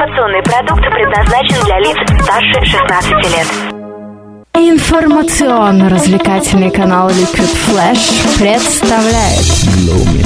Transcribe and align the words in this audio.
Информационный 0.00 0.40
продукт 0.42 0.80
предназначен 0.80 1.62
для 1.66 1.78
лиц 1.80 1.94
старше 2.22 2.64
16 2.64 3.12
лет. 3.36 3.46
Информационно-развлекательный 4.54 6.70
канал 6.70 7.10
Liquid 7.10 7.54
Flash 7.68 8.38
представляет 8.38 9.44
ритме 9.76 10.24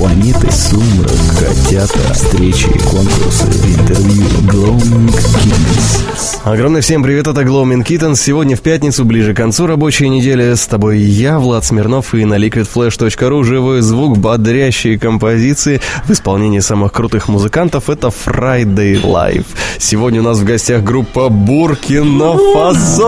планеты 0.00 0.50
Сумрак, 0.50 1.12
котята, 1.38 2.14
встречи, 2.14 2.70
конкурсы, 2.88 3.44
интервью. 3.44 4.24
Gloaming 4.48 5.08
Kittens. 5.08 6.38
Огромный 6.42 6.80
всем 6.80 7.02
привет, 7.02 7.26
это 7.26 7.42
Glowmin 7.42 7.84
Kittens. 7.84 8.16
Сегодня 8.16 8.56
в 8.56 8.62
пятницу, 8.62 9.04
ближе 9.04 9.34
к 9.34 9.36
концу 9.36 9.66
рабочей 9.66 10.08
недели, 10.08 10.54
с 10.54 10.66
тобой 10.66 11.00
я, 11.00 11.38
Влад 11.38 11.66
Смирнов, 11.66 12.14
и 12.14 12.24
на 12.24 12.38
liquidflash.ru 12.38 13.44
живой 13.44 13.82
звук, 13.82 14.16
бодрящие 14.16 14.98
композиции 14.98 15.82
в 16.06 16.12
исполнении 16.12 16.60
самых 16.60 16.94
крутых 16.94 17.28
музыкантов. 17.28 17.90
Это 17.90 18.08
Friday 18.08 19.02
Live. 19.02 19.44
Сегодня 19.78 20.20
у 20.20 20.24
нас 20.24 20.38
в 20.38 20.44
гостях 20.44 20.82
группа 20.82 21.28
Буркина 21.28 22.38
Фасо. 22.54 23.06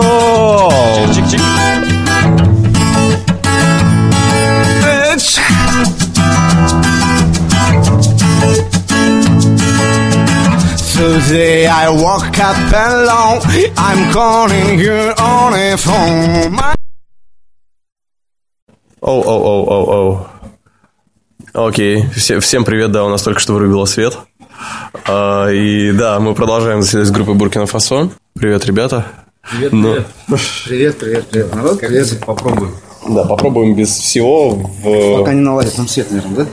Today 11.03 11.67
I 11.67 11.89
woke 11.89 12.39
up 12.39 12.55
alone. 12.71 13.41
I'm 13.75 14.09
calling 14.13 14.79
you 14.79 15.11
on 15.19 15.53
a 15.53 15.75
phone. 15.75 16.49
My 16.55 16.73
Оу, 19.01 19.21
оу, 19.21 19.43
оу, 19.43 19.65
оу, 19.65 19.91
оу. 19.91 20.27
Окей, 21.67 22.05
Все- 22.15 22.39
всем 22.39 22.63
привет, 22.63 22.93
да, 22.93 23.03
у 23.03 23.09
нас 23.09 23.21
только 23.21 23.41
что 23.41 23.51
вырубило 23.51 23.83
свет. 23.83 24.17
А, 25.05 25.49
и 25.49 25.91
да, 25.91 26.21
мы 26.21 26.33
продолжаем 26.35 26.81
заседать 26.81 27.07
с 27.07 27.11
группой 27.11 27.35
Буркина 27.35 27.65
Фасо. 27.65 28.09
Привет, 28.33 28.65
ребята. 28.65 29.05
Привет, 29.51 29.71
привет. 29.71 30.07
Привет, 30.63 30.99
привет, 30.99 31.27
привет. 31.27 31.53
Народ, 31.53 31.79
привет. 31.81 32.17
Попробуем. 32.25 32.75
да, 33.09 33.25
попробуем 33.25 33.75
без 33.75 33.89
всего 33.89 34.51
в... 34.51 35.17
Пока 35.19 35.33
не 35.33 35.41
наладит 35.41 35.75
там 35.75 35.85
свет, 35.85 36.09
наверное, 36.11 36.45
да? 36.45 36.47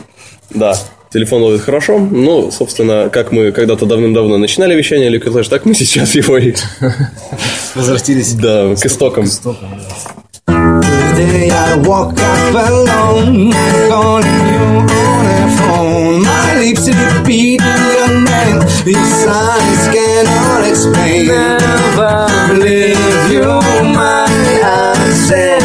Да, 0.51 0.77
телефон 1.13 1.43
ловит 1.43 1.61
хорошо. 1.61 1.99
Ну, 1.99 2.51
собственно, 2.51 3.09
как 3.11 3.33
мы 3.33 3.53
когда-то 3.53 3.87
давным-давно 3.87 4.39
начинали 4.39 4.75
вещание 4.75 5.11
Liquid 5.11 5.33
Flash, 5.33 5.49
так 5.49 5.65
мы 5.65 5.75
сейчас 5.75 6.15
его 6.15 6.39
и... 6.39 6.55
Возвратились 7.75 8.33
Да, 8.35 8.75
к 8.75 8.87
истокам. 8.87 9.25
Today 10.47 11.51
I 11.51 11.77
woke 11.83 12.19
up 12.19 12.55
alone. 12.55 13.53
I'm 13.53 13.91
calling 13.91 14.47
you 14.53 14.65
on 14.89 15.27
a 15.27 15.49
phone. 15.59 16.23
My 16.23 16.59
lips 16.59 16.89
repeat 16.89 17.61
your 17.61 18.09
name. 18.25 18.61
These 18.87 19.27
eyes 19.27 19.89
cannot 19.93 20.67
explain. 20.67 21.27
Never 21.27 22.55
leave 22.55 23.31
you, 23.31 23.61
my 23.95 24.25
obsession. 25.05 25.60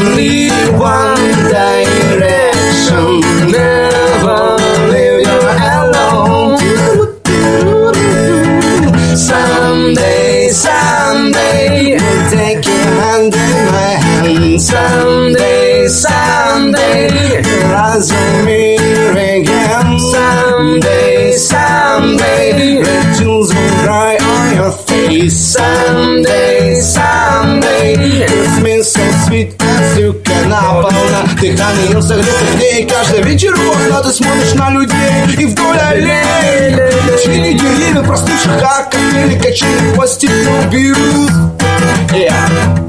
Only 0.00 0.48
one 0.78 1.16
direction. 1.52 3.20
Never 3.50 4.56
leave 4.92 5.26
you 5.26 5.40
alone. 5.76 6.58
Someday, 9.16 10.48
someday, 10.48 11.98
take 12.30 12.64
your 12.64 12.90
hand 13.00 13.34
in 13.34 13.66
my 13.72 13.92
hand. 14.04 14.60
Someday, 14.62 15.88
someday, 15.88 17.42
your 17.42 17.74
eyes 17.74 18.10
will 18.12 18.44
согретых 32.02 32.56
дней 32.56 32.86
Каждый 32.86 33.22
вечер 33.22 33.54
окна 33.54 34.02
ты 34.02 34.12
смотришь 34.12 34.54
на 34.54 34.70
людей. 34.70 35.36
И 35.38 35.46
вдоль 35.46 35.78
аллей 35.78 36.76
Чили 37.22 37.58
деревья 37.58 38.02
простывших, 38.02 38.58
как 38.60 38.90
коктейли 38.90 39.38
Качели 39.38 39.94
по 39.96 40.06
стеклу 40.06 40.62
бьют 40.70 41.30
Yeah. 42.12 42.80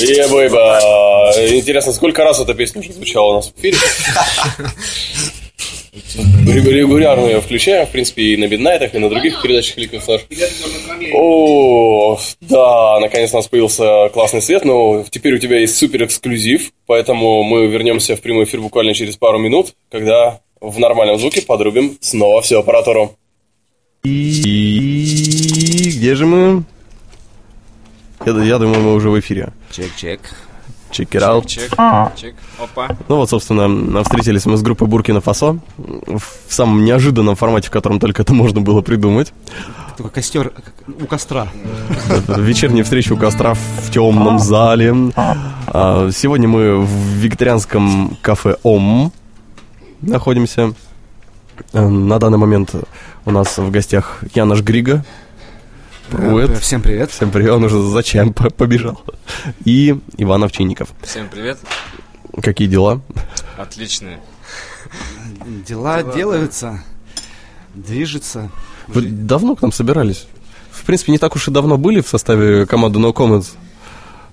Ебойба. 0.00 0.80
Интересно, 1.50 1.92
сколько 1.92 2.24
раз 2.24 2.40
эта 2.40 2.54
песня 2.54 2.80
уже 2.80 2.92
звучала 2.92 3.32
у 3.32 3.34
нас 3.36 3.48
в 3.54 3.58
эфире? 3.60 3.76
Регу- 6.46 6.70
Регулярно 6.70 7.26
ее 7.26 7.40
включаем, 7.40 7.86
в 7.86 7.90
принципе, 7.90 8.22
и 8.22 8.36
на 8.36 8.46
Беднайтах, 8.46 8.94
и 8.94 8.98
на 8.98 9.08
других 9.08 9.42
передачах 9.42 9.76
Liquid 9.78 10.02
Flash. 10.06 10.20
О, 11.14 12.18
да, 12.40 13.00
наконец 13.00 13.32
у 13.32 13.36
нас 13.36 13.46
появился 13.48 14.08
классный 14.12 14.40
свет, 14.42 14.64
но 14.64 15.04
теперь 15.10 15.34
у 15.34 15.38
тебя 15.38 15.58
есть 15.58 15.76
супер 15.76 16.04
эксклюзив, 16.04 16.72
поэтому 16.86 17.42
мы 17.42 17.66
вернемся 17.66 18.16
в 18.16 18.20
прямой 18.20 18.44
эфир 18.44 18.60
буквально 18.60 18.94
через 18.94 19.16
пару 19.16 19.38
минут, 19.38 19.74
когда 19.90 20.40
в 20.60 20.78
нормальном 20.78 21.18
звуке 21.18 21.42
подрубим 21.42 21.98
снова 22.00 22.40
всю 22.42 22.58
аппаратуру. 22.58 23.16
И 24.04 25.92
где 25.96 26.14
же 26.14 26.26
мы? 26.26 26.62
Я, 28.24 28.32
я 28.42 28.58
думаю, 28.58 28.80
мы 28.82 28.94
уже 28.94 29.10
в 29.10 29.18
эфире. 29.20 29.52
Чек, 29.70 29.94
чек. 29.96 30.20
Check 30.90 31.08
it 31.10 31.20
out. 31.22 31.46
Чек, 31.46 31.70
чек. 32.16 32.34
Опа. 32.58 32.88
Ну 33.08 33.16
вот, 33.16 33.28
собственно, 33.28 34.02
встретились 34.02 34.46
мы 34.46 34.56
с 34.56 34.62
группой 34.62 34.88
Буркина 34.88 35.20
Фасо 35.20 35.58
в 35.76 36.22
самом 36.48 36.84
неожиданном 36.84 37.36
формате, 37.36 37.68
в 37.68 37.70
котором 37.70 38.00
только 38.00 38.22
это 38.22 38.32
можно 38.32 38.60
было 38.62 38.80
придумать. 38.80 39.32
Только 39.98 40.14
костер 40.14 40.52
у 40.86 41.06
костра. 41.06 41.48
Вечерняя 42.38 42.84
встреча 42.84 43.12
у 43.12 43.16
костра 43.18 43.52
в 43.54 43.90
темном 43.90 44.38
зале. 44.38 44.94
А, 45.16 46.10
Сегодня 46.10 46.48
мы 46.48 46.78
в 46.78 46.88
викторианском 46.88 48.16
кафе 48.22 48.56
ОМ. 48.62 49.12
находимся. 50.00 50.72
Э, 51.74 51.86
На 51.86 52.18
данный 52.18 52.38
момент 52.38 52.74
у 53.24 53.30
нас 53.30 53.58
в 53.58 53.70
гостях 53.70 54.22
Янош 54.34 54.62
Грига. 54.62 55.04
Привет. 56.10 56.50
Э, 56.50 56.58
Всем 56.58 56.80
привет. 56.80 57.10
Всем 57.10 57.30
привет, 57.30 57.50
он 57.52 57.64
уже 57.64 57.80
зачем 57.90 58.32
по- 58.32 58.50
побежал. 58.50 59.02
И 59.64 59.98
Иван 60.16 60.44
Овчинников. 60.44 60.88
Всем 61.02 61.28
привет. 61.28 61.58
Какие 62.40 62.68
дела? 62.68 63.00
Отличные. 63.58 64.20
Дела 65.66 66.02
делаются, 66.02 66.82
движется. 67.74 68.50
Вы 68.86 69.02
давно 69.02 69.54
к 69.56 69.62
нам 69.62 69.72
собирались? 69.72 70.26
В 70.70 70.84
принципе, 70.84 71.12
не 71.12 71.18
так 71.18 71.34
уж 71.36 71.48
и 71.48 71.50
давно 71.50 71.76
были 71.76 72.00
в 72.00 72.08
составе 72.08 72.64
команды 72.66 72.98
No 72.98 73.12
Comments. 73.12 73.46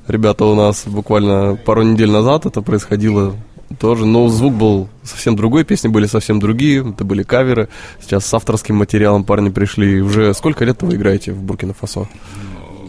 Ребята 0.07 0.45
у 0.45 0.55
нас 0.55 0.83
буквально 0.85 1.55
пару 1.55 1.81
недель 1.83 2.11
назад 2.11 2.45
это 2.45 2.61
происходило 2.61 3.35
тоже, 3.79 4.06
но 4.06 4.27
звук 4.29 4.53
был 4.53 4.89
совсем 5.03 5.35
другой, 5.35 5.63
песни 5.63 5.88
были 5.88 6.06
совсем 6.06 6.39
другие, 6.39 6.88
это 6.89 7.03
были 7.03 7.23
каверы. 7.23 7.69
Сейчас 8.01 8.25
с 8.25 8.33
авторским 8.33 8.75
материалом 8.75 9.23
парни 9.23 9.50
пришли. 9.50 10.01
Уже 10.01 10.33
сколько 10.33 10.65
лет 10.65 10.81
вы 10.81 10.95
играете 10.95 11.31
в 11.33 11.41
Буркина-Фасо? 11.44 12.07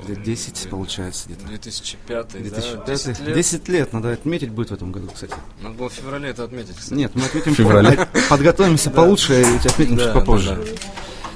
Лет 0.09 0.23
10 0.23 0.69
получается 0.71 1.27
где-то. 1.27 1.47
2005, 1.49 2.29
2005. 2.41 2.87
да? 2.87 2.93
10 2.93 3.21
лет. 3.27 3.35
10 3.35 3.69
лет, 3.69 3.93
надо 3.93 4.13
отметить 4.13 4.51
будет 4.51 4.71
в 4.71 4.75
этом 4.75 4.93
году, 4.93 5.09
кстати. 5.13 5.35
Надо 5.63 5.75
было 5.75 5.89
в 5.89 5.93
феврале 5.95 6.29
это 6.29 6.45
отметить, 6.45 6.77
кстати. 6.77 6.97
Нет, 6.97 7.11
мы 7.17 7.25
отметим 7.25 7.55
В 7.55 7.57
феврале. 7.57 7.93
по- 7.97 8.07
подготовимся 8.31 8.91
получше 8.91 9.43
и 9.43 9.67
отметим 9.67 9.97
Да, 9.97 10.05
чуть 10.05 10.13
попозже. 10.13 10.51
да, 10.51 10.63
да. 10.63 10.71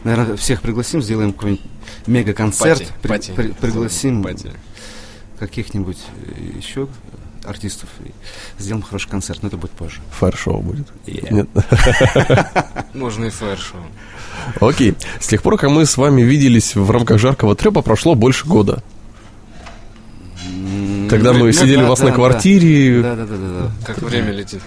Наверное, 0.04 0.36
всех 0.36 0.62
пригласим, 0.62 1.02
сделаем 1.02 1.32
какой-нибудь 1.32 1.64
мега-концерт. 2.06 2.78
Пати, 2.78 2.92
При- 3.02 3.08
пати. 3.08 3.32
при- 3.32 3.48
пригласим 3.52 4.22
Пати. 4.22 4.52
каких-нибудь 5.40 5.98
э, 6.26 6.56
еще 6.58 6.86
артистов 7.44 7.88
и 8.04 8.10
сделаем 8.60 8.82
хороший 8.82 9.08
концерт, 9.08 9.42
но 9.42 9.48
это 9.48 9.56
будет 9.56 9.72
позже. 9.72 10.00
Фаер-шоу 10.18 10.60
будет. 10.60 10.86
Yeah. 11.06 11.32
Нет? 11.32 11.48
Можно 12.94 13.26
и 13.26 13.30
фаер-шоу. 13.30 13.80
Окей. 14.60 14.94
С 15.20 15.28
тех 15.28 15.42
пор, 15.42 15.58
как 15.58 15.70
мы 15.70 15.86
с 15.86 15.96
вами 15.96 16.22
виделись 16.22 16.74
в 16.74 16.90
рамках 16.90 17.18
жаркого 17.18 17.54
трепа, 17.56 17.82
прошло 17.82 18.14
больше 18.14 18.46
года. 18.46 18.82
Тогда 21.08 21.32
мы 21.32 21.52
сидели 21.52 21.82
у 21.82 21.86
вас 21.86 22.00
на 22.00 22.12
квартире. 22.12 23.02
Да, 23.02 23.16
да, 23.16 23.24
да, 23.24 23.36
да. 23.36 23.70
Как 23.86 23.98
время 24.02 24.32
летит. 24.32 24.60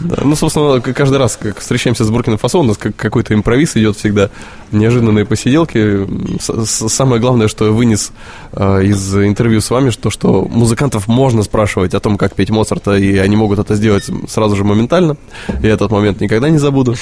Ну, 0.00 0.36
собственно, 0.36 0.80
каждый 0.80 1.18
раз, 1.18 1.36
как 1.40 1.58
встречаемся 1.58 2.04
с 2.04 2.10
Буркина 2.10 2.36
Фасо, 2.36 2.58
у 2.58 2.62
нас 2.62 2.76
как- 2.76 2.94
какой-то 2.96 3.34
импровиз 3.34 3.76
идет 3.76 3.96
всегда, 3.96 4.30
неожиданные 4.72 5.24
посиделки. 5.24 6.06
Самое 6.40 7.20
главное, 7.20 7.48
что 7.48 7.66
я 7.66 7.72
вынес 7.72 8.12
э, 8.52 8.84
из 8.84 9.14
интервью 9.16 9.60
с 9.60 9.70
вами, 9.70 9.90
что, 9.90 10.10
что 10.10 10.44
музыкантов 10.44 11.08
можно 11.08 11.42
спрашивать 11.42 11.94
о 11.94 12.00
том, 12.00 12.16
как 12.16 12.34
петь 12.34 12.50
Моцарта, 12.50 12.96
и 12.96 13.16
они 13.16 13.36
могут 13.36 13.58
это 13.58 13.74
сделать 13.74 14.08
сразу 14.28 14.54
же 14.56 14.64
моментально. 14.64 15.16
Я 15.62 15.70
этот 15.70 15.90
момент 15.90 16.20
никогда 16.20 16.48
не 16.48 16.58
забуду. 16.58 16.94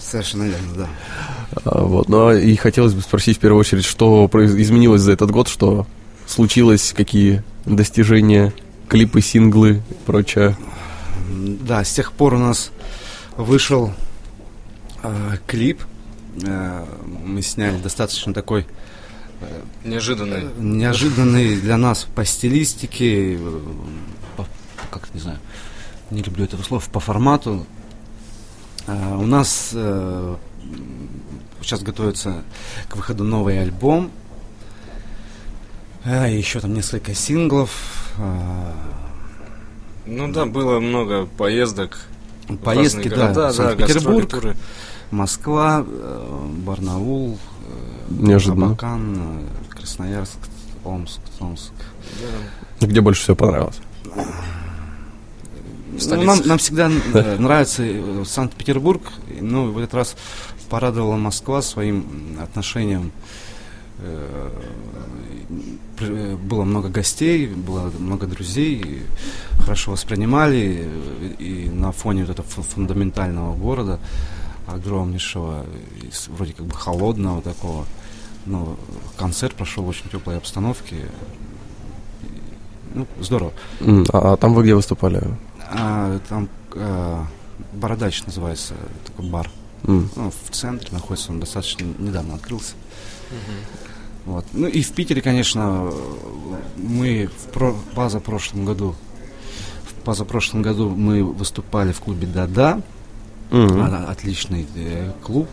Совершенно 0.00 0.44
верно, 0.44 0.68
да. 0.76 0.86
А, 1.64 1.82
Вот. 1.84 2.08
Ну, 2.08 2.28
а 2.28 2.34
и 2.34 2.54
хотелось 2.56 2.92
бы 2.94 3.00
спросить 3.02 3.38
в 3.38 3.40
первую 3.40 3.60
очередь, 3.60 3.84
что 3.84 4.28
изменилось 4.32 5.00
за 5.02 5.12
этот 5.12 5.30
год, 5.30 5.48
что 5.48 5.86
случилось, 6.28 6.92
какие 6.96 7.42
достижения, 7.64 8.52
клипы, 8.88 9.20
синглы 9.20 9.82
и 9.90 9.94
прочее. 10.06 10.56
Да, 11.30 11.82
с 11.84 11.92
тех 11.92 12.12
пор 12.12 12.34
у 12.34 12.38
нас 12.38 12.70
вышел 13.36 13.92
э, 15.02 15.36
клип. 15.46 15.82
Э, 16.44 16.84
мы 17.24 17.42
сняли 17.42 17.78
достаточно 17.78 18.32
такой 18.32 18.66
Неожиданный. 19.84 20.42
э, 20.42 20.50
неожиданный 20.58 21.56
для 21.60 21.76
нас 21.76 22.06
по 22.14 22.24
стилистике, 22.24 23.34
э, 23.34 23.38
по- 24.36 24.46
как 24.90 25.12
не 25.14 25.20
знаю, 25.20 25.38
не 26.10 26.22
люблю 26.22 26.44
этого 26.44 26.62
слова, 26.62 26.82
по 26.92 27.00
формату. 27.00 27.66
Э, 28.86 29.16
у 29.16 29.26
нас 29.26 29.70
э, 29.74 30.36
сейчас 31.62 31.82
готовится 31.82 32.42
к 32.88 32.96
выходу 32.96 33.24
новый 33.24 33.60
альбом. 33.60 34.10
Э, 36.08 36.34
еще 36.34 36.60
там 36.60 36.72
несколько 36.72 37.14
синглов. 37.14 37.70
э, 38.16 38.72
Ну 40.06 40.32
да, 40.32 40.46
было 40.46 40.80
много 40.80 41.26
поездок. 41.26 41.98
Поездки, 42.64 43.08
да, 43.08 43.16
города, 43.16 43.34
да, 43.34 43.52
Санкт-Петербург. 43.52 44.56
Москва, 45.10 45.84
э, 45.86 46.46
Барнаул, 46.64 47.38
э, 48.08 48.14
Неожиданно. 48.14 48.68
Абакан, 48.68 49.16
э, 49.18 49.76
Красноярск, 49.76 50.38
Омск, 50.84 51.20
Томск. 51.38 51.72
Где 52.80 53.02
больше 53.02 53.22
всего 53.22 53.36
понравилось? 53.36 53.76
Ну, 56.06 56.22
нам, 56.22 56.38
нам 56.46 56.56
всегда 56.56 56.88
нравится 57.38 57.84
Санкт-Петербург, 58.24 59.02
но 59.40 59.66
в 59.66 59.76
этот 59.76 59.92
раз 59.92 60.16
порадовала 60.70 61.16
Москва 61.16 61.60
своим 61.60 62.38
отношением. 62.42 63.12
Э, 63.14 63.47
Было 65.98 66.64
много 66.64 66.88
гостей, 66.88 67.46
было 67.48 67.90
много 67.98 68.26
друзей, 68.26 69.02
хорошо 69.60 69.92
воспринимали, 69.92 70.86
э, 70.86 71.34
и 71.40 71.68
на 71.70 71.90
фоне 71.90 72.22
вот 72.22 72.30
этого 72.30 72.46
фу- 72.48 72.62
фундаментального 72.62 73.56
города, 73.56 73.98
огромнейшего, 74.66 75.66
вроде 76.28 76.52
как 76.52 76.66
бы 76.66 76.74
холодного 76.74 77.42
такого, 77.42 77.84
но 78.46 78.76
концерт 79.16 79.54
прошел 79.54 79.82
в 79.82 79.88
очень 79.88 80.08
теплой 80.10 80.36
обстановке. 80.36 80.96
Ну, 82.94 83.06
здорово. 83.20 83.52
А, 84.12 84.34
а 84.34 84.36
там 84.36 84.54
вы 84.54 84.62
где 84.62 84.74
выступали? 84.74 85.22
А, 85.70 86.18
там 86.28 86.48
э, 86.74 87.22
Бородач 87.74 88.24
называется, 88.24 88.74
такой 89.06 89.28
бар. 89.28 89.50
М, 89.84 90.08
Ну, 90.16 90.30
в 90.30 90.50
центре 90.54 90.88
находится, 90.92 91.32
он 91.32 91.40
достаточно 91.40 91.84
недавно 91.98 92.34
открылся. 92.34 92.74
Вот. 94.28 94.44
Ну 94.52 94.66
и 94.68 94.82
в 94.82 94.92
Питере, 94.92 95.22
конечно, 95.22 95.90
мы 96.76 97.28
в 97.34 97.50
про- 97.50 97.74
позапрошлом 97.94 98.66
году, 98.66 98.94
в 99.84 99.94
позапрошлом 100.04 100.60
году 100.60 100.90
мы 100.90 101.24
выступали 101.24 101.92
в 101.92 102.00
клубе 102.00 102.26
«Да-да». 102.26 102.82
А, 103.50 104.06
Отличный 104.10 104.66
э, 104.76 105.12
клуб, 105.22 105.48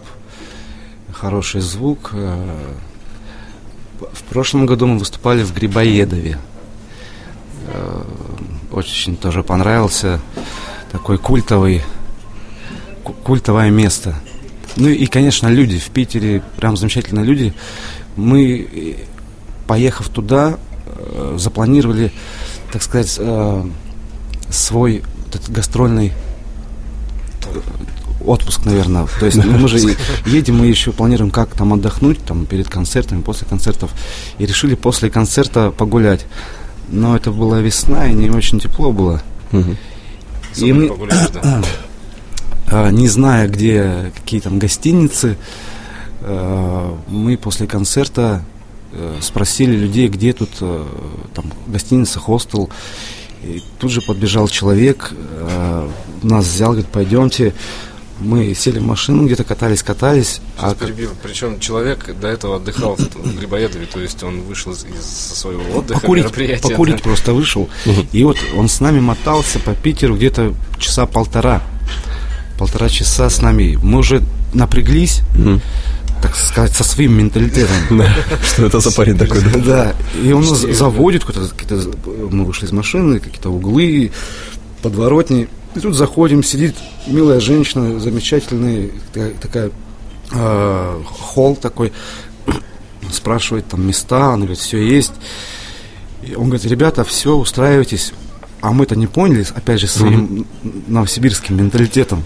хороший 1.13 1.61
звук. 1.61 2.09
э. 2.13 2.73
В 4.11 4.23
прошлом 4.23 4.65
году 4.65 4.87
мы 4.87 4.97
выступали 4.99 5.41
в 5.43 5.53
Грибоедове. 5.53 6.37
Э, 7.67 8.01
Очень 8.73 9.15
тоже 9.15 9.41
понравился. 9.41 10.19
Такой 10.91 11.17
культовый, 11.17 11.81
ку- 13.05 13.13
культовое 13.13 13.69
место. 13.69 14.15
Ну 14.75 14.89
и, 14.89 15.05
конечно, 15.05 15.47
люди 15.47 15.79
в 15.79 15.89
Питере, 15.91 16.43
прям 16.57 16.75
замечательные 16.75 17.23
люди. 17.25 17.53
Мы, 18.15 18.67
э, 18.71 18.95
поехав 19.67 20.09
туда, 20.09 20.57
э, 20.85 21.35
запланировали, 21.37 22.11
так 22.71 22.81
сказать, 22.81 23.15
э, 23.19 23.65
свой 24.49 25.03
вот 25.25 25.35
этот 25.35 25.51
гастрольный 25.51 26.13
отпуск, 28.25 28.65
наверное. 28.65 29.07
То 29.19 29.25
есть 29.25 29.43
мы 29.43 29.67
же 29.67 29.95
едем, 30.25 30.57
мы 30.57 30.67
еще 30.67 30.91
планируем, 30.91 31.31
как 31.31 31.53
там 31.53 31.73
отдохнуть, 31.73 32.23
там 32.23 32.45
перед 32.45 32.69
концертами, 32.69 33.21
после 33.21 33.47
концертов. 33.47 33.91
И 34.37 34.45
решили 34.45 34.75
после 34.75 35.09
концерта 35.09 35.71
погулять. 35.71 36.25
Но 36.89 37.15
это 37.15 37.31
была 37.31 37.59
весна, 37.59 38.07
и 38.07 38.13
не 38.13 38.29
очень 38.29 38.59
тепло 38.59 38.91
было. 38.91 39.21
И 40.55 40.73
мы, 40.73 40.91
да. 41.33 41.61
а, 42.71 42.89
не 42.89 43.07
зная, 43.07 43.47
где 43.47 44.11
какие 44.15 44.39
там 44.39 44.59
гостиницы, 44.59 45.37
мы 46.25 47.37
после 47.37 47.67
концерта 47.67 48.43
э, 48.91 49.17
спросили 49.21 49.75
людей, 49.75 50.07
где 50.07 50.33
тут 50.33 50.49
э, 50.61 50.85
там 51.33 51.45
гостиница, 51.67 52.19
хостел. 52.19 52.69
И 53.43 53.61
тут 53.79 53.91
же 53.91 54.01
подбежал 54.01 54.47
человек, 54.47 55.11
э, 55.11 55.89
нас 56.23 56.45
взял, 56.45 56.71
говорит, 56.71 56.87
пойдемте. 56.87 57.53
Мы 58.19 58.55
сели 58.55 58.79
в 58.79 58.85
машину, 58.85 59.25
где-то 59.25 59.43
катались, 59.43 59.83
катались. 59.83 60.39
Сейчас 60.55 60.71
а 60.71 60.75
перебью. 60.75 61.09
Причем 61.21 61.59
человек 61.59 62.17
до 62.17 62.29
этого 62.29 62.55
отдыхал 62.55 62.95
в 62.95 63.37
Грибоедове, 63.37 63.87
то 63.87 63.99
есть 63.99 64.23
он 64.23 64.41
вышел 64.43 64.71
из, 64.71 65.05
своего 65.05 65.79
отдыха, 65.79 65.99
покурить, 65.99 66.23
мероприятия. 66.23 66.61
покурить 66.61 66.95
да. 66.95 67.03
просто 67.03 67.33
вышел. 67.33 67.69
И 68.13 68.23
вот 68.23 68.37
он 68.55 68.69
с 68.69 68.79
нами 68.79 69.01
мотался 69.01 69.59
по 69.59 69.75
Питеру 69.75 70.15
где-то 70.15 70.55
часа 70.79 71.05
полтора. 71.05 71.61
Полтора 72.57 72.87
часа 72.87 73.29
с 73.29 73.41
нами. 73.41 73.77
Мы 73.83 73.99
уже 73.99 74.23
напряглись, 74.53 75.21
Мгм. 75.37 75.61
Так 76.25 76.35
сказать, 76.35 76.73
со 76.75 76.83
своим 76.83 77.17
менталитетом. 77.17 78.01
Что 78.43 78.65
это 78.65 78.79
за 78.79 78.91
парень 78.91 79.17
такой? 79.17 79.41
да? 79.41 79.59
Да, 79.59 79.95
и 80.19 80.31
он 80.31 80.41
нас 80.41 80.61
заводит, 80.61 81.23
какие-то, 81.23 81.91
мы 82.31 82.45
вышли 82.45 82.65
из 82.65 82.71
машины, 82.71 83.19
какие-то 83.19 83.49
углы, 83.51 84.11
подворотни. 84.81 85.47
И 85.75 85.79
тут 85.79 85.95
заходим, 85.95 86.43
сидит 86.43 86.75
милая 87.05 87.39
женщина, 87.39 87.99
замечательная, 87.99 88.89
такая, 89.39 89.69
э, 90.31 91.01
холл 91.05 91.55
такой, 91.55 91.93
спрашивает 93.11 93.67
там 93.67 93.85
места, 93.85 94.29
она 94.29 94.45
говорит, 94.45 94.57
все 94.57 94.81
есть. 94.81 95.13
И 96.23 96.33
он 96.33 96.45
говорит, 96.45 96.65
ребята, 96.65 97.03
все, 97.03 97.35
устраивайтесь, 97.35 98.13
а 98.61 98.71
мы 98.71 98.85
это 98.85 98.95
не 98.95 99.05
поняли, 99.05 99.45
опять 99.53 99.79
же, 99.79 99.87
своим 99.87 100.47
новосибирским 100.87 101.55
менталитетом. 101.55 102.23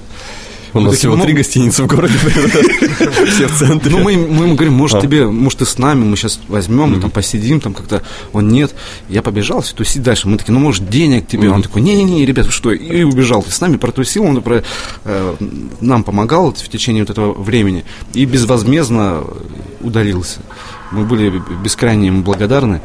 У 0.73 0.79
нас 0.79 0.95
всего 0.95 1.15
ну, 1.15 1.23
три 1.23 1.33
гостиницы 1.33 1.83
в 1.83 1.87
городе. 1.87 2.13
Все 3.27 3.47
в 3.47 3.57
центре. 3.57 3.91
Ну, 3.91 3.99
мы, 3.99 4.13
им- 4.13 4.43
ему 4.43 4.55
говорим, 4.55 4.73
может, 4.73 4.97
А. 4.97 5.01
тебе, 5.01 5.25
может, 5.27 5.59
ты 5.59 5.65
с 5.65 5.77
нами, 5.77 6.03
мы 6.03 6.15
сейчас 6.15 6.39
возьмем, 6.47 6.99
там, 7.01 7.09
посидим, 7.11 7.59
там, 7.59 7.73
как-то. 7.73 8.03
Он, 8.33 8.47
нет. 8.47 8.73
Я 9.07 9.21
побежал, 9.21 9.61
все 9.61 9.75
тусить 9.75 10.03
дальше. 10.03 10.27
Мы 10.27 10.37
такие, 10.37 10.53
ну, 10.53 10.59
может, 10.59 10.89
денег 10.89 11.27
тебе? 11.27 11.49
Он 11.49 11.61
такой, 11.63 11.81
не-не-не, 11.81 12.25
ребят, 12.25 12.45
вы 12.45 12.51
что? 12.51 12.71
И 12.71 13.03
убежал. 13.03 13.43
С 13.47 13.61
нами 13.61 13.77
протусил, 13.77 14.23
он 14.23 14.43
э, 15.05 15.35
нам 15.81 16.03
помогал 16.03 16.53
в 16.53 16.69
течение 16.69 17.03
вот 17.03 17.09
этого 17.09 17.33
времени 17.33 17.83
и 18.13 18.25
безвозмездно 18.25 19.23
удалился. 19.81 20.39
Мы 20.91 21.05
были 21.05 21.41
бескрайне 21.63 22.07
ему 22.07 22.23
благодарны. 22.23 22.81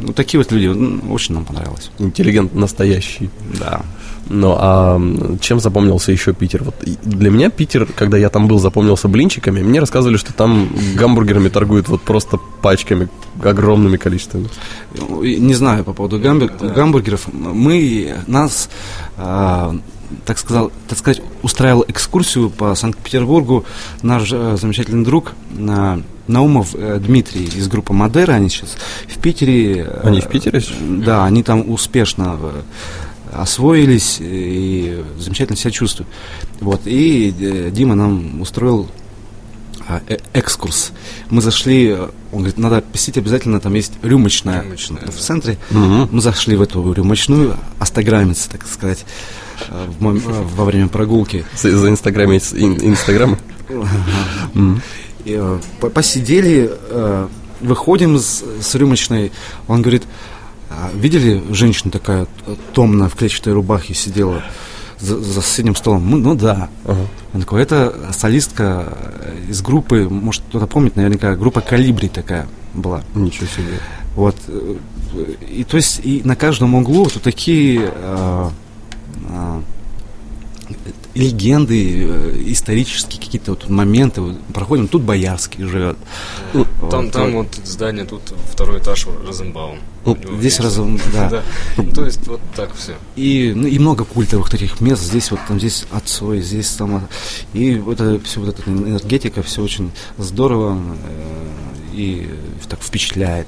Ну, 0.00 0.12
такие 0.12 0.38
вот 0.38 0.52
люди, 0.52 0.66
очень 1.08 1.34
нам 1.34 1.44
понравилось. 1.44 1.90
Интеллигент 1.98 2.54
настоящий. 2.54 3.30
Да. 3.58 3.82
Ну, 4.28 4.56
а 4.58 5.00
чем 5.40 5.60
запомнился 5.60 6.10
еще 6.12 6.32
Питер? 6.32 6.64
Вот 6.64 6.74
для 7.04 7.30
меня 7.30 7.48
Питер, 7.48 7.86
когда 7.86 8.16
я 8.18 8.28
там 8.28 8.48
был, 8.48 8.58
запомнился 8.58 9.06
блинчиками. 9.08 9.62
Мне 9.62 9.78
рассказывали, 9.80 10.16
что 10.16 10.32
там 10.32 10.68
гамбургерами 10.96 11.48
торгуют 11.48 11.88
вот 11.88 12.02
просто 12.02 12.38
пачками, 12.60 13.08
огромными 13.42 13.96
количествами. 13.96 14.48
Не 15.22 15.54
знаю 15.54 15.84
по 15.84 15.92
поводу 15.92 16.18
гамбур- 16.18 16.74
гамбургеров. 16.74 17.28
Мы, 17.32 18.16
нас, 18.26 18.68
а, 19.16 19.76
так, 20.24 20.38
сказал, 20.38 20.72
так 20.88 20.98
сказать, 20.98 21.22
устраивал 21.42 21.84
экскурсию 21.86 22.50
по 22.50 22.74
Санкт-Петербургу 22.74 23.64
наш 24.02 24.30
э, 24.32 24.56
замечательный 24.60 25.04
друг 25.04 25.34
а, 25.68 26.00
Наумов 26.26 26.74
э, 26.74 26.98
Дмитрий 26.98 27.44
из 27.44 27.68
группы 27.68 27.92
Мадера. 27.92 28.32
Они 28.32 28.48
сейчас 28.48 28.76
в 29.08 29.18
Питере. 29.20 29.82
э, 29.88 30.00
Они 30.02 30.20
в 30.20 30.26
Питере? 30.26 30.60
Да, 30.80 31.24
они 31.24 31.44
там 31.44 31.70
успешно 31.70 32.36
э, 32.42 32.62
освоились 33.42 34.18
и 34.20 35.02
замечательно 35.18 35.56
себя 35.56 35.70
чувствуют. 35.70 36.08
Вот. 36.60 36.82
И 36.86 37.34
э, 37.38 37.70
Дима 37.72 37.94
нам 37.94 38.40
устроил 38.40 38.88
а, 39.88 40.00
э- 40.08 40.18
экскурс. 40.32 40.92
Мы 41.30 41.40
зашли, 41.42 41.88
э, 41.88 42.08
он 42.32 42.38
говорит, 42.38 42.58
надо 42.58 42.80
посетить 42.82 43.18
обязательно, 43.18 43.60
там 43.60 43.74
есть 43.74 43.92
рюмочная, 44.02 44.62
Рюмочная, 44.62 45.06
в 45.06 45.16
центре. 45.18 45.58
Мгм. 45.70 46.08
Мы 46.10 46.20
зашли 46.20 46.56
в 46.56 46.62
эту 46.62 46.92
рюмочную, 46.92 47.56
остаграмиться, 47.78 48.50
так 48.50 48.66
сказать, 48.66 49.04
э, 49.68 49.86
в 49.98 50.02
мом- 50.02 50.18
э, 50.26 50.42
во 50.56 50.64
время 50.64 50.88
прогулки. 50.88 51.44
За, 51.56 51.88
инстаграме 51.88 52.38
ин- 52.38 52.80
инстаграма? 52.82 53.38
Э, 55.28 55.58
посидели, 55.92 56.70
э, 56.70 57.28
выходим 57.60 58.16
с, 58.18 58.44
с 58.60 58.74
рюмочной, 58.76 59.32
он 59.66 59.82
говорит, 59.82 60.04
«А 60.04 60.35
видели 60.94 61.42
женщина 61.50 61.90
такая 61.90 62.26
томная 62.72 63.08
в 63.08 63.14
клетчатой 63.14 63.52
рубахе 63.52 63.94
сидела 63.94 64.42
за, 64.98 65.20
за 65.20 65.42
соседним 65.42 65.76
столом? 65.76 66.04
Мы, 66.06 66.18
ну 66.18 66.34
да. 66.34 66.68
Ага. 66.84 67.06
Он 67.34 67.40
такой, 67.40 67.62
это 67.62 67.94
солистка 68.12 68.92
из 69.48 69.62
группы, 69.62 70.08
может 70.08 70.42
кто-то 70.48 70.66
помнит, 70.66 70.96
наверняка, 70.96 71.36
группа 71.36 71.60
«Калибри» 71.60 72.08
такая 72.08 72.46
была. 72.74 73.02
Ничего 73.14 73.46
себе. 73.46 73.78
Вот. 74.14 74.36
И 75.50 75.64
то 75.64 75.76
есть 75.76 76.00
и 76.02 76.22
на 76.24 76.36
каждом 76.36 76.74
углу 76.74 77.04
вот 77.04 77.22
такие 77.22 77.92
э, 77.94 78.50
э, 79.28 79.60
легенды, 81.16 82.04
э, 82.06 82.42
исторические 82.46 83.20
какие-то 83.20 83.52
вот 83.52 83.68
моменты. 83.68 84.20
Вот 84.20 84.38
проходим, 84.54 84.86
тут 84.88 85.02
Боярский 85.02 85.64
живет. 85.64 85.96
Ну, 86.52 86.64
Там, 86.90 87.04
Вот. 87.04 87.12
там 87.12 87.32
вот 87.32 87.48
здание, 87.64 88.04
тут 88.04 88.22
второй 88.52 88.78
этаж 88.80 89.06
Розенбаум. 89.26 89.78
Ну, 90.04 90.16
здесь. 90.38 90.60
Розен- 90.60 91.00
да. 91.12 91.28
да. 91.30 91.42
Ну, 91.76 91.90
То 91.92 92.04
есть 92.04 92.26
вот 92.26 92.40
так 92.54 92.74
все. 92.74 92.94
И, 93.16 93.52
ну, 93.56 93.66
и 93.66 93.78
много 93.78 94.04
культовых 94.04 94.50
таких 94.50 94.80
мест. 94.80 95.02
Здесь 95.02 95.30
вот 95.30 95.40
там 95.48 95.58
здесь 95.58 95.86
отцой, 95.90 96.40
здесь 96.42 96.68
там. 96.70 96.96
а, 96.96 97.08
И 97.54 97.76
вот 97.76 98.00
это 98.00 98.22
все 98.24 98.40
вот 98.40 98.50
эта 98.50 98.70
энергетика, 98.70 99.42
все 99.42 99.62
очень 99.62 99.90
здорово 100.18 100.78
э, 100.78 101.48
и 101.94 102.28
так 102.68 102.80
впечатляет. 102.82 103.46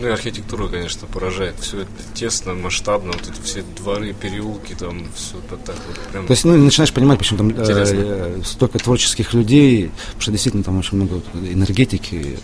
Ну 0.00 0.08
и 0.08 0.10
архитектура, 0.10 0.66
конечно, 0.68 1.06
поражает. 1.06 1.54
Все 1.60 1.82
это 1.82 1.90
тесно, 2.14 2.54
масштабно, 2.54 3.12
вот 3.12 3.22
эти 3.22 3.40
все 3.44 3.62
дворы, 3.76 4.12
переулки, 4.12 4.74
там 4.74 5.06
все 5.14 5.36
так 5.48 5.76
вот 5.86 5.98
прям. 6.10 6.26
То 6.26 6.32
есть, 6.32 6.44
ну, 6.44 6.56
начинаешь 6.56 6.92
понимать, 6.92 7.18
почему 7.18 7.38
там 7.38 7.50
э, 7.50 7.52
Интересно. 7.52 7.96
э, 8.00 8.40
столько 8.44 8.78
творческих 8.78 9.32
людей, 9.34 9.90
потому 10.06 10.20
что 10.20 10.30
действительно 10.32 10.64
там 10.64 10.78
очень 10.78 10.96
много 10.96 11.14
вот 11.14 11.24
энергетики. 11.34 12.38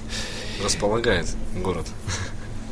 располагает 0.63 1.27
город. 1.57 1.87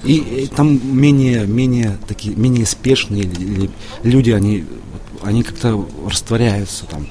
И, 0.05 0.17
и 0.17 0.47
там 0.47 0.81
менее, 0.97 1.45
менее 1.47 1.99
такие, 2.07 2.37
менее 2.37 2.67
спешные 2.67 3.29
люди, 4.05 4.31
они, 4.31 4.65
вот, 4.93 5.27
они 5.27 5.43
как-то 5.43 5.89
растворяются 6.07 6.87
там. 6.87 7.09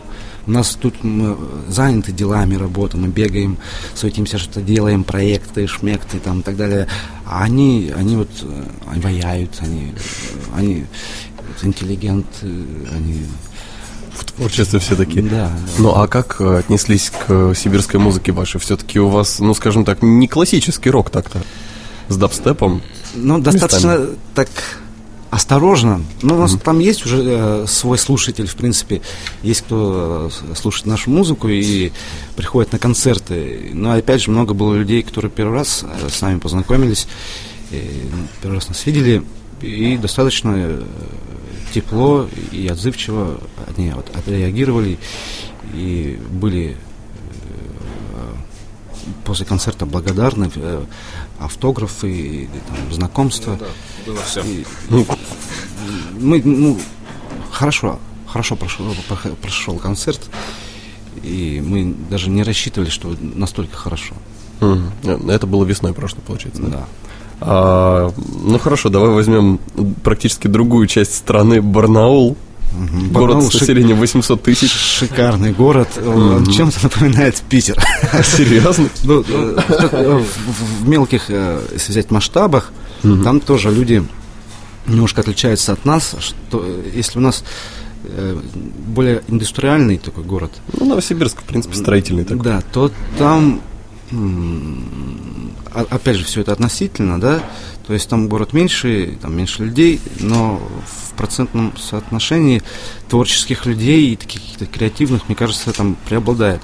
У 0.48 0.52
нас 0.52 0.78
тут 0.80 1.04
мы 1.04 1.38
заняты 1.68 2.14
делами, 2.14 2.56
работой, 2.56 2.98
мы 3.00 3.10
бегаем, 3.10 3.58
суетимся, 3.94 4.38
что-то 4.38 4.62
делаем, 4.62 5.04
проекты, 5.04 5.68
шмекты 5.68 6.20
там 6.20 6.40
и 6.40 6.44
так 6.44 6.56
далее. 6.56 6.88
А 7.26 7.44
они, 7.44 7.92
они 7.96 8.16
вот 8.16 8.30
э, 8.42 8.64
они 8.90 9.02
ваяют, 9.02 9.52
они, 9.60 9.94
э, 9.94 10.56
они 10.56 10.86
вот, 11.36 11.66
интеллигенты, 11.66 12.48
они... 12.96 13.26
В 14.14 14.24
творчестве 14.24 14.80
все 14.80 14.96
такие. 14.96 15.22
Да. 15.22 15.52
Ну, 15.78 15.90
а 15.94 16.08
как 16.08 16.38
э, 16.40 16.60
отнеслись 16.60 17.10
к 17.10 17.26
э, 17.28 17.54
сибирской 17.56 18.00
музыке 18.00 18.32
вашей? 18.32 18.62
Все-таки 18.62 19.00
у 19.02 19.10
вас, 19.10 19.40
ну, 19.40 19.54
скажем 19.54 19.84
так, 19.84 20.02
не 20.02 20.30
классический 20.30 20.90
рок 20.90 21.10
так-то. 21.10 21.44
С 22.08 22.16
дабстепом. 22.16 22.82
Ну, 23.16 23.40
достаточно 23.40 24.08
так 24.34 24.48
осторожно. 25.30 26.02
Ну, 26.22 26.36
у 26.36 26.40
нас 26.40 26.58
там 26.64 26.80
есть 26.80 27.06
уже 27.06 27.24
э, 27.24 27.66
свой 27.68 27.98
слушатель, 27.98 28.48
в 28.48 28.56
принципе. 28.56 29.02
Есть 29.44 29.62
кто 29.62 30.32
э, 30.32 30.56
слушает 30.56 30.86
нашу 30.86 31.10
музыку 31.10 31.48
и 31.48 31.92
приходит 32.36 32.72
на 32.72 32.80
концерты. 32.80 33.72
Но, 33.74 33.92
опять 33.92 34.22
же, 34.22 34.32
много 34.32 34.54
было 34.54 34.76
людей, 34.76 35.04
которые 35.04 35.32
первый 35.32 35.54
раз 35.54 35.84
э, 35.84 36.10
с 36.10 36.22
нами 36.22 36.40
познакомились, 36.40 37.08
и, 37.72 38.10
ну, 38.12 38.28
первый 38.42 38.56
раз 38.56 38.70
нас 38.70 38.86
видели, 38.86 39.24
и 39.62 39.98
достаточно 39.98 40.54
э, 40.56 40.84
тепло 41.74 42.28
и 42.52 42.68
отзывчиво 42.68 43.42
они 43.76 43.92
вот 43.92 44.10
отреагировали 44.16 44.98
и 45.74 46.20
были 46.32 46.78
после 49.26 49.46
концерта 49.46 49.86
благодарны, 49.86 50.50
автографы, 51.40 52.12
и, 52.12 52.50
там, 52.68 52.94
знакомства. 52.94 53.58
Да, 53.58 53.66
было 54.08 54.20
все. 54.24 54.42
И- 54.42 54.66
мы, 56.20 56.42
ну, 56.44 56.78
хорошо, 57.52 58.00
хорошо 58.28 58.56
прошел, 58.56 58.86
прошел 59.42 59.78
концерт, 59.78 60.22
и 61.24 61.62
мы 61.66 61.94
даже 62.10 62.30
не 62.30 62.44
рассчитывали, 62.44 62.90
что 62.90 63.16
настолько 63.22 63.76
хорошо. 63.76 64.16
Э, 64.62 64.80
Это 65.30 65.46
было 65.46 65.64
весной 65.66 65.94
прошлой, 65.94 66.22
получается, 66.22 66.62
да? 66.64 66.70
Да. 66.70 66.86
А, 67.40 68.12
ну 68.44 68.58
хорошо, 68.58 68.90
давай 68.90 69.10
возьмем 69.10 69.60
практически 70.04 70.48
другую 70.48 70.88
часть 70.88 71.14
страны, 71.16 71.62
Барнаул. 71.62 72.36
Мгм. 72.74 73.10
Город 73.12 73.12
Барнаул 73.36 73.52
с 73.52 73.54
населением 73.54 73.98
800 73.98 74.44
тысяч. 74.44 74.72
Шикарный 74.72 75.52
город. 75.52 75.88
Он 76.06 76.46
чем-то 76.46 76.80
напоминает 76.84 77.36
Питер. 77.50 77.82
Серьезно? 78.24 78.90
Ну, 79.04 79.24
э, 79.28 80.22
в, 80.82 80.88
мелких, 80.88 81.26
э, 81.30 81.62
если 81.74 81.92
взять 81.92 82.12
масштабах, 82.12 82.72
там 83.02 83.40
тоже 83.40 83.72
люди 83.72 84.04
немножко 84.86 85.22
отличаются 85.22 85.74
от 85.74 85.86
нас. 85.86 86.16
Что, 86.20 86.64
э, 86.66 86.92
если 86.94 87.20
у 87.20 87.22
нас 87.22 87.44
более 88.86 89.22
индустриальный 89.28 89.98
такой 89.98 90.24
город, 90.24 90.52
Ну, 90.80 90.86
Новосибирск, 90.86 91.42
в 91.42 91.44
принципе, 91.44 91.76
строительный 91.76 92.24
такой. 92.24 92.44
да, 92.44 92.62
то 92.72 92.92
там, 93.18 93.60
опять 95.82 96.16
же, 96.18 96.26
все 96.26 96.42
это 96.42 96.52
относительно, 96.54 97.20
да, 97.20 97.42
то 97.86 97.94
есть 97.94 98.10
там 98.10 98.28
город 98.28 98.54
меньше, 98.54 99.18
там 99.22 99.36
меньше 99.36 99.64
людей, 99.64 100.00
но 100.20 100.62
в 100.86 101.14
процентном 101.16 101.74
соотношении 101.78 102.62
творческих 103.10 103.66
людей 103.66 104.12
и 104.14 104.16
таких 104.16 104.42
каких-то 104.42 104.66
креативных, 104.66 105.28
мне 105.28 105.36
кажется, 105.36 105.72
там 105.74 105.96
преобладает. 106.08 106.62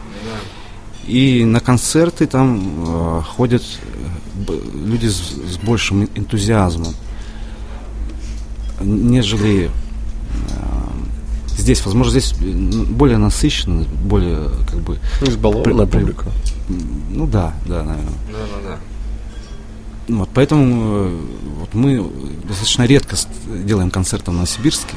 И 1.08 1.44
на 1.44 1.60
концерты 1.60 2.28
там 2.28 2.86
э, 2.88 3.22
ходят 3.36 3.62
э, 3.64 4.40
б- 4.48 4.60
люди 4.88 5.08
с, 5.08 5.18
с 5.54 5.58
большим 5.58 6.06
энтузиазмом, 6.16 6.94
нежели 8.82 9.66
э, 9.66 9.70
здесь. 11.58 11.86
Возможно, 11.86 12.12
здесь 12.12 12.34
э, 12.42 12.46
более 12.46 13.18
насыщенно, 13.18 13.84
более 13.84 14.50
как 14.70 14.80
бы 14.80 14.98
Избалованная 15.22 15.86
При- 15.86 15.92
при- 15.92 16.00
публика. 16.00 16.26
ну 17.10 17.28
да, 17.28 17.54
да, 17.66 17.84
наверное. 17.84 18.14
Да, 18.32 18.38
да, 18.64 18.70
да. 18.70 18.78
Вот, 20.08 20.30
поэтому 20.34 21.08
э, 21.08 21.20
вот 21.60 21.74
мы 21.74 22.06
достаточно 22.48 22.84
редко 22.84 23.16
делаем 23.66 23.90
концерты 23.90 24.32
в 24.32 24.34
Новосибирске. 24.34 24.96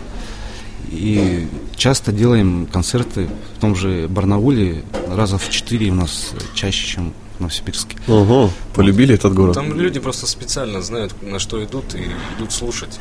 И 0.91 1.47
часто 1.77 2.13
делаем 2.13 2.67
концерты 2.67 3.29
в 3.57 3.61
том 3.61 3.75
же 3.77 4.07
Барнауле 4.09 4.83
раза 5.09 5.39
в 5.39 5.49
четыре 5.51 5.91
у 5.91 5.95
нас 5.95 6.33
чаще, 6.55 6.87
чем 6.87 7.13
в 7.37 7.41
Новосибирске. 7.41 7.97
Ого, 8.09 8.51
полюбили 8.75 9.15
этот 9.15 9.35
город. 9.35 9.55
Там 9.55 9.73
люди 9.79 9.99
просто 10.01 10.27
специально 10.27 10.81
знают, 10.83 11.15
на 11.23 11.39
что 11.39 11.63
идут, 11.65 11.95
и 11.95 12.07
идут 12.39 12.53
слушать. 12.53 12.99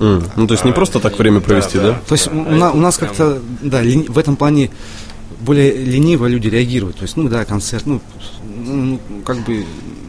М, 0.00 0.22
Ну, 0.36 0.46
то 0.46 0.54
есть 0.54 0.64
не 0.64 0.72
просто 0.72 1.00
так 1.00 1.18
время 1.18 1.40
провести, 1.40 1.78
да? 1.78 2.00
То 2.08 2.14
есть 2.14 2.28
у, 2.28 2.34
на- 2.34 2.72
у 2.72 2.78
нас 2.78 2.96
как-то, 2.98 3.40
да, 3.62 3.82
лени- 3.82 4.06
в 4.08 4.16
этом 4.18 4.36
плане 4.36 4.70
более 5.40 5.72
лениво 5.76 6.26
люди 6.26 6.48
реагируют. 6.48 6.96
То 6.96 7.02
есть, 7.02 7.16
ну 7.16 7.28
да, 7.28 7.44
концерт, 7.44 7.84
ну, 7.86 8.00
ну, 8.64 8.98
как 9.24 9.38
бы, 9.44 9.64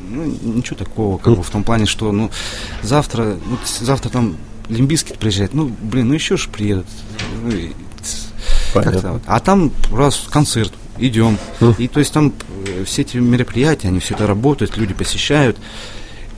ну, 0.10 0.26
ничего 0.56 0.76
такого, 0.78 1.18
как 1.18 1.36
бы 1.38 1.44
в 1.44 1.50
том 1.50 1.64
плане, 1.64 1.86
что, 1.86 2.12
ну, 2.12 2.30
завтра, 2.82 3.38
ну, 3.46 3.58
т- 3.58 3.86
завтра 3.86 4.10
там 4.10 4.36
Лимбийский 4.70 5.16
приезжает, 5.16 5.54
ну, 5.54 5.72
блин, 5.82 6.10
ну 6.10 6.14
еще 6.14 6.38
ж 6.38 6.48
приедут. 6.50 6.86
Ну, 7.44 7.52
и 7.52 7.72
Понятно. 8.74 9.14
вот. 9.14 9.22
А 9.26 9.40
там 9.40 9.72
раз 9.92 10.28
концерт, 10.30 10.74
идем. 10.98 11.38
И 11.78 11.88
то 11.88 12.00
есть 12.00 12.14
там 12.14 12.34
э, 12.68 12.84
все 12.86 13.02
эти 13.02 13.18
мероприятия, 13.18 13.88
они 13.88 14.00
все 14.00 14.14
это 14.16 14.28
работают, 14.28 14.78
люди 14.78 14.94
посещают. 14.94 15.58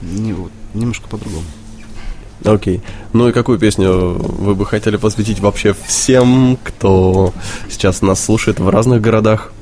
Не, 0.00 0.32
вот, 0.32 0.50
немножко 0.74 1.08
по-другому. 1.08 1.44
Окей. 2.44 2.80
Ну 3.12 3.28
и 3.28 3.32
какую 3.32 3.58
песню 3.58 3.92
вы 4.18 4.54
бы 4.56 4.66
хотели 4.66 4.96
посвятить 4.96 5.38
вообще 5.40 5.76
всем, 5.86 6.58
кто 6.64 7.32
сейчас 7.70 8.02
нас 8.02 8.24
слушает 8.24 8.58
в 8.58 8.68
разных 8.68 9.00
городах? 9.00 9.52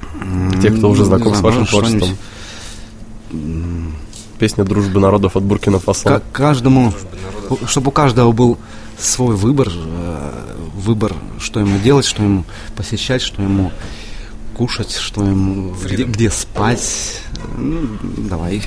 Те, 0.63 0.71
кто 0.71 0.89
уже 0.89 1.01
Ну, 1.03 1.07
знаком 1.09 1.29
не 1.33 1.35
с 1.35 1.39
знаю, 1.41 1.55
вашим 1.55 1.67
творчеством. 1.67 2.17
Песня 4.41 4.65
«Дружбы 4.65 5.01
народов» 5.01 5.37
от 5.37 5.43
Буркина 5.43 5.79
Фасо. 5.79 6.09
Ка- 6.09 6.23
каждому, 6.33 6.95
чтобы 7.67 7.89
у 7.89 7.91
каждого 7.91 8.33
был 8.33 8.57
свой 8.99 9.37
выбор, 9.37 9.69
э, 9.71 10.33
выбор, 10.77 11.13
что 11.39 11.61
ему 11.61 11.79
делать, 11.79 12.07
что 12.07 12.23
ему 12.23 12.45
посещать, 12.75 13.21
что 13.21 13.43
ему 13.43 13.71
кушать, 14.57 14.93
что 14.97 15.23
ему 15.27 15.75
где, 15.85 16.05
где 16.05 16.31
спать. 16.31 17.21
Ну, 17.59 17.81
давай. 18.17 18.63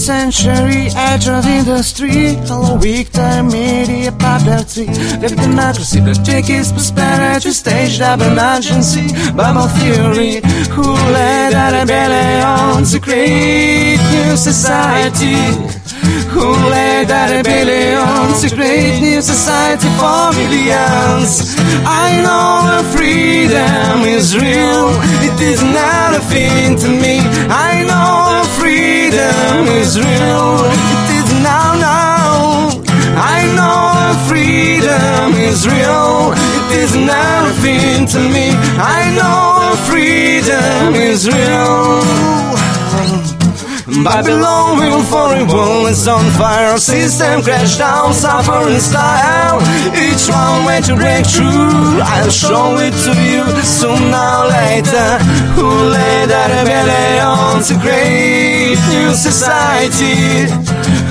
Century 0.00 0.88
age 0.96 1.28
of 1.28 1.44
industry 1.44 2.34
Hello 2.48 2.78
Victor 2.78 3.42
media 3.42 4.10
poverty 4.12 4.86
With 5.20 5.36
democracy 5.36 6.00
take 6.24 6.48
its 6.48 6.72
prosperity 6.72 7.50
Staged 7.50 8.00
up 8.00 8.20
emergency 8.20 9.12
Bubble 9.36 9.68
theory. 9.76 10.40
Who 10.72 10.94
led 11.12 11.52
a 11.52 11.80
rebellion 11.80 12.84
to 12.84 12.98
create 12.98 14.00
new 14.14 14.36
society? 14.36 15.36
Who 16.32 16.48
led 16.72 17.10
a 17.10 17.36
rebellion 17.36 18.32
to 18.40 18.54
create 18.54 19.00
new 19.00 19.20
society 19.20 19.88
for 20.00 20.32
millions. 20.32 21.56
I 21.84 22.22
know 22.24 22.64
that 22.68 22.84
freedom 22.94 24.08
is 24.08 24.36
real, 24.36 24.88
it 25.28 25.38
is 25.40 25.62
not 25.62 26.16
a 26.16 26.20
thing 26.32 26.76
to 26.78 26.88
me. 26.88 27.20
I 27.50 27.84
know 27.88 28.29
freedom 28.70 29.66
is 29.82 29.98
real, 29.98 30.62
it 30.62 31.06
is 31.18 31.28
now, 31.42 31.74
now. 31.74 32.70
I 33.16 33.40
know 33.56 34.14
freedom 34.28 35.34
is 35.34 35.66
real, 35.66 36.32
it 36.56 36.78
is 36.78 36.94
not 36.94 37.48
a 37.50 37.54
thing 37.64 38.06
to 38.14 38.20
me. 38.20 38.50
I 38.78 39.10
know 39.18 39.74
freedom 39.90 40.94
is 40.94 41.26
real. 41.26 42.59
Babylon 43.90 44.78
we 44.78 44.88
will 44.88 45.02
fall 45.02 45.32
in 45.32 45.50
it's 45.90 46.06
on 46.06 46.24
fire 46.38 46.78
System 46.78 47.42
crash 47.42 47.76
down, 47.76 48.14
suffering 48.14 48.78
style. 48.78 49.58
Each 49.90 50.30
one 50.30 50.64
way 50.64 50.80
to 50.86 50.94
break 50.94 51.26
through. 51.26 51.98
I'll 51.98 52.30
show 52.30 52.78
it 52.78 52.94
to 53.04 53.12
you 53.18 53.42
sooner 53.62 54.14
or 54.14 54.46
later. 54.46 55.18
Who 55.58 55.66
led 55.90 56.30
a 56.30 56.42
rebellion 56.54 57.62
to 57.66 57.74
create 57.82 58.78
new 58.94 59.12
society? 59.12 60.46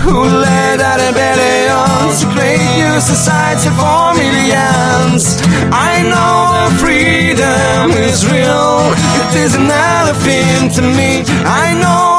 Who 0.07 0.23
led 0.23 0.79
a 0.79 0.93
rebellion 1.03 2.15
to 2.15 2.25
create 2.31 2.63
new 2.79 2.99
society 3.01 3.69
for 3.75 4.15
millions? 4.15 5.35
I 5.75 6.07
know 6.07 6.71
freedom 6.79 7.91
is 7.91 8.25
real. 8.25 8.95
It 9.27 9.35
is 9.43 9.55
an 9.55 9.69
elephant 9.69 10.75
to 10.75 10.81
me. 10.81 11.23
I 11.43 11.75
know 11.75 12.18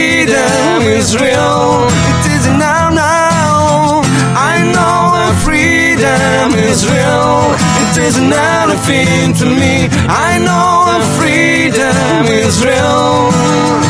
freedom 0.00 0.82
is 0.96 1.14
real. 1.14 1.86
It 2.10 2.24
is 2.32 2.46
now, 2.46 2.88
now. 2.88 4.00
I 4.32 4.64
know 4.64 5.12
that 5.16 5.34
freedom 5.44 6.58
is 6.58 6.88
real. 6.88 7.52
It 7.84 8.08
is 8.08 8.16
another 8.16 8.78
thing 8.88 9.34
to 9.34 9.44
me. 9.44 9.88
I 10.08 10.38
know 10.38 10.88
that 10.88 11.04
freedom 11.18 12.24
is 12.32 12.64
real 12.64 13.89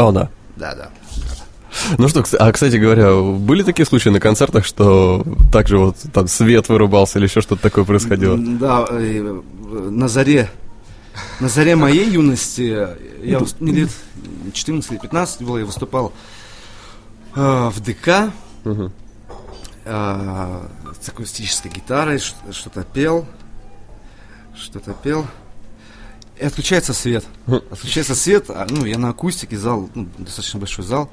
О, 0.00 0.12
да. 0.12 0.30
Да, 0.56 0.74
да. 0.74 0.90
Ну 1.98 2.08
что, 2.08 2.24
а, 2.38 2.52
кстати 2.52 2.76
говоря, 2.76 3.14
были 3.14 3.62
такие 3.62 3.86
случаи 3.86 4.08
на 4.08 4.18
концертах, 4.18 4.64
что 4.64 5.24
также 5.52 5.78
вот 5.78 5.96
там 6.12 6.26
свет 6.26 6.68
вырубался 6.68 7.18
или 7.18 7.26
еще 7.26 7.40
что-то 7.40 7.62
такое 7.62 7.84
происходило? 7.84 8.36
Да, 8.36 8.86
э, 8.90 9.40
на 9.90 10.08
заре, 10.08 10.50
на 11.38 11.48
заре 11.48 11.76
моей 11.76 12.10
юности, 12.10 12.74
э, 12.74 12.96
я 13.22 13.40
мне 13.60 13.72
лет 13.72 13.90
14 14.52 14.90
или 14.90 14.98
15 14.98 15.42
было, 15.42 15.58
я 15.58 15.64
выступал 15.64 16.12
э, 17.36 17.70
в 17.72 17.80
ДК 17.80 18.32
э, 19.84 20.60
с 21.00 21.08
акустической 21.08 21.70
гитарой, 21.70 22.18
что-то 22.18 22.82
пел, 22.82 23.26
что-то 24.56 24.92
пел. 24.92 25.24
И 26.40 26.44
отключается 26.44 26.94
свет. 26.94 27.24
Отключается 27.70 28.14
свет, 28.14 28.46
а, 28.48 28.66
ну, 28.70 28.86
я 28.86 28.96
на 28.98 29.10
акустике, 29.10 29.56
зал, 29.58 29.90
ну, 29.94 30.08
достаточно 30.18 30.58
большой 30.58 30.84
зал. 30.86 31.10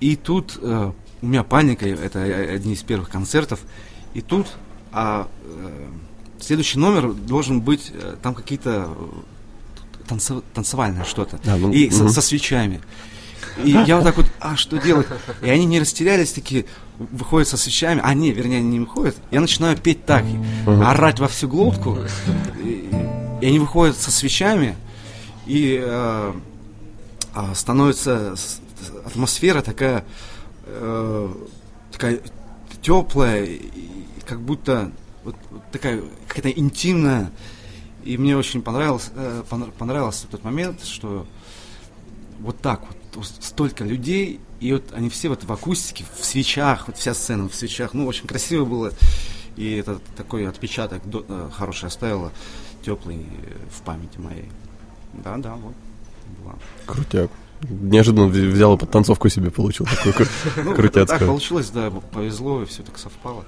И 0.00 0.16
тут 0.16 0.58
э, 0.60 0.92
у 1.22 1.26
меня 1.26 1.44
паника, 1.44 1.86
это 1.86 2.22
одни 2.22 2.74
из 2.74 2.82
первых 2.82 3.08
концертов. 3.08 3.60
И 4.14 4.20
тут 4.20 4.48
а, 4.92 5.28
э, 5.44 5.88
следующий 6.40 6.78
номер 6.78 7.12
должен 7.12 7.60
быть, 7.60 7.92
э, 7.94 8.16
там 8.20 8.34
какие-то 8.34 8.88
э, 8.96 10.08
танцев- 10.08 10.42
танцевальное 10.54 11.04
что-то. 11.04 11.38
А, 11.46 11.56
ну, 11.56 11.70
и 11.72 11.90
со- 11.90 12.04
мгм. 12.04 12.12
со 12.12 12.20
свечами. 12.20 12.80
И 13.62 13.70
я 13.70 13.96
вот 13.96 14.04
так 14.04 14.16
вот, 14.16 14.26
а 14.40 14.56
что 14.56 14.78
делать? 14.78 15.06
И 15.42 15.48
они 15.50 15.66
не 15.66 15.80
растерялись, 15.80 16.32
такие, 16.32 16.64
выходят 16.98 17.48
со 17.48 17.56
свечами, 17.56 18.00
а 18.04 18.12
не, 18.14 18.32
вернее, 18.32 18.58
они 18.58 18.68
не 18.70 18.80
выходят. 18.80 19.16
Я 19.30 19.40
начинаю 19.40 19.76
петь 19.76 20.04
так, 20.04 20.24
орать 20.66 21.18
во 21.20 21.28
всю 21.28 21.48
глотку. 21.48 21.98
И, 22.62 22.88
и 23.40 23.46
они 23.46 23.58
выходят 23.58 23.96
со 23.96 24.10
свечами, 24.10 24.76
и 25.46 25.80
э, 25.82 26.32
а, 27.34 27.54
становится 27.54 28.34
атмосфера 29.04 29.62
такая, 29.62 30.04
э, 30.66 31.34
такая 31.92 32.20
теплая, 32.82 33.44
и, 33.44 33.60
как 34.26 34.40
будто 34.40 34.92
вот, 35.24 35.36
вот 35.50 35.62
такая 35.70 36.02
какая-то 36.26 36.50
интимная. 36.50 37.30
И 38.04 38.16
мне 38.16 38.36
очень 38.36 38.62
понравилось, 38.62 39.10
э, 39.14 39.42
понра- 39.48 39.72
понравился 39.72 40.26
тот 40.26 40.44
момент, 40.44 40.84
что 40.84 41.26
вот 42.40 42.60
так 42.60 42.82
вот, 43.14 43.26
столько 43.26 43.84
людей, 43.84 44.40
и 44.60 44.72
вот 44.72 44.92
они 44.92 45.08
все 45.08 45.28
вот 45.28 45.44
в 45.44 45.52
акустике, 45.52 46.04
в 46.18 46.24
свечах, 46.24 46.88
вот 46.88 46.96
вся 46.96 47.14
сцена 47.14 47.48
в 47.48 47.54
свечах, 47.54 47.94
ну, 47.94 48.06
очень 48.06 48.26
красиво 48.26 48.64
было, 48.64 48.92
и 49.56 49.72
это 49.72 50.00
такой 50.16 50.48
отпечаток 50.48 51.02
э, 51.06 51.50
хороший 51.52 51.86
оставило, 51.86 52.32
теплый 52.84 53.16
э, 53.16 53.52
в 53.70 53.82
памяти 53.82 54.18
моей. 54.18 54.48
Да, 55.24 55.36
да, 55.36 55.54
вот. 55.54 55.74
была. 56.42 56.54
Крутяк. 56.86 57.30
Неожиданно 57.68 58.26
взял 58.28 58.76
и 58.76 58.78
подтанцовку 58.78 59.28
себе 59.28 59.50
получил 59.50 59.86
такую 59.86 60.14
Ну, 60.56 60.64
так 60.64 60.76
крутяцкую. 60.76 61.26
получилось, 61.28 61.70
да, 61.70 61.90
повезло, 61.90 62.62
и 62.62 62.66
все 62.66 62.82
так 62.82 62.98
совпало. 62.98 63.44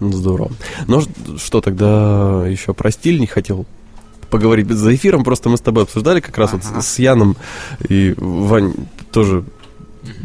Ну, 0.00 0.12
Здорово. 0.12 0.52
Ну 0.86 1.02
что, 1.38 1.60
тогда 1.60 2.46
еще 2.46 2.72
про 2.74 2.90
стиль 2.90 3.18
не 3.20 3.26
хотел 3.26 3.66
поговорить 4.30 4.68
за 4.70 4.94
эфиром, 4.94 5.22
просто 5.24 5.48
мы 5.48 5.56
с 5.56 5.60
тобой 5.60 5.84
обсуждали 5.84 6.20
как 6.20 6.36
раз 6.38 6.52
вот 6.52 6.62
Ага. 6.68 6.82
с 6.82 6.98
Яном 6.98 7.36
и 7.88 8.14
Вань 8.16 8.74
тоже 9.12 9.44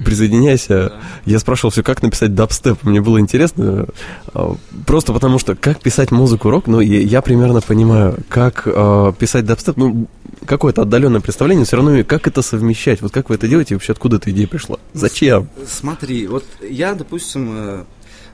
присоединяйся. 0.04 0.94
Я 1.26 1.40
спрашивал 1.40 1.72
все, 1.72 1.84
как 1.84 2.02
написать 2.02 2.34
дабстеп. 2.36 2.84
Мне 2.84 3.02
было 3.02 3.20
интересно, 3.20 3.88
а, 4.34 4.56
просто 4.86 5.14
потому 5.14 5.40
что 5.40 5.56
как 5.56 5.82
писать 5.82 6.12
музыку 6.12 6.50
рок, 6.50 6.68
ну, 6.68 6.80
я, 6.80 7.00
я 7.00 7.22
примерно 7.22 7.62
понимаю, 7.62 8.18
как 8.30 8.64
а, 8.66 9.12
писать 9.14 9.46
дабстеп, 9.46 9.78
ну, 9.78 10.08
какое-то 10.46 10.84
отдаленное 10.84 11.22
представление, 11.22 11.66
все 11.66 11.78
равно 11.78 12.04
как 12.04 12.28
это 12.28 12.42
совмещать, 12.42 13.02
вот 13.02 13.12
как 13.12 13.30
вы 13.30 13.36
это 13.36 13.48
делаете, 13.48 13.74
и 13.74 13.76
вообще 13.76 13.94
откуда 13.94 14.18
эта 14.18 14.32
идея 14.32 14.48
пришла? 14.48 14.78
Зачем? 14.94 15.50
Смотри, 15.68 16.28
вот 16.28 16.46
я, 16.68 16.94
допустим, 16.94 17.50
э, 17.54 17.84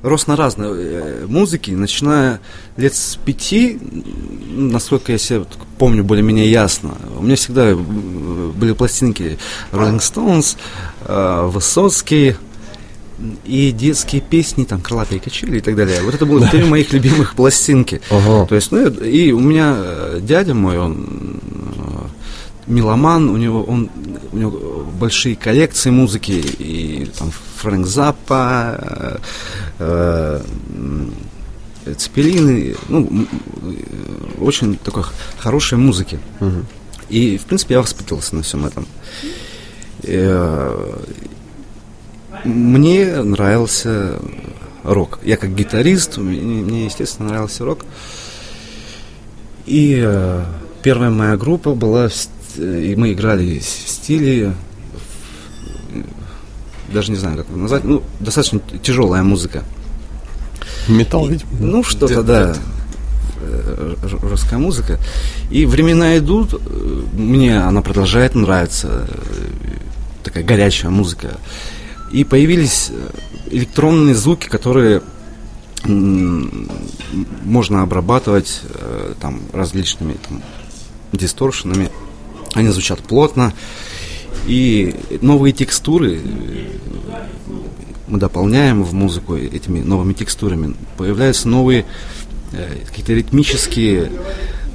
рос 0.05 0.27
на 0.27 0.35
разной 0.35 0.69
э, 0.71 1.25
музыке, 1.27 1.71
начиная 1.71 2.39
лет 2.77 2.93
с 2.93 3.15
пяти, 3.15 3.79
насколько 4.51 5.11
я 5.11 5.39
вот 5.39 5.49
помню 5.79 6.03
более-менее 6.03 6.49
ясно. 6.49 6.95
У 7.17 7.23
меня 7.23 7.35
всегда 7.35 7.69
э, 7.69 7.75
были 7.75 8.73
пластинки 8.73 9.39
Rolling 9.71 9.99
Stones, 9.99 10.57
э, 11.01 11.49
Высоцкий, 11.51 12.35
и 13.45 13.71
детские 13.71 14.21
песни, 14.21 14.65
там, 14.65 14.81
крылатые 14.81 15.21
качели 15.21 15.59
и 15.59 15.61
так 15.61 15.75
далее. 15.77 16.01
Вот 16.03 16.13
это 16.13 16.25
было 16.25 16.45
три 16.47 16.65
моих 16.65 16.91
любимых 16.91 17.35
пластинки. 17.35 18.01
То 18.09 18.55
есть, 18.55 18.73
ну, 18.73 18.87
и 18.89 19.31
у 19.31 19.39
меня 19.39 19.77
дядя 20.19 20.53
мой, 20.53 20.77
он 20.77 21.39
меломан, 22.67 23.29
у 23.29 23.37
него, 23.37 23.63
он, 23.63 23.89
у 24.33 24.37
него 24.37 24.85
большие 24.99 25.37
коллекции 25.37 25.91
музыки, 25.91 26.31
и 26.31 27.09
там 27.17 27.31
Фрэнк 27.57 27.85
Заппа, 27.87 28.77
э, 29.79 30.41
э, 31.87 31.93
Цепелины, 31.97 32.75
ну, 32.89 33.07
э, 33.63 34.41
очень 34.41 34.75
такой 34.77 35.03
хорошей 35.37 35.77
музыки. 35.77 36.19
И, 37.09 37.37
в 37.37 37.43
принципе, 37.45 37.75
я 37.75 37.81
воспитывался 37.81 38.35
на 38.35 38.41
всем 38.41 38.65
этом. 38.65 38.87
Э, 40.03 40.93
Мне 42.43 43.21
нравился 43.23 44.19
рок. 44.83 45.19
Я 45.23 45.37
как 45.37 45.53
гитарист, 45.55 46.17
мне, 46.17 46.85
естественно, 46.85 47.29
нравился 47.29 47.63
рок. 47.65 47.85
И 49.65 49.99
э, 50.03 50.43
первая 50.83 51.09
моя 51.09 51.37
группа 51.37 51.73
была, 51.73 52.07
в 52.09 52.13
ст- 52.13 52.29
и 52.57 52.95
мы 52.95 53.13
играли 53.13 53.59
в 53.59 53.63
стиле, 53.63 54.53
даже 56.95 57.11
не 57.11 57.17
знаю, 57.17 57.37
как 57.37 57.47
его 57.49 57.57
назвать, 57.57 57.83
ну, 57.83 58.01
достаточно 58.19 58.59
тяжелая 58.81 59.21
музыка. 59.21 59.63
Металл 60.87 61.27
ведь? 61.27 61.43
Ну, 61.59 61.83
что-то, 61.83 62.23
да. 62.23 62.55
э, 63.41 63.95
Русская 64.21 64.57
музыка. 64.57 64.99
И 65.51 65.65
времена 65.65 66.17
идут, 66.17 66.53
э, 66.53 66.57
мне 67.13 67.59
она 67.59 67.81
продолжает 67.81 68.33
нравиться, 68.33 69.07
э, 69.07 69.47
такая 70.23 70.43
горячая 70.43 70.89
музыка. 70.89 71.37
И 72.11 72.23
появились 72.23 72.91
электронные 73.51 74.15
звуки, 74.15 74.47
которые 74.47 75.01
можно 77.43 77.83
обрабатывать 77.83 78.61
там 79.21 79.41
различными 79.53 80.17
там, 80.27 80.41
дисторшенами. 81.11 81.91
Они 82.55 82.69
звучат 82.69 83.01
плотно. 83.01 83.53
И 84.47 84.95
новые 85.21 85.53
текстуры 85.53 86.19
э, 86.23 86.75
мы 88.07 88.19
дополняем 88.19 88.83
в 88.83 88.93
музыку 88.93 89.35
этими 89.35 89.81
новыми 89.81 90.13
текстурами. 90.13 90.75
Появляются 90.97 91.47
новые 91.47 91.85
э, 92.51 92.83
какие-то 92.85 93.13
ритмические 93.13 94.11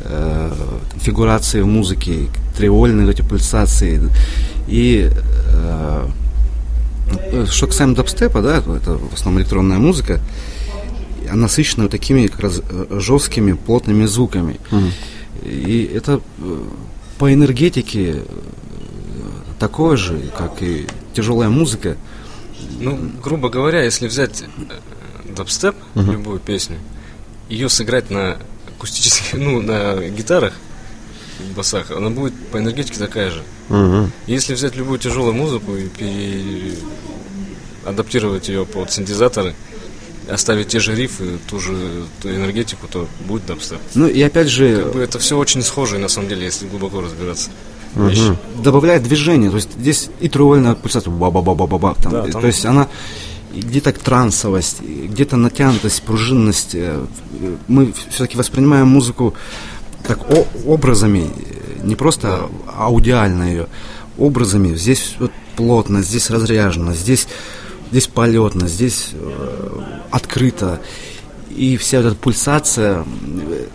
э, 0.02 0.52
фигурации 0.96 1.60
в 1.60 1.66
музыке, 1.66 2.26
триольные 2.56 3.08
эти 3.10 3.22
пульсации. 3.22 4.00
И 4.66 5.10
э, 5.52 6.08
что 7.48 7.66
касаемо 7.66 7.94
дабстепа, 7.94 8.42
да, 8.42 8.60
то 8.60 8.74
это 8.74 8.92
в 8.98 9.14
основном 9.14 9.42
электронная 9.42 9.78
музыка, 9.78 10.20
она 11.28 11.42
насыщена 11.42 11.84
вот 11.84 11.92
такими 11.92 12.26
как 12.26 12.40
раз 12.40 12.60
э, 12.68 12.98
жесткими, 12.98 13.52
плотными 13.52 14.06
звуками. 14.06 14.58
И 15.44 15.90
это 15.94 16.20
по 17.18 17.32
энергетике 17.32 18.22
такое 19.60 19.96
же, 19.96 20.18
как 20.36 20.60
и 20.62 20.88
тяжелая 21.14 21.50
музыка. 21.50 21.96
Ну, 22.80 22.98
грубо 23.22 23.48
говоря, 23.50 23.82
если 23.84 24.08
взять 24.08 24.42
э, 24.42 24.46
дабстеп, 25.36 25.76
любую 25.94 26.40
песню, 26.40 26.78
ее 27.48 27.68
сыграть 27.68 28.10
на 28.10 28.38
акустических, 28.76 29.34
ну, 29.38 29.60
на 29.62 30.08
гитарах, 30.08 30.54
басах, 31.54 31.90
она 31.90 32.10
будет 32.10 32.34
по 32.50 32.58
энергетике 32.58 32.98
такая 32.98 33.30
же. 33.30 33.42
Мгм. 33.68 34.10
Если 34.26 34.54
взять 34.54 34.74
любую 34.76 34.98
тяжелую 34.98 35.34
музыку 35.34 35.76
и 35.76 35.88
пере- 35.88 36.74
адаптировать 37.84 38.48
ее 38.48 38.66
под 38.66 38.90
синтезаторы, 38.90 39.54
оставить 40.28 40.68
те 40.68 40.80
же 40.80 40.94
рифы, 40.94 41.38
ту 41.48 41.60
же 41.60 42.04
ту 42.22 42.28
энергетику, 42.28 42.86
то 42.88 43.08
будет 43.26 43.46
дабстеп. 43.46 43.80
Ну 43.94 44.06
и 44.06 44.20
опять 44.22 44.48
же, 44.48 44.82
Как 44.84 44.92
бы 44.92 45.00
это 45.00 45.18
все 45.18 45.36
очень 45.36 45.62
схожие, 45.62 46.00
на 46.00 46.08
самом 46.08 46.28
деле, 46.28 46.44
если 46.44 46.66
глубоко 46.66 47.00
разбираться. 47.00 47.50
Вещи. 47.96 48.36
добавляет 48.62 49.02
движение. 49.02 49.50
То 49.50 49.56
есть 49.56 49.70
здесь 49.78 50.10
и 50.20 50.28
триольная 50.28 50.74
пульсация, 50.74 51.10
ба 51.12 51.30
ба 51.30 51.42
ба 51.42 51.54
ба 51.54 51.66
ба 51.66 51.78
ба 51.78 51.94
там. 52.02 52.12
Да, 52.12 52.22
То 52.24 52.46
есть 52.46 52.64
она 52.66 52.88
где-то 53.54 53.92
трансовость, 53.92 54.80
где-то 54.80 55.36
натянутость, 55.36 56.02
пружинность. 56.02 56.74
э, 56.74 57.04
э, 57.40 57.56
Мы 57.68 57.92
все-таки 58.10 58.36
воспринимаем 58.36 58.86
музыку 58.88 59.34
так 60.06 60.20
о- 60.30 60.46
образами, 60.66 61.30
э, 61.36 61.86
не 61.86 61.96
просто 61.96 62.48
аудиально 62.76 63.44
ее, 63.44 63.66
образами. 64.18 64.74
Здесь 64.76 65.16
вот 65.18 65.32
плотно, 65.56 66.02
здесь 66.02 66.30
разряжено, 66.30 66.94
здесь, 66.94 67.26
здесь 67.90 68.06
полетно, 68.06 68.68
здесь 68.68 69.10
э, 69.14 69.80
открыто. 70.12 70.80
И 71.50 71.76
вся 71.76 71.98
эта 71.98 72.14
пульсация, 72.14 73.04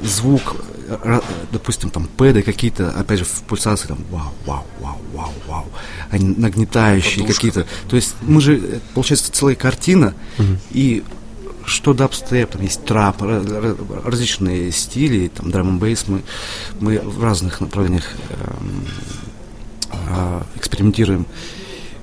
звук, 0.02 0.56
допустим, 1.52 1.90
там 1.90 2.08
пэды 2.08 2.42
какие-то, 2.42 2.90
опять 2.92 3.20
же, 3.20 3.26
в 3.26 3.44
пульсации 3.44 3.88
там 3.88 3.98
вау, 4.12 4.34
вау, 4.46 4.66
вау, 4.80 5.00
вау, 5.14 5.34
вау, 5.48 5.66
они 6.12 6.36
нагнетающие 6.38 7.22
Подушка 7.24 7.34
какие-то. 7.34 7.68
То 7.90 7.96
есть 7.96 8.16
мы 8.22 8.42
же, 8.42 8.58
э, 8.58 8.80
получается, 8.94 9.32
целая 9.32 9.56
картина, 9.56 10.14
и 10.72 11.04
что 11.66 11.94
дабстеп, 11.94 12.52
там 12.52 12.62
есть 12.62 12.86
трап, 12.86 13.22
ра- 13.24 13.44
ра- 13.44 14.08
различные 14.08 14.72
стили, 14.72 15.30
там 15.30 15.50
драм 15.52 15.80
бейс 15.80 16.08
мы, 16.08 16.22
мы 16.80 17.00
в 17.00 17.24
разных 17.24 17.60
направлениях 17.60 18.06
эм, 18.30 18.86
а, 20.08 20.46
экспериментируем. 20.56 21.26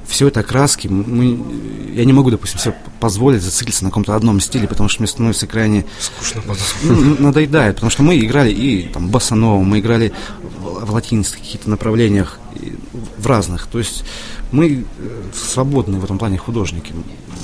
Все 0.06 0.28
это 0.28 0.42
краски. 0.42 0.88
Мы, 0.88 1.38
я 1.94 2.04
не 2.04 2.12
могу, 2.12 2.30
допустим, 2.30 2.58
себе 2.58 2.74
позволить 3.00 3.42
зациклиться 3.42 3.84
на 3.84 3.90
каком-то 3.90 4.14
одном 4.14 4.40
стиле, 4.40 4.68
потому 4.68 4.88
что 4.88 5.02
мне 5.02 5.08
становится 5.08 5.46
крайне 5.46 5.84
Скучно 5.98 6.42
ну, 6.82 7.16
надоедает, 7.18 7.76
потому 7.76 7.90
что 7.90 8.02
мы 8.02 8.18
играли 8.18 8.52
и 8.52 8.88
там 8.88 9.08
басаново, 9.08 9.62
мы 9.62 9.80
играли 9.80 10.12
в, 10.60 10.84
в 10.86 10.92
латинских 10.92 11.40
каких-то 11.40 11.70
направлениях, 11.70 12.38
и 12.54 12.76
в 13.18 13.26
разных. 13.26 13.66
То 13.66 13.78
есть 13.78 14.04
мы 14.50 14.84
э, 14.98 15.22
свободные 15.34 16.00
в 16.00 16.04
этом 16.04 16.18
плане 16.18 16.38
художники. 16.38 16.92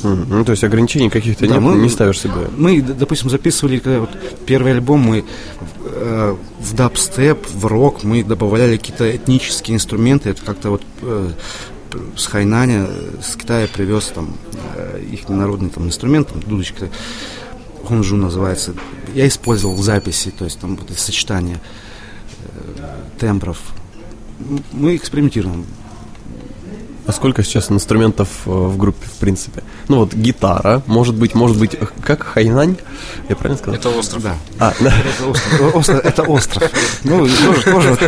Ну, 0.03 0.45
то 0.45 0.53
есть 0.53 0.63
ограничений 0.63 1.11
каких-то 1.11 1.47
Да, 1.47 1.55
нет, 1.55 1.63
мы- 1.63 1.77
не 1.77 1.89
ставишь 1.89 2.21
себе. 2.21 2.49
Мы, 2.57 2.81
допустим, 2.81 3.31
записывали 3.31 3.79
когда 3.79 4.01
вот 4.01 4.11
первый 4.47 4.73
альбом, 4.73 5.01
мы 5.01 5.25
э, 5.85 6.37
в 6.61 6.75
дабстеп, 6.75 7.47
в 7.53 7.67
рок 7.67 8.05
мы 8.05 8.23
добавляли 8.23 8.77
какие-то 8.77 9.17
этнические 9.17 9.75
инструменты. 9.77 10.31
Это 10.31 10.43
как-то 10.43 10.71
вот 10.71 10.83
э, 11.03 11.31
с 12.17 12.27
Хайнаня, 12.27 12.89
с 13.23 13.37
Китая 13.37 13.69
привез 13.73 14.07
там 14.07 14.37
э, 14.75 15.03
их 15.11 15.29
народный 15.29 15.71
там 15.71 15.87
инструмент, 15.87 16.29
там, 16.29 16.41
дудочка, 16.41 16.89
хунжу 17.85 18.17
называется. 18.17 18.75
Я 19.15 19.27
использовал 19.27 19.75
в 19.75 19.83
записи, 19.83 20.31
то 20.31 20.45
есть 20.45 20.59
там 20.59 20.77
вот 20.77 20.91
сочетание 20.97 21.61
э, 22.41 22.85
тембров. 23.19 23.61
Мы 24.73 24.97
экспериментируем. 24.97 25.67
А 27.09 27.13
сколько 27.13 27.43
сейчас 27.43 27.71
инструментов 27.71 28.29
э, 28.45 28.51
в 28.51 28.77
группе, 28.77 29.07
в 29.07 29.19
принципе? 29.19 29.63
Ну 29.89 29.97
вот 30.01 30.13
гитара, 30.13 30.83
может 30.87 31.15
быть, 31.15 31.35
может 31.35 31.59
быть, 31.59 31.75
как 32.05 32.23
хайнань? 32.23 32.77
Я 33.31 33.35
правильно 33.35 33.57
сказал? 33.59 33.75
Это 33.81 33.89
остров. 33.99 34.23
Да. 34.23 34.37
А, 34.59 34.75
да. 34.79 34.93
Это 34.95 35.27
остров. 35.31 35.75
Остров- 35.75 36.05
Это 36.05 36.23
остров. 36.25 36.71
Ну, 37.05 37.25
и 37.25 37.31
тоже, 37.31 37.63
тоже. 37.63 37.99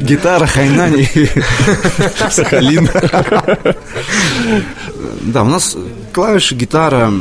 Гитара, 0.00 0.46
хайнани. 0.46 1.08
Сахалин. 2.30 2.88
Да, 5.22 5.42
у 5.42 5.46
нас 5.48 5.76
клавиши, 6.12 6.54
гитара, 6.54 7.12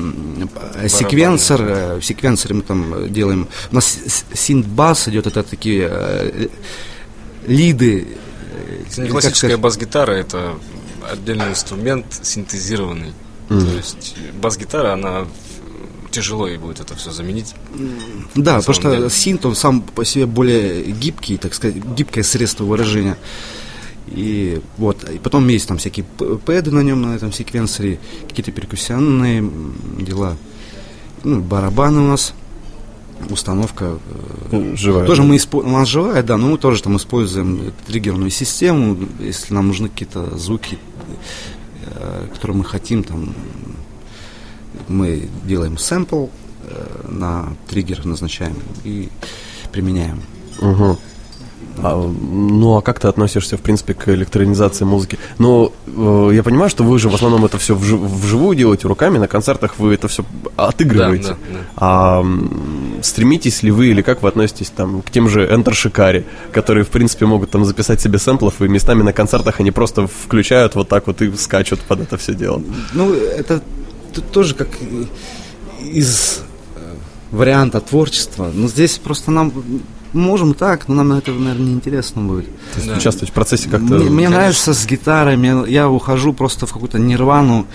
э, 0.75 0.87
секвенсор. 0.89 1.61
э, 1.61 1.99
В 1.99 2.05
секвенсоре 2.05 2.53
мы 2.55 2.61
там 2.61 3.11
делаем... 3.11 3.47
У 3.71 3.75
нас 3.75 3.97
синт-бас 4.33 5.07
идет, 5.07 5.25
это 5.25 5.41
такие 5.41 5.89
лиды. 7.47 8.07
Как 8.95 9.09
классическая 9.09 9.47
сказать, 9.47 9.59
бас-гитара, 9.59 10.11
это 10.11 10.57
отдельный 11.11 11.49
инструмент 11.49 12.05
синтезированный. 12.21 13.13
То 13.47 13.55
есть 13.55 14.15
бас-гитара, 14.41 14.93
она 14.93 15.25
тяжело 16.11 16.47
ей 16.47 16.57
будет 16.57 16.79
это 16.79 16.95
все 16.95 17.11
заменить. 17.11 17.55
Да, 18.35 18.57
потому 18.57 18.73
что 18.73 18.95
деле. 18.95 19.09
синт, 19.09 19.45
он 19.45 19.55
сам 19.55 19.81
по 19.81 20.05
себе 20.05 20.25
более 20.25 20.83
гибкий, 20.91 21.37
так 21.37 21.53
сказать, 21.53 21.75
гибкое 21.75 22.23
средство 22.23 22.63
выражения. 22.63 23.17
И 24.07 24.59
вот, 24.77 25.07
и 25.07 25.19
потом 25.19 25.47
есть 25.47 25.67
там 25.67 25.77
всякие 25.77 26.03
пэды 26.03 26.71
на 26.71 26.81
нем, 26.81 27.01
на 27.01 27.15
этом 27.15 27.31
секвенсоре, 27.31 27.99
какие-то 28.27 28.51
перкуссионные 28.51 29.47
дела. 29.99 30.35
Ну, 31.23 31.41
барабаны 31.41 32.01
у 32.01 32.07
нас, 32.07 32.33
установка. 33.29 33.97
э, 34.51 34.75
Живая. 34.75 35.05
Тоже 35.05 35.23
мы 35.23 35.37
используем, 35.37 35.75
у 35.75 35.77
нас 35.77 35.87
живая, 35.87 36.23
да, 36.23 36.37
но 36.37 36.47
мы 36.47 36.57
тоже 36.57 36.81
там 36.83 36.97
используем 36.97 37.73
триггерную 37.87 38.29
систему, 38.29 38.97
если 39.19 39.53
нам 39.53 39.67
нужны 39.67 39.89
какие-то 39.89 40.37
звуки, 40.37 40.77
э, 41.85 42.27
которые 42.33 42.57
мы 42.57 42.63
хотим 42.65 43.03
там 43.03 43.33
мы 44.87 45.29
делаем 45.45 45.77
сэмпл, 45.77 46.25
э, 46.63 47.05
на 47.07 47.53
триггер 47.67 48.05
назначаем 48.05 48.55
и 48.83 49.09
применяем. 49.71 50.21
Мгм. 50.59 50.97
А, 51.81 51.95
ну, 51.95 52.75
а 52.75 52.81
как 52.81 52.99
ты 52.99 53.07
относишься, 53.07 53.57
в 53.57 53.61
принципе, 53.61 53.93
к 53.93 54.09
электронизации 54.09 54.83
музыки? 54.83 55.17
Ну, 55.37 55.71
э, 55.87 56.31
я 56.33 56.43
понимаю, 56.43 56.69
что 56.69 56.83
вы 56.83 56.99
же 56.99 57.09
в 57.09 57.15
основном 57.15 57.45
это 57.45 57.57
все 57.57 57.73
вживую 57.75 58.57
делаете 58.57 58.87
руками, 58.87 59.17
на 59.17 59.27
концертах 59.27 59.79
вы 59.79 59.93
это 59.93 60.07
все 60.07 60.25
отыгрываете. 60.57 61.29
Да, 61.29 61.33
да, 61.33 61.53
да. 61.53 61.59
А 61.77 62.25
стремитесь 63.01 63.63
ли 63.63 63.71
вы 63.71 63.87
или 63.87 64.01
как 64.01 64.21
вы 64.21 64.29
относитесь 64.29 64.71
там 64.75 65.01
к 65.01 65.09
тем 65.09 65.29
же 65.29 65.47
Enter 65.47 65.71
Shikari, 65.71 66.25
которые, 66.51 66.83
в 66.83 66.89
принципе, 66.89 67.25
могут 67.25 67.51
там 67.51 67.63
записать 67.63 68.01
себе 68.01 68.19
сэмплов, 68.19 68.61
и 68.61 68.67
местами 68.67 69.01
на 69.01 69.13
концертах 69.13 69.59
они 69.59 69.71
просто 69.71 70.07
включают 70.07 70.75
вот 70.75 70.89
так 70.89 71.07
вот 71.07 71.21
и 71.21 71.31
скачут 71.37 71.79
под 71.81 72.01
это 72.01 72.17
все 72.17 72.33
дело? 72.33 72.61
Ну, 72.93 73.13
это 73.13 73.61
тоже 74.33 74.53
как 74.53 74.67
из 75.81 76.41
э, 76.75 76.79
варианта 77.31 77.79
творчества. 77.79 78.51
Но 78.53 78.67
здесь 78.67 78.97
просто 78.97 79.31
нам 79.31 79.53
можем 80.13 80.53
так, 80.53 80.87
но 80.87 80.95
нам 80.95 81.11
это, 81.13 81.31
наверное, 81.31 81.67
неинтересно 81.67 82.21
будет. 82.21 82.45
То 82.45 82.75
есть 82.77 82.87
Да. 82.87 82.97
участвовать 82.97 83.29
в 83.29 83.33
процессе 83.33 83.69
как-то... 83.69 83.95
Мне, 83.95 84.09
мне 84.09 84.29
нравится 84.29 84.73
с 84.73 84.85
гитарой, 84.85 85.37
мне- 85.37 85.65
я 85.71 85.89
ухожу 85.89 86.33
просто 86.33 86.65
в 86.65 86.73
какую-то 86.73 86.99
нирвану, 86.99 87.67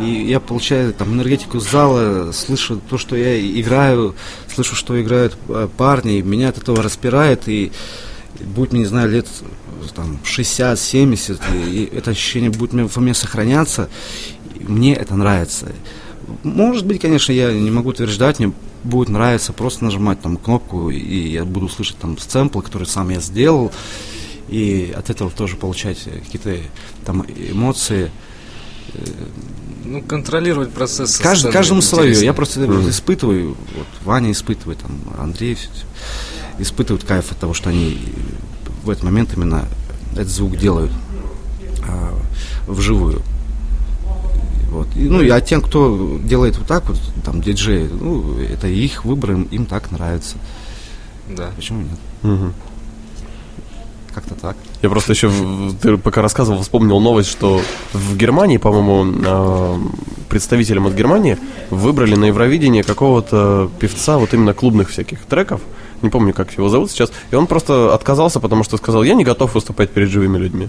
и 0.00 0.04
я 0.28 0.40
получаю 0.40 0.92
там 0.92 1.12
энергетику 1.14 1.60
зала, 1.60 2.32
слышу 2.32 2.80
то, 2.88 2.98
что 2.98 3.16
я 3.16 3.40
играю, 3.60 4.14
слышу, 4.54 4.74
что 4.76 5.00
играют 5.00 5.36
э, 5.48 5.68
парни, 5.76 6.18
и 6.18 6.22
меня 6.22 6.48
от 6.50 6.58
этого 6.58 6.82
распирает, 6.82 7.48
и 7.48 7.72
будет, 8.40 8.72
мне, 8.72 8.80
не 8.80 8.86
знаю, 8.86 9.10
лет 9.10 9.26
там 9.94 10.18
60-70, 10.24 11.40
и, 11.54 11.84
и 11.84 11.96
это 11.96 12.10
ощущение 12.12 12.50
будет 12.50 12.72
мне- 12.72 12.84
во 12.92 13.00
мне 13.02 13.14
сохраняться, 13.14 13.88
и 14.58 14.64
мне 14.64 14.94
это 14.94 15.14
нравится. 15.16 15.66
Может 16.42 16.86
быть, 16.86 17.00
конечно, 17.00 17.32
я 17.32 17.52
не 17.52 17.70
могу 17.70 17.88
утверждать, 17.90 18.38
мне 18.38 18.52
будет 18.84 19.08
нравиться 19.08 19.52
просто 19.52 19.84
нажимать 19.84 20.20
там 20.20 20.36
кнопку, 20.36 20.90
и 20.90 21.28
я 21.30 21.44
буду 21.44 21.68
слышать 21.68 21.96
там 21.98 22.16
сэмплы, 22.18 22.62
которые 22.62 22.88
сам 22.88 23.10
я 23.10 23.20
сделал, 23.20 23.72
и 24.48 24.94
от 24.96 25.10
этого 25.10 25.30
тоже 25.30 25.56
получать 25.56 25.98
какие-то 26.04 26.56
там 27.04 27.22
эмоции. 27.22 28.10
Ну, 29.84 30.02
контролировать 30.02 30.70
процесс. 30.72 31.20
Кажд- 31.20 31.50
каждому 31.52 31.82
свое. 31.82 32.24
Я 32.24 32.32
просто 32.32 32.64
испытываю, 32.88 33.56
вот 33.76 33.86
Ваня 34.04 34.32
испытывает, 34.32 34.78
там, 34.80 34.92
Андрей 35.18 35.54
всё- 35.54 35.68
испытывают 36.58 37.04
кайф 37.04 37.30
от 37.32 37.38
того, 37.38 37.54
что 37.54 37.70
они 37.70 37.98
в 38.84 38.90
этот 38.90 39.04
момент 39.04 39.34
именно 39.36 39.68
этот 40.12 40.28
звук 40.28 40.56
делают 40.56 40.90
а, 41.86 42.14
вживую. 42.66 43.22
Вот. 44.68 44.88
И, 44.96 45.08
ну, 45.08 45.22
и 45.22 45.28
а 45.30 45.40
тем, 45.40 45.60
кто 45.62 46.18
делает 46.22 46.58
вот 46.58 46.66
так 46.66 46.88
вот, 46.88 46.98
там, 47.24 47.40
диджеи, 47.40 47.88
ну, 47.88 48.38
это 48.38 48.68
их 48.68 49.04
выбор, 49.04 49.32
им, 49.32 49.42
им 49.44 49.66
так 49.66 49.90
нравится. 49.90 50.36
Да. 51.28 51.50
Почему 51.56 51.82
нет? 51.82 51.98
Мгм. 52.22 52.52
Как-то 54.14 54.34
так. 54.34 54.56
Я 54.82 54.90
просто 54.90 55.12
еще, 55.12 55.30
ты 55.80 55.96
пока 55.96 56.22
рассказывал, 56.22 56.62
вспомнил 56.62 57.00
новость, 57.00 57.30
что 57.30 57.60
в 57.92 58.16
Германии, 58.16 58.56
по-моему, 58.56 59.14
э, 59.24 59.78
представителям 60.28 60.86
от 60.86 60.94
Германии 60.94 61.38
выбрали 61.70 62.14
на 62.14 62.26
Евровидение 62.26 62.82
какого-то 62.82 63.70
певца 63.78 64.18
вот 64.18 64.34
именно 64.34 64.54
клубных 64.54 64.90
всяких 64.90 65.20
треков. 65.20 65.60
Не 66.02 66.10
помню, 66.10 66.32
как 66.32 66.52
его 66.56 66.68
зовут 66.68 66.90
сейчас. 66.90 67.12
И 67.30 67.34
он 67.34 67.46
просто 67.46 67.94
отказался, 67.94 68.40
потому 68.40 68.64
что 68.64 68.76
сказал, 68.76 69.02
я 69.02 69.14
не 69.14 69.24
готов 69.24 69.54
выступать 69.54 69.90
перед 69.90 70.08
живыми 70.10 70.38
людьми. 70.38 70.68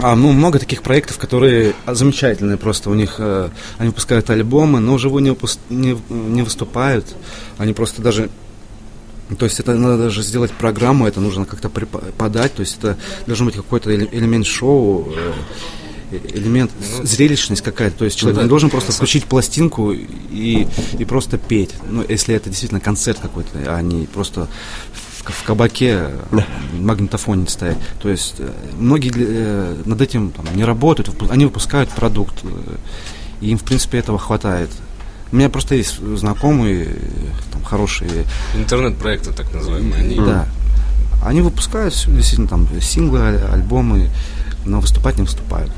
А, 0.00 0.14
ну, 0.14 0.32
много 0.32 0.58
таких 0.58 0.82
проектов, 0.82 1.18
которые 1.18 1.74
замечательные 1.86 2.56
просто. 2.56 2.90
У 2.90 2.94
них, 2.94 3.16
э, 3.18 3.50
они 3.78 3.88
выпускают 3.88 4.30
альбомы, 4.30 4.80
но 4.80 4.98
живую 4.98 5.22
не, 5.22 5.36
не, 5.70 5.98
не 6.08 6.42
выступают. 6.42 7.16
Они 7.58 7.72
просто 7.72 8.02
даже... 8.02 8.30
То 9.38 9.44
есть 9.44 9.60
это 9.60 9.74
надо 9.74 9.98
даже 10.04 10.22
сделать 10.22 10.52
программу, 10.52 11.06
это 11.06 11.20
нужно 11.20 11.44
как-то 11.44 11.68
препо- 11.68 12.12
подать. 12.16 12.54
То 12.54 12.60
есть 12.60 12.78
это 12.78 12.96
должен 13.26 13.46
быть 13.46 13.56
какой-то 13.56 13.90
эле- 13.90 14.08
элемент 14.10 14.46
шоу, 14.46 15.12
э, 15.14 15.32
э, 16.12 16.18
элемент, 16.34 16.70
зрелищность 17.02 17.62
какая-то. 17.62 17.98
То 17.98 18.04
есть 18.04 18.16
человек 18.16 18.36
да, 18.36 18.42
не 18.44 18.48
должен 18.48 18.70
просто 18.70 18.92
включить 18.92 19.24
пластинку 19.24 19.92
и, 19.92 20.66
и 20.98 21.04
просто 21.04 21.38
петь. 21.38 21.74
Ну, 21.90 22.04
если 22.08 22.34
это 22.34 22.48
действительно 22.48 22.80
концерт 22.80 23.18
какой-то, 23.20 23.50
а 23.66 23.82
не 23.82 24.06
просто 24.06 24.48
в, 25.30 25.44
кабаке 25.44 26.08
магнитофоне 26.72 27.46
стоять. 27.48 27.78
То 28.00 28.08
есть 28.08 28.36
э, 28.38 28.50
многие 28.78 29.12
э, 29.16 29.82
над 29.84 30.00
этим 30.00 30.30
там, 30.30 30.46
не 30.54 30.64
работают, 30.64 31.10
они 31.30 31.44
выпускают 31.44 31.90
продукт, 31.90 32.34
э, 32.44 32.48
и 33.40 33.50
им, 33.50 33.58
в 33.58 33.64
принципе, 33.64 33.98
этого 33.98 34.18
хватает. 34.18 34.70
У 35.30 35.36
меня 35.36 35.48
просто 35.50 35.74
есть 35.74 36.00
знакомые, 36.16 36.88
там, 37.52 37.62
хорошие, 37.62 38.24
Интернет-проекты, 38.56 39.32
так 39.32 39.52
называемые. 39.52 40.00
Они 40.02 40.16
да. 40.16 40.48
Они 41.24 41.40
выпускают 41.40 41.94
действительно 42.06 42.48
там 42.48 42.68
синглы, 42.80 43.20
аль- 43.20 43.44
альбомы, 43.52 44.08
но 44.64 44.80
выступать 44.80 45.18
не 45.18 45.24
выступают. 45.24 45.72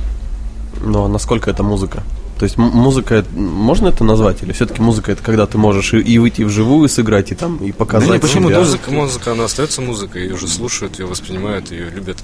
Но 0.81 1.09
насколько 1.09 1.51
это 1.51 1.63
музыка? 1.63 2.03
То 2.40 2.44
есть 2.44 2.57
музыка, 2.57 3.16
это- 3.16 3.31
можно 3.37 3.88
это 3.88 4.03
назвать? 4.03 4.42
Или 4.42 4.53
все-таки 4.53 4.81
музыка 4.81 5.12
это 5.12 5.22
когда 5.22 5.46
ты 5.46 5.59
можешь 5.59 5.92
и, 5.92 5.98
и 5.98 6.16
выйти 6.18 6.40
вживую 6.40 6.88
сыграть, 6.88 7.33
и 7.33 7.35
там, 7.35 7.59
и 7.59 7.70
показать 7.70 8.09
Да 8.09 8.14
не, 8.14 8.18
почему? 8.20 8.48
себя? 8.48 8.61
Музыка, 8.61 8.90
музыка, 8.90 9.33
она 9.33 9.44
остается 9.44 9.83
музыкой, 9.83 10.22
ее 10.22 10.35
уже 10.37 10.48
слушают, 10.48 10.98
ее 10.98 11.05
воспринимают, 11.05 11.70
ее 11.70 11.90
любят. 11.90 12.16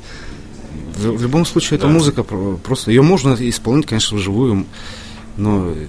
В, 0.97 1.19
в 1.19 1.23
любом 1.23 1.45
случае, 1.45 1.77
это 1.77 1.87
Да. 1.87 1.93
музыка 1.93 2.23
про- 2.23 2.57
просто. 2.57 2.91
Ее 2.93 3.03
можно 3.03 3.35
исполнить, 3.35 3.85
конечно, 3.85 4.17
вживую, 4.17 4.65
но, 5.37 5.69
э, 5.69 5.87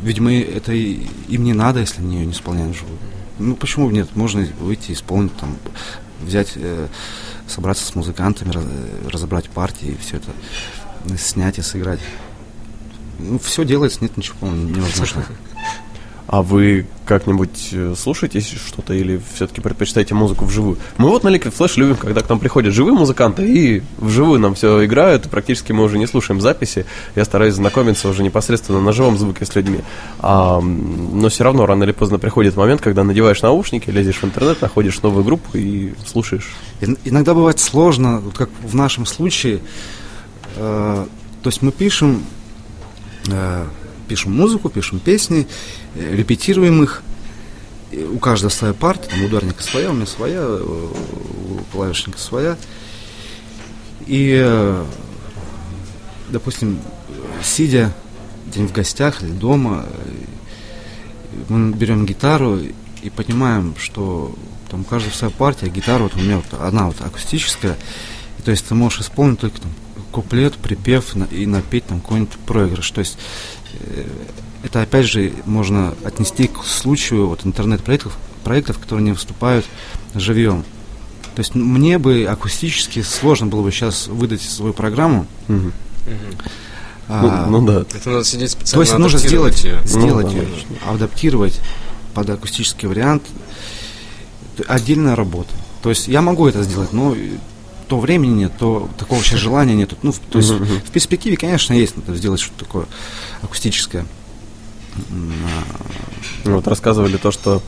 видимо, 0.00 0.32
это 0.32 0.72
им 0.72 1.44
не 1.44 1.52
надо, 1.52 1.80
если 1.80 2.00
они 2.00 2.16
ее 2.20 2.24
не 2.24 2.32
исполняют 2.32 2.74
вживую. 2.74 2.96
Ну 3.38 3.56
почему 3.56 3.88
бы 3.88 3.92
нет? 3.92 4.08
Можно 4.16 4.48
выйти, 4.58 4.92
исполнить 4.92 5.36
там, 5.36 5.54
взять, 6.22 6.52
э, 6.54 6.86
собраться 7.46 7.84
с 7.84 7.94
музыкантами, 7.94 8.52
раз- 8.52 8.64
э, 8.64 9.08
разобрать 9.10 9.50
партии 9.50 9.88
и 9.88 9.96
все 10.02 10.16
это 10.16 10.30
снять 11.18 11.58
и 11.58 11.62
сыграть. 11.62 12.00
Ну, 13.18 13.38
все 13.38 13.64
делается, 13.64 13.98
нет 14.02 14.16
ничего 14.16 14.48
невозможного. 14.48 15.26
А 16.28 16.42
вы 16.42 16.86
как-нибудь 17.04 17.68
э, 17.70 17.94
слушаете 17.96 18.40
что-то 18.40 18.92
или 18.94 19.20
все-таки 19.34 19.60
предпочитаете 19.60 20.12
музыку 20.16 20.44
вживую? 20.44 20.76
Мы 20.98 21.08
вот 21.08 21.22
на 21.22 21.28
Liquid 21.28 21.54
Flash 21.56 21.74
любим, 21.76 21.94
когда 21.94 22.20
к 22.20 22.28
нам 22.28 22.40
приходят 22.40 22.74
живые 22.74 22.94
музыканты 22.96 23.46
и 23.48 23.82
вживую 23.98 24.40
нам 24.40 24.56
все 24.56 24.84
играют, 24.84 25.26
и 25.26 25.28
практически 25.28 25.70
мы 25.70 25.84
уже 25.84 25.98
не 25.98 26.08
слушаем 26.08 26.40
записи. 26.40 26.84
Я 27.14 27.24
стараюсь 27.24 27.54
знакомиться 27.54 28.08
уже 28.08 28.24
непосредственно 28.24 28.80
на 28.80 28.92
живом 28.92 29.16
звуке 29.16 29.44
с 29.46 29.54
людьми. 29.54 29.82
А, 30.18 30.60
но 30.60 31.28
все 31.28 31.44
равно 31.44 31.64
рано 31.64 31.84
или 31.84 31.92
поздно 31.92 32.18
приходит 32.18 32.56
момент, 32.56 32.80
когда 32.80 33.04
надеваешь 33.04 33.40
наушники, 33.42 33.88
лезешь 33.90 34.16
в 34.16 34.24
интернет, 34.24 34.60
находишь 34.60 35.00
новую 35.02 35.22
группу 35.22 35.56
и 35.56 35.94
слушаешь. 36.08 36.56
Ин- 36.80 36.98
Иногда 37.04 37.34
бывает 37.34 37.60
сложно, 37.60 38.18
вот 38.18 38.36
как 38.36 38.50
в 38.64 38.74
нашем 38.74 39.06
случае. 39.06 39.60
Э, 40.56 41.06
то 41.40 41.48
есть 41.48 41.62
мы 41.62 41.70
пишем, 41.70 42.24
пишем 44.08 44.36
музыку, 44.36 44.68
пишем 44.68 44.98
песни, 44.98 45.46
э, 45.94 46.14
репетируем 46.14 46.82
их. 46.82 47.02
У 48.12 48.18
каждого 48.18 48.50
своя 48.50 48.74
партия, 48.74 49.08
там 49.10 49.24
ударника 49.24 49.62
своя, 49.62 49.90
у 49.90 49.94
меня 49.94 50.06
своя, 50.06 50.40
э, 50.40 50.62
у 50.62 51.62
клавишника 51.72 52.18
своя. 52.18 52.56
И, 54.06 54.36
э, 54.38 54.84
допустим, 56.30 56.80
сидя 57.42 57.94
где-нибудь 58.48 58.72
в 58.72 58.74
гостях 58.74 59.22
или 59.22 59.30
дома, 59.30 59.86
э, 59.86 61.44
мы 61.48 61.72
берем 61.72 62.06
гитару 62.06 62.58
и 63.02 63.10
понимаем, 63.10 63.74
что 63.78 64.34
там 64.70 64.80
у 64.80 64.84
каждого 64.84 65.12
своя 65.12 65.32
партия, 65.32 65.68
гитара 65.68 66.04
вот 66.04 66.14
у 66.16 66.18
меня 66.18 66.36
вот 66.36 66.60
одна 66.60 66.86
вот 66.86 67.00
акустическая, 67.00 67.76
и, 68.38 68.42
то 68.42 68.50
есть 68.50 68.66
ты 68.66 68.74
можешь 68.74 69.00
исполнить 69.00 69.40
только 69.40 69.60
там 69.60 69.70
куплет, 70.16 70.54
припев 70.54 71.14
и 71.30 71.44
напеть 71.44 71.84
там 71.84 72.00
какой-нибудь 72.00 72.32
проигрыш. 72.46 72.90
То 72.90 73.00
есть 73.00 73.18
э, 73.74 74.06
это 74.62 74.80
опять 74.80 75.04
же 75.04 75.30
можно 75.44 75.94
отнести 76.04 76.46
к 76.46 76.64
случаю 76.64 77.28
вот 77.28 77.44
интернет-проектов, 77.44 78.16
проектов, 78.42 78.78
которые 78.78 79.04
не 79.04 79.12
выступают 79.12 79.66
живьем. 80.14 80.64
То 81.34 81.40
есть 81.40 81.54
мне 81.54 81.98
бы 81.98 82.24
акустически 82.24 83.02
сложно 83.02 83.48
было 83.48 83.60
бы 83.60 83.70
сейчас 83.70 84.06
выдать 84.06 84.40
свою 84.40 84.72
программу. 84.72 85.26
Мгм. 85.48 85.72
а, 87.08 87.46
ну, 87.46 87.60
ну 87.60 87.66
да. 87.66 87.80
Это 87.94 88.08
надо 88.08 88.24
сидеть 88.24 88.52
то 88.54 88.60
специально 88.60 88.82
есть 88.84 88.98
нужно 88.98 89.18
адаптировать 89.18 89.58
сделать, 89.58 89.86
сделать 89.86 90.26
Ну, 90.28 90.32
ее, 90.32 90.48
адаптировать 90.88 91.60
под 92.14 92.30
акустический 92.30 92.88
вариант. 92.88 93.22
Отдельная 94.66 95.14
работа. 95.14 95.50
То 95.82 95.90
есть 95.90 96.08
я 96.08 96.22
могу 96.22 96.48
это 96.48 96.62
сделать, 96.62 96.94
но 96.94 97.14
то 97.88 97.98
времени 98.00 98.32
нет, 98.34 98.52
то 98.58 98.88
такого 98.98 99.22
сейчас 99.22 99.40
желания 99.40 99.74
нет. 99.74 99.92
Ну, 100.02 100.12
в- 100.12 100.18
то 100.18 100.38
есть 100.38 100.50
в 100.50 100.90
перспективе, 100.90 101.36
конечно, 101.36 101.72
есть 101.72 101.96
надо 101.96 102.14
сделать 102.16 102.40
что-то 102.40 102.64
такое 102.64 102.86
акустическое. 103.42 104.04
А, 106.44 106.48
Вот 106.50 106.66
рассказывали 106.68 107.16
то, 107.16 107.30
что 107.30 107.62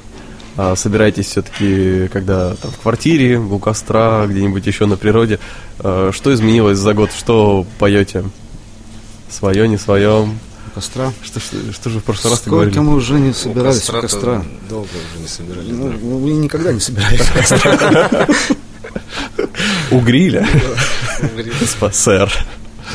а, 0.56 0.74
собираетесь 0.76 1.26
все-таки, 1.26 2.08
когда 2.08 2.54
там 2.56 2.70
в 2.72 2.78
квартире, 2.78 3.38
у 3.38 3.58
костра, 3.58 4.26
где-нибудь 4.26 4.66
еще 4.66 4.86
на 4.86 4.96
природе. 4.96 5.38
А, 5.78 6.10
что 6.12 6.32
изменилось 6.34 6.78
за 6.78 6.94
год? 6.94 7.10
Что 7.16 7.66
поете? 7.78 8.24
Свое, 9.30 9.68
не 9.68 9.76
свое? 9.78 10.22
У 10.22 10.70
костра. 10.74 11.12
Что, 11.22 11.38
что, 11.38 11.56
что 11.72 11.90
же 11.90 12.00
в 12.00 12.04
прошлый 12.04 12.30
раз 12.32 12.40
ты 12.40 12.46
Сколько 12.50 12.70
говорили? 12.70 12.78
мы 12.80 12.94
уже 12.96 13.20
не 13.20 13.32
собирались 13.34 13.88
у 13.88 13.92
Костра-то 13.92 14.08
костра. 14.08 14.44
Долго 14.70 14.88
уже 14.88 15.22
не 15.22 15.28
собирались. 15.28 15.68
Ну, 15.70 15.88
да. 15.90 15.96
ну, 16.02 16.18
мы 16.18 16.30
никогда 16.32 16.72
не 16.72 16.80
собирались 16.80 17.20
у 17.20 17.34
костра. 17.38 18.26
У 19.90 20.00
гриля. 20.00 20.46
СПСР. 21.64 22.32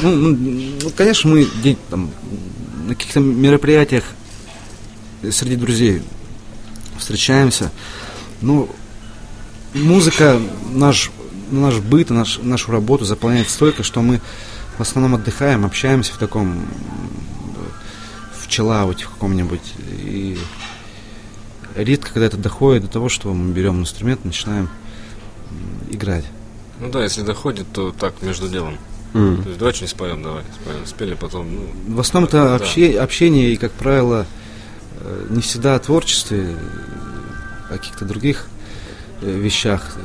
Ну, 0.01 0.11
ну, 0.11 0.37
ну, 0.81 0.89
конечно, 0.89 1.29
мы 1.29 1.47
там, 1.89 2.11
на 2.87 2.95
каких-то 2.95 3.19
мероприятиях 3.19 4.03
среди 5.31 5.55
друзей 5.55 6.01
встречаемся. 6.97 7.71
Ну, 8.41 8.69
музыка 9.73 10.39
наш, 10.71 11.11
наш 11.51 11.77
быт, 11.77 12.09
наш, 12.09 12.39
нашу 12.41 12.71
работу 12.71 13.05
заполняет 13.05 13.49
столько, 13.49 13.83
что 13.83 14.01
мы 14.01 14.21
в 14.77 14.81
основном 14.81 15.15
отдыхаем, 15.15 15.65
общаемся 15.65 16.13
в 16.13 16.17
таком 16.17 16.65
в 18.39 18.47
челауте 18.47 19.05
в 19.05 19.09
каком-нибудь. 19.09 19.73
И 20.03 20.37
редко 21.75 22.13
когда 22.13 22.25
это 22.25 22.37
доходит 22.37 22.83
до 22.83 22.89
того, 22.89 23.09
что 23.09 23.33
мы 23.33 23.53
берем 23.53 23.79
инструмент, 23.79 24.25
начинаем 24.25 24.69
играть. 25.91 26.25
Ну 26.83 26.89
да, 26.91 27.03
если 27.03 27.21
доходит, 27.21 27.65
то 27.73 27.91
так, 27.91 28.13
между 28.21 28.47
делом. 28.49 28.77
М. 29.13 29.41
То 29.43 29.47
есть 29.49 29.59
давай 29.59 29.73
что-нибудь 29.73 29.91
споем, 29.95 30.23
давай, 30.23 30.43
споем. 30.61 30.85
Спели 30.85 31.13
потом, 31.13 31.47
ну, 31.55 31.95
В 31.95 31.99
основном 31.99 32.27
это 32.27 32.43
Да. 32.43 32.55
обще- 32.55 32.97
общение 32.99 33.51
и, 33.53 33.57
как 33.57 33.71
правило, 33.71 34.25
э, 35.01 35.25
не 35.29 35.41
всегда 35.41 35.75
о 35.75 35.79
творчестве, 35.79 36.47
э, 36.49 37.73
о 37.73 37.77
каких-то 37.77 38.05
других 38.05 38.47
э, 39.21 39.31
вещах. 39.31 39.95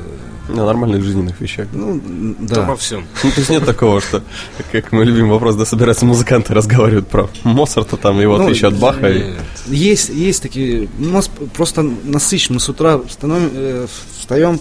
На 0.48 0.64
нормальных 0.64 1.02
жизненных 1.02 1.40
вещах. 1.40 1.66
Ну, 1.72 2.00
да. 2.38 2.54
да. 2.56 2.62
во 2.62 2.76
всем. 2.76 3.04
Ну, 3.24 3.30
то 3.32 3.38
есть 3.40 3.50
нет 3.50 3.64
такого, 3.66 4.00
что, 4.00 4.22
как 4.70 4.92
мой 4.92 5.04
любимый 5.04 5.30
вопрос, 5.32 5.56
да 5.56 5.64
собираются 5.64 6.06
музыканты 6.06 6.54
разговаривают 6.54 7.08
про 7.08 7.28
Моцарта, 7.42 7.96
там, 7.96 8.20
его 8.20 8.38
Ну, 8.38 8.44
отличие 8.44 8.68
от 8.68 8.78
Баха. 8.78 9.08
и-. 9.10 9.34
Есть, 9.66 10.10
есть 10.10 10.40
такие. 10.42 10.88
У 11.00 11.04
нас 11.06 11.28
просто 11.56 11.82
насыщен. 11.82 12.54
Мы 12.54 12.60
с 12.60 12.68
утра 12.68 12.98
встанем, 13.08 13.50
э, 13.52 13.86
встаем. 14.20 14.60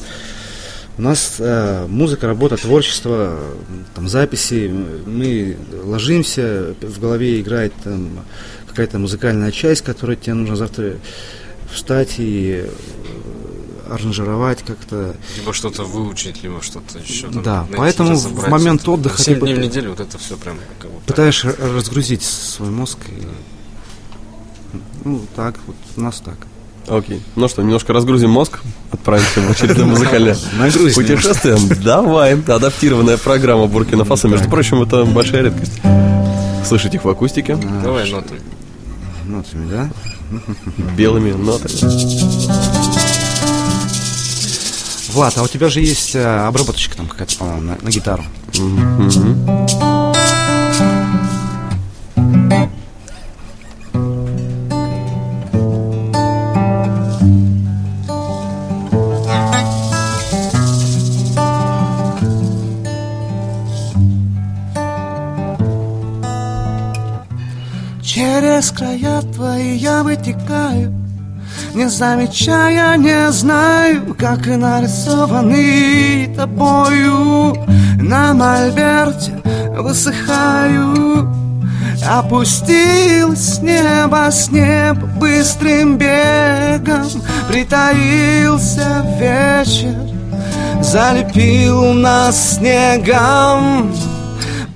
У 0.97 1.01
нас 1.01 1.35
э, 1.37 1.85
музыка, 1.87 2.25
работа, 2.25 2.57
творчество, 2.57 3.37
там 3.93 4.09
записи. 4.09 4.67
Мы 5.05 5.55
ложимся, 5.83 6.75
в 6.81 6.99
голове 6.99 7.39
играет 7.39 7.71
там 7.83 8.09
какая-то 8.67 8.97
музыкальная 8.97 9.51
часть, 9.51 9.83
которая 9.83 10.15
тебе 10.15 10.33
нужно 10.33 10.55
завтра 10.55 10.95
встать 11.71 12.15
и 12.17 12.65
э, 12.65 13.93
аранжировать 13.93 14.63
как-то. 14.63 15.15
Либо 15.37 15.53
что-то 15.53 15.83
выучить, 15.83 16.41
либо 16.41 16.63
что-то 16.63 16.97
еще. 16.97 17.27
там 17.27 17.43
Да, 17.43 17.61
найти, 17.61 17.77
поэтому 17.77 18.15
в 18.15 18.49
момент 18.49 18.81
Это 18.81 18.91
отдыха 18.91 19.21
Семь 19.21 19.35
ты 19.35 19.41
дней 19.41 19.53
в 19.53 19.59
неделю 19.59 19.91
вот 19.91 19.99
это 19.99 20.17
все 20.17 20.35
прям 20.35 20.57
как 20.79 20.89
бы 20.89 20.99
Пытаешь 21.05 21.45
разгрузить 21.45 22.23
свой 22.23 22.69
мозг. 22.69 22.97
И, 23.07 23.23
ну, 25.03 25.21
так, 25.35 25.59
вот 25.67 25.75
у 25.95 26.01
нас 26.01 26.21
так. 26.21 26.37
Окей. 26.87 27.21
Ну 27.35 27.47
что, 27.47 27.61
немножко 27.61 27.91
разгрузим 27.93 28.29
мозг, 28.29 28.59
отправимся 28.91 29.41
в 29.41 29.51
очередное 29.51 29.85
музыкальное 29.85 30.37
путешествие. 30.95 31.57
Давай. 31.83 32.33
Адаптированная 32.41 33.17
программа 33.17 33.67
Буркина 33.67 34.05
Фасо. 34.05 34.27
Между 34.27 34.49
прочим, 34.49 34.81
это 34.81 35.05
большая 35.05 35.43
редкость. 35.43 35.81
Слышать 36.65 36.95
их 36.95 37.05
в 37.05 37.09
акустике, 37.09 37.55
Давай 37.83 38.09
ноты. 38.09 38.35
Нотами, 39.25 39.69
да? 39.69 39.89
белыми 40.97 41.31
нотами. 41.31 41.73
Влад, 45.13 45.37
а 45.37 45.43
у 45.43 45.47
тебя 45.47 45.69
же 45.69 45.81
есть 45.81 46.15
э, 46.15 46.23
обработочка 46.45 46.95
там 46.95 47.07
какая-то, 47.07 47.35
по-моему, 47.37 47.61
на, 47.61 47.77
на 47.81 47.89
гитару. 47.89 48.23
Через 48.51 49.86
края 68.77 69.21
твои 69.33 69.75
я 69.75 70.03
вытекаю. 70.03 70.93
Не 71.73 71.89
замечая, 71.89 72.95
не 72.97 73.31
знаю 73.31 74.13
Как 74.13 74.45
и 74.47 74.55
нарисованы 74.55 76.33
тобою. 76.35 77.55
На 77.99 78.33
мольберте 78.33 79.41
высыхаю. 79.79 81.27
Опустилось 82.07 83.55
с 83.55 83.61
неба 83.61 84.29
с 84.29 84.51
неба 84.51 85.07
быстрым 85.19 85.97
бегом 85.97 87.07
Притаился 87.49 89.03
вечер 89.19 89.95
Залепил 90.81 91.93
нас 91.93 92.57
снегом. 92.57 93.91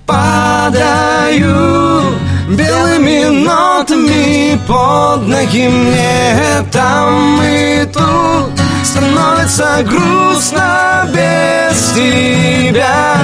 Падаю 0.08 2.02
белыми 2.56 3.26
нотами 3.46 4.60
под 4.68 5.28
ноги 5.28 5.68
мне 5.68 6.66
Там 6.72 7.42
и 7.42 7.86
тут 7.86 8.60
становится 8.84 9.84
грустно 9.84 11.08
без 11.14 11.92
тебя. 11.94 13.18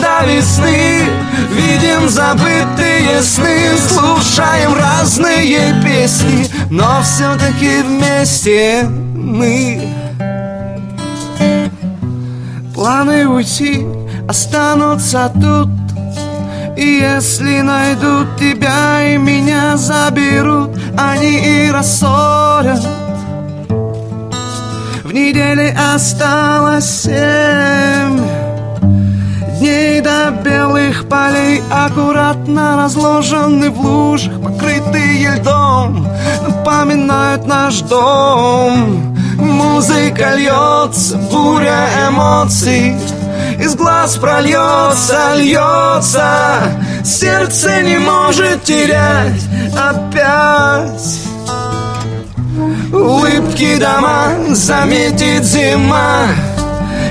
До 0.00 0.26
весны 0.26 1.02
видим 1.50 2.08
забытые 2.08 3.22
сны 3.22 3.70
Слушаем 3.88 4.74
разные 4.74 5.74
песни 5.82 6.48
Но 6.70 7.00
все-таки 7.02 7.82
вместе 7.82 8.84
мы. 9.14 9.88
Планы 12.74 13.26
уйти 13.26 13.86
останутся 14.28 15.32
тут 15.40 15.85
И 16.76 16.98
если 17.00 17.62
найдут 17.62 18.36
тебя 18.38 19.14
и 19.14 19.16
меня 19.16 19.76
заберут 19.76 20.70
Они 20.98 21.38
и 21.38 21.70
рассорят. 21.70 22.80
В 25.02 25.12
неделе 25.12 25.74
осталось 25.94 27.02
семь 27.02 28.20
Дней 29.58 30.02
до 30.02 30.30
белых 30.44 31.08
полей 31.08 31.62
Аккуратно 31.70 32.76
разложены 32.76 33.70
в 33.70 33.80
лужах 33.80 34.34
Покрытые 34.42 35.36
льдом 35.36 36.06
Напоминают 36.46 37.46
наш 37.46 37.80
дом. 37.80 39.16
Музыка 39.36 40.34
льется, 40.34 41.16
буря 41.30 41.88
эмоций 42.08 42.94
Из 43.58 43.74
глаз 43.74 44.16
прольется, 44.16 45.34
льется 45.36 46.62
Сердце 47.04 47.82
не 47.82 47.98
может 47.98 48.64
терять. 48.64 49.42
Опять 49.74 51.20
Улыбки 52.92 53.78
дома 53.78 54.32
заметит 54.50 55.44
зима 55.44 56.26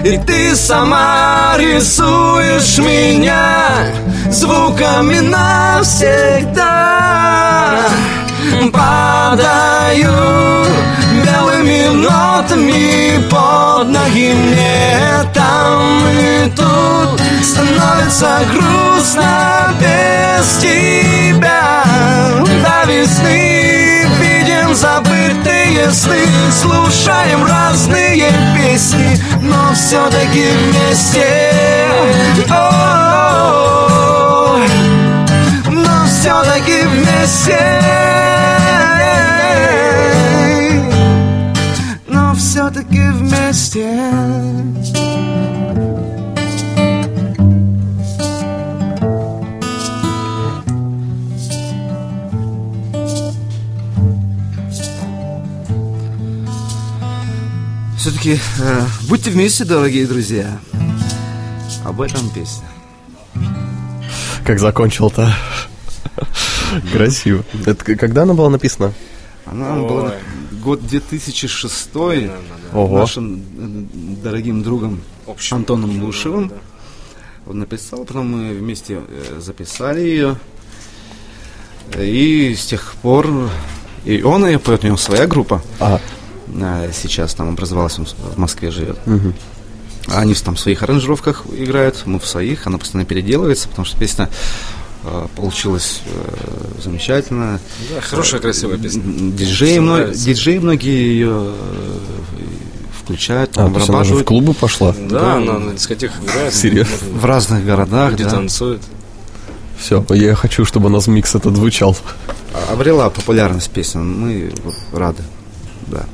И 0.03 0.17
ты 0.17 0.55
сама 0.55 1.53
рисуешь 1.57 2.77
меня 2.79 3.69
Звуками 4.29 5.19
навсегда. 5.19 6.65
Падаю 8.73 10.13
нотами 11.89 13.19
под 13.29 13.89
ноги 13.89 14.33
мне 14.33 15.23
Там 15.33 16.07
и 16.09 16.49
тут 16.55 17.21
становится 17.43 18.39
грустно 18.51 19.73
без 19.79 20.57
тебя 20.57 21.83
До 22.43 22.91
весны 22.91 24.05
видим 24.19 24.73
забытые 24.75 25.91
сны 25.91 26.25
Слушаем 26.51 27.45
разные 27.45 28.31
песни, 28.55 29.19
но 29.41 29.73
все-таки 29.73 30.45
вместе 30.49 31.87
О-о-о. 32.49 33.85
Но 35.67 36.05
все-таки 36.07 36.81
вместе 36.83 37.85
Но 42.75 42.81
все-таки 42.81 43.09
вместе 43.11 43.89
Все-таки 57.97 58.39
будьте 59.07 59.31
вместе, 59.31 59.63
дорогие 59.63 60.05
друзья. 60.05 60.59
Об 61.85 62.01
этом 62.01 62.29
песня. 62.31 62.65
Как 64.45 64.59
закончил-то. 64.59 65.33
Красиво. 66.91 67.45
Это 67.65 67.95
когда 67.95 68.23
она 68.23 68.33
была 68.33 68.49
написана? 68.49 68.91
Она 69.45 69.75
была 69.75 70.13
год 70.65 70.85
2006 70.85 71.89
Ого. 72.73 72.97
нашим 72.99 73.35
э, 73.35 74.21
дорогим 74.23 74.63
другом 74.63 74.99
Общим. 75.27 75.57
Антоном 75.57 76.03
Лушевым. 76.03 76.51
Он 77.47 77.59
написал, 77.59 78.03
потом 78.05 78.31
мы 78.31 78.53
вместе 78.55 78.99
э, 79.07 79.39
записали 79.39 80.01
ее. 80.01 80.37
И 81.99 82.55
с 82.55 82.65
тех 82.65 82.95
пор 83.01 83.27
и 84.05 84.21
он 84.23 84.45
ее 84.45 84.59
поет, 84.59 84.83
у 84.83 84.87
него 84.87 84.97
своя 84.97 85.27
группа. 85.27 85.61
А, 85.79 85.99
А, 86.61 86.89
Сейчас 86.91 87.33
там 87.35 87.49
образовалась, 87.49 87.97
он 87.99 88.05
в 88.05 88.37
Москве 88.37 88.71
живет. 88.71 88.97
Они 90.07 90.33
в- 90.35 90.41
там 90.41 90.55
в 90.55 90.59
своих 90.59 90.83
аранжировках 90.83 91.45
играют, 91.57 92.03
мы 92.05 92.19
в 92.19 92.25
своих, 92.27 92.67
она 92.67 92.77
постоянно 92.77 93.05
переделывается, 93.07 93.67
потому 93.69 93.85
что 93.85 93.97
песня 93.99 94.29
э, 95.05 95.27
получилась 95.35 96.01
э, 96.05 96.81
замечательно. 96.83 97.59
Да, 97.93 98.01
хорошая, 98.01 98.41
красивая 98.41 98.77
песня. 98.77 99.01
Диджеи, 99.03 99.77
мно- 99.79 100.13
диджеи 100.13 100.57
многие 100.57 101.13
ее 101.13 101.29
э, 101.31 101.55
включают, 103.03 103.51
а 103.51 103.65
там, 103.65 103.75
есть 103.75 103.89
она 103.89 104.03
же 104.03 104.15
в 104.15 104.21
обрабатывают 104.21 104.27
клубы 104.27 104.53
пошла? 104.53 104.95
Да, 105.09 105.35
она 105.35 105.59
на 105.59 105.73
дискотеках 105.73 106.23
играет. 106.23 106.53
Серьезно? 106.53 106.95
в 107.13 107.25
разных 107.25 107.65
городах. 107.65 108.13
Где 108.13 108.23
да. 108.25 108.31
танцует. 108.31 108.81
Все, 109.79 110.03
я 110.09 110.35
хочу, 110.35 110.65
чтобы 110.65 110.87
у 110.87 110.89
нас 110.89 111.07
микс 111.07 111.35
этот 111.35 111.55
звучал. 111.55 111.95
А- 112.53 112.73
Обрела 112.73 113.09
популярность 113.09 113.69
песня, 113.69 114.01
мы 114.01 114.51
рады. 114.93 115.23
Да. 115.87 116.05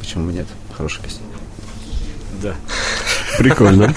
Почему 0.00 0.26
бы 0.26 0.32
нет? 0.32 0.46
Хорошая 0.76 1.02
песня. 1.02 1.20
Да. 2.42 2.54
Прикольно. 3.42 3.94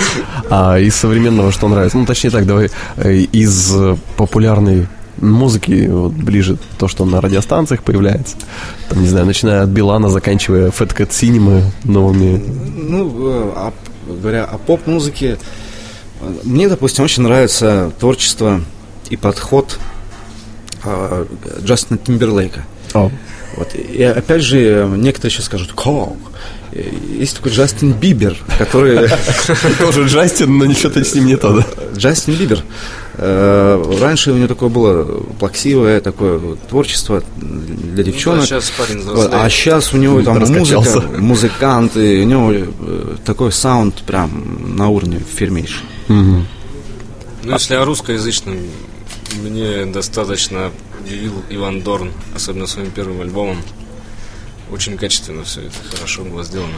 А 0.50 0.78
из 0.80 0.96
современного 0.96 1.52
что 1.52 1.68
нравится? 1.68 1.98
Ну, 1.98 2.06
точнее 2.06 2.32
так, 2.32 2.46
давай 2.46 2.70
э, 2.98 3.14
из 3.14 3.76
э, 3.76 3.96
популярной 4.18 4.88
музыки 5.18 5.88
вот, 5.90 6.12
ближе 6.12 6.58
то, 6.78 6.88
что 6.88 7.06
на 7.06 7.22
радиостанциях 7.22 7.84
появляется. 7.84 8.38
Там, 8.90 9.02
не 9.02 9.08
знаю, 9.08 9.26
начиная 9.26 9.64
от 9.64 9.70
Билана, 9.70 10.10
заканчивая 10.10 10.70
Fat 10.70 10.96
Cat 10.96 11.10
Cinema 11.10 11.64
новыми. 11.84 12.44
Ну, 12.76 13.30
э, 13.30 13.52
а 13.56 13.74
говоря 14.08 14.46
о 14.46 14.58
поп-музыке, 14.58 15.38
мне, 16.44 16.68
допустим, 16.68 17.04
очень 17.04 17.24
нравится 17.24 17.92
творчество 18.00 18.62
и 19.10 19.18
подход 19.18 19.80
э, 20.84 21.26
Джастина 21.64 21.98
Тимберлейка. 21.98 22.66
О, 22.94 23.12
Вот. 23.58 23.74
И 23.76 24.04
опять 24.04 24.42
же, 24.42 24.88
некоторые 24.98 25.32
сейчас 25.32 25.46
скажут, 25.46 25.72
как? 25.74 26.14
Есть 27.18 27.38
такой 27.38 27.54
Джастин 27.54 27.94
Бибер, 27.94 28.36
который... 28.58 29.10
Тоже 29.80 30.08
Джастин, 30.08 30.58
но 30.58 30.66
ничего-то 30.66 31.04
с 31.06 31.16
ним 31.16 31.28
не 31.28 31.38
то, 31.38 31.54
да? 31.54 31.66
Джастин 31.96 32.36
Бибер. 32.36 32.64
Э, 33.18 33.98
Раньше 34.02 34.34
у 34.34 34.36
него 34.36 34.48
такое 34.48 34.68
было 34.68 35.06
плаксивое 35.40 36.02
такое 36.02 36.58
творчество 36.70 37.24
для 37.38 38.04
девчонок. 38.04 38.44
сейчас 38.46 38.72
парень 38.78 38.98
Вот, 39.04 39.14
взрослеет. 39.14 39.34
А 39.34 39.50
сейчас 39.50 39.94
у 39.94 39.98
него 39.98 40.22
там 40.22 40.40
музыка, 40.40 41.02
музыкант, 41.18 41.96
и 41.96 42.22
у 42.22 42.26
него 42.26 42.52
э, 42.54 43.16
такой 43.24 43.54
саунд 43.54 43.96
прям 44.06 44.76
на 44.76 44.90
уровне 44.90 45.20
фирмейший. 45.34 45.86
Ну, 46.10 46.44
если 47.46 47.76
о 47.76 47.86
русскоязычном, 47.86 48.58
мне 49.40 49.86
достаточно 49.86 50.72
удивил 51.04 51.44
Иван 51.50 51.82
Дорн, 51.82 52.12
особенно 52.36 52.68
своим 52.68 52.92
первым 52.92 53.22
альбомом. 53.22 53.58
Очень 54.72 54.98
качественно 54.98 55.44
все 55.44 55.62
это, 55.62 55.96
хорошо 55.96 56.24
было 56.24 56.44
сделано. 56.44 56.76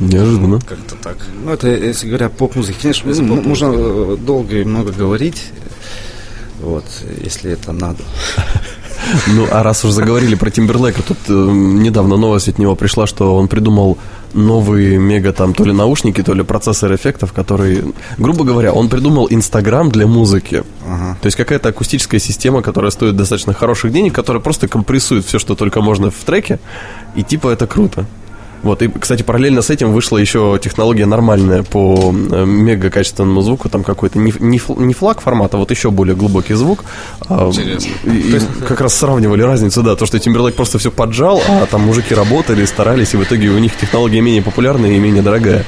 Неожиданно. 0.00 0.60
Как-то 0.60 0.94
так. 0.96 1.16
Ну, 1.42 1.50
это, 1.52 1.68
если 1.68 2.08
говоря 2.08 2.28
поп-музыке, 2.28 2.78
конечно, 2.82 3.10
ну, 3.10 3.36
поп-музыка. 3.36 3.48
можно 3.48 3.72
э, 3.74 4.16
долго 4.18 4.56
и 4.58 4.64
много 4.64 4.92
говорить, 4.92 5.44
вот, 6.60 6.84
если 7.22 7.52
это 7.52 7.72
надо. 7.72 8.02
Ну, 9.28 9.46
а 9.52 9.62
раз 9.62 9.84
уж 9.84 9.92
заговорили 9.92 10.34
про 10.34 10.50
Тимберлейка, 10.50 11.00
тут 11.00 11.18
э, 11.28 11.32
недавно 11.32 12.16
новость 12.16 12.48
от 12.48 12.58
него 12.58 12.74
пришла, 12.74 13.06
что 13.06 13.36
он 13.36 13.46
придумал 13.46 13.98
новые 14.34 14.98
мега 14.98 15.32
там 15.32 15.54
то 15.54 15.64
ли 15.64 15.72
наушники, 15.72 16.22
то 16.22 16.34
ли 16.34 16.42
процессор 16.42 16.94
эффектов, 16.94 17.32
которые, 17.32 17.84
грубо 18.18 18.44
говоря, 18.44 18.72
он 18.72 18.88
придумал 18.88 19.26
Инстаграм 19.30 19.90
для 19.90 20.06
музыки. 20.06 20.62
Ага. 20.86 21.16
То 21.20 21.26
есть 21.26 21.36
какая-то 21.36 21.68
акустическая 21.70 22.20
система, 22.20 22.62
которая 22.62 22.90
стоит 22.90 23.16
достаточно 23.16 23.52
хороших 23.52 23.92
денег, 23.92 24.14
которая 24.14 24.42
просто 24.42 24.68
компрессует 24.68 25.24
все, 25.24 25.38
что 25.38 25.54
только 25.54 25.80
можно 25.80 26.10
в 26.10 26.24
треке, 26.24 26.58
и 27.14 27.22
типа 27.22 27.48
это 27.48 27.66
круто. 27.66 28.06
Вот, 28.62 28.82
и, 28.82 28.88
кстати, 28.88 29.22
параллельно 29.22 29.62
с 29.62 29.70
этим 29.70 29.92
вышла 29.92 30.18
еще 30.18 30.58
технология 30.62 31.06
нормальная 31.06 31.62
по 31.62 32.12
э, 32.12 32.44
мега 32.44 32.90
качественному 32.90 33.40
звуку, 33.42 33.68
там 33.68 33.84
какой-то 33.84 34.18
не, 34.18 34.32
не, 34.40 34.60
не 34.78 34.94
флаг 34.94 35.20
формата, 35.20 35.56
а 35.56 35.60
вот 35.60 35.70
еще 35.70 35.90
более 35.90 36.16
глубокий 36.16 36.54
звук. 36.54 36.84
А, 37.28 37.48
Интересно. 37.48 37.90
И, 38.04 38.36
и 38.36 38.40
как 38.66 38.80
раз 38.80 38.94
сравнивали 38.94 39.42
разницу, 39.42 39.82
да, 39.82 39.94
то, 39.94 40.04
что 40.06 40.16
Timberlake 40.16 40.52
просто 40.52 40.78
все 40.78 40.90
поджал, 40.90 41.40
а 41.48 41.66
там 41.66 41.82
мужики 41.82 42.12
работали, 42.14 42.64
старались, 42.64 43.14
и 43.14 43.16
в 43.16 43.22
итоге 43.22 43.50
у 43.50 43.58
них 43.58 43.76
технология 43.76 44.20
менее 44.20 44.42
популярная 44.42 44.90
и 44.90 44.98
менее 44.98 45.22
дорогая. 45.22 45.64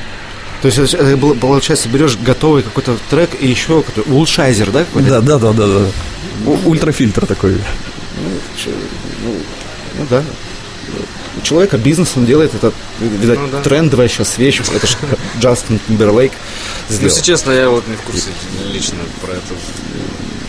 То 0.63 0.67
есть, 0.67 0.79
это, 0.79 1.17
было- 1.17 1.35
получается, 1.35 1.89
берешь 1.89 2.17
готовый 2.19 2.63
какой-то 2.65 2.97
трек 3.11 3.31
и 3.39 3.47
еще 3.47 3.83
какой-то 3.83 4.11
улучшайзер, 4.11 4.73
да? 4.73 4.81
какой-то? 4.85 5.09
Да, 5.09 5.21
да, 5.21 5.39
да, 5.39 5.53
да, 5.53 5.67
да. 5.67 5.85
У- 6.51 6.71
Ультрафильтр 6.71 7.27
такой. 7.27 7.59
Ну 9.99 10.07
да. 10.11 10.23
У 11.39 11.43
человека 11.43 11.79
бизнес, 11.79 12.13
он 12.17 12.27
делает 12.27 12.55
это, 12.55 12.73
видать, 13.01 13.39
Ну 13.39 13.49
да. 13.49 13.63
трендовая 13.63 14.09
сейчас 14.09 14.39
вещь. 14.39 14.61
Это 14.75 14.87
же 14.87 14.97
Джастин 15.41 15.79
Тимберлейк 15.87 16.33
Ну, 16.89 16.95
сделал. 16.95 17.05
если 17.15 17.23
честно, 17.25 17.53
я 17.53 17.71
вот 17.71 17.87
не 17.89 17.95
в 17.97 18.03
курсе 18.03 18.29
лично 18.73 18.99
про 19.23 19.33
это. 19.33 19.55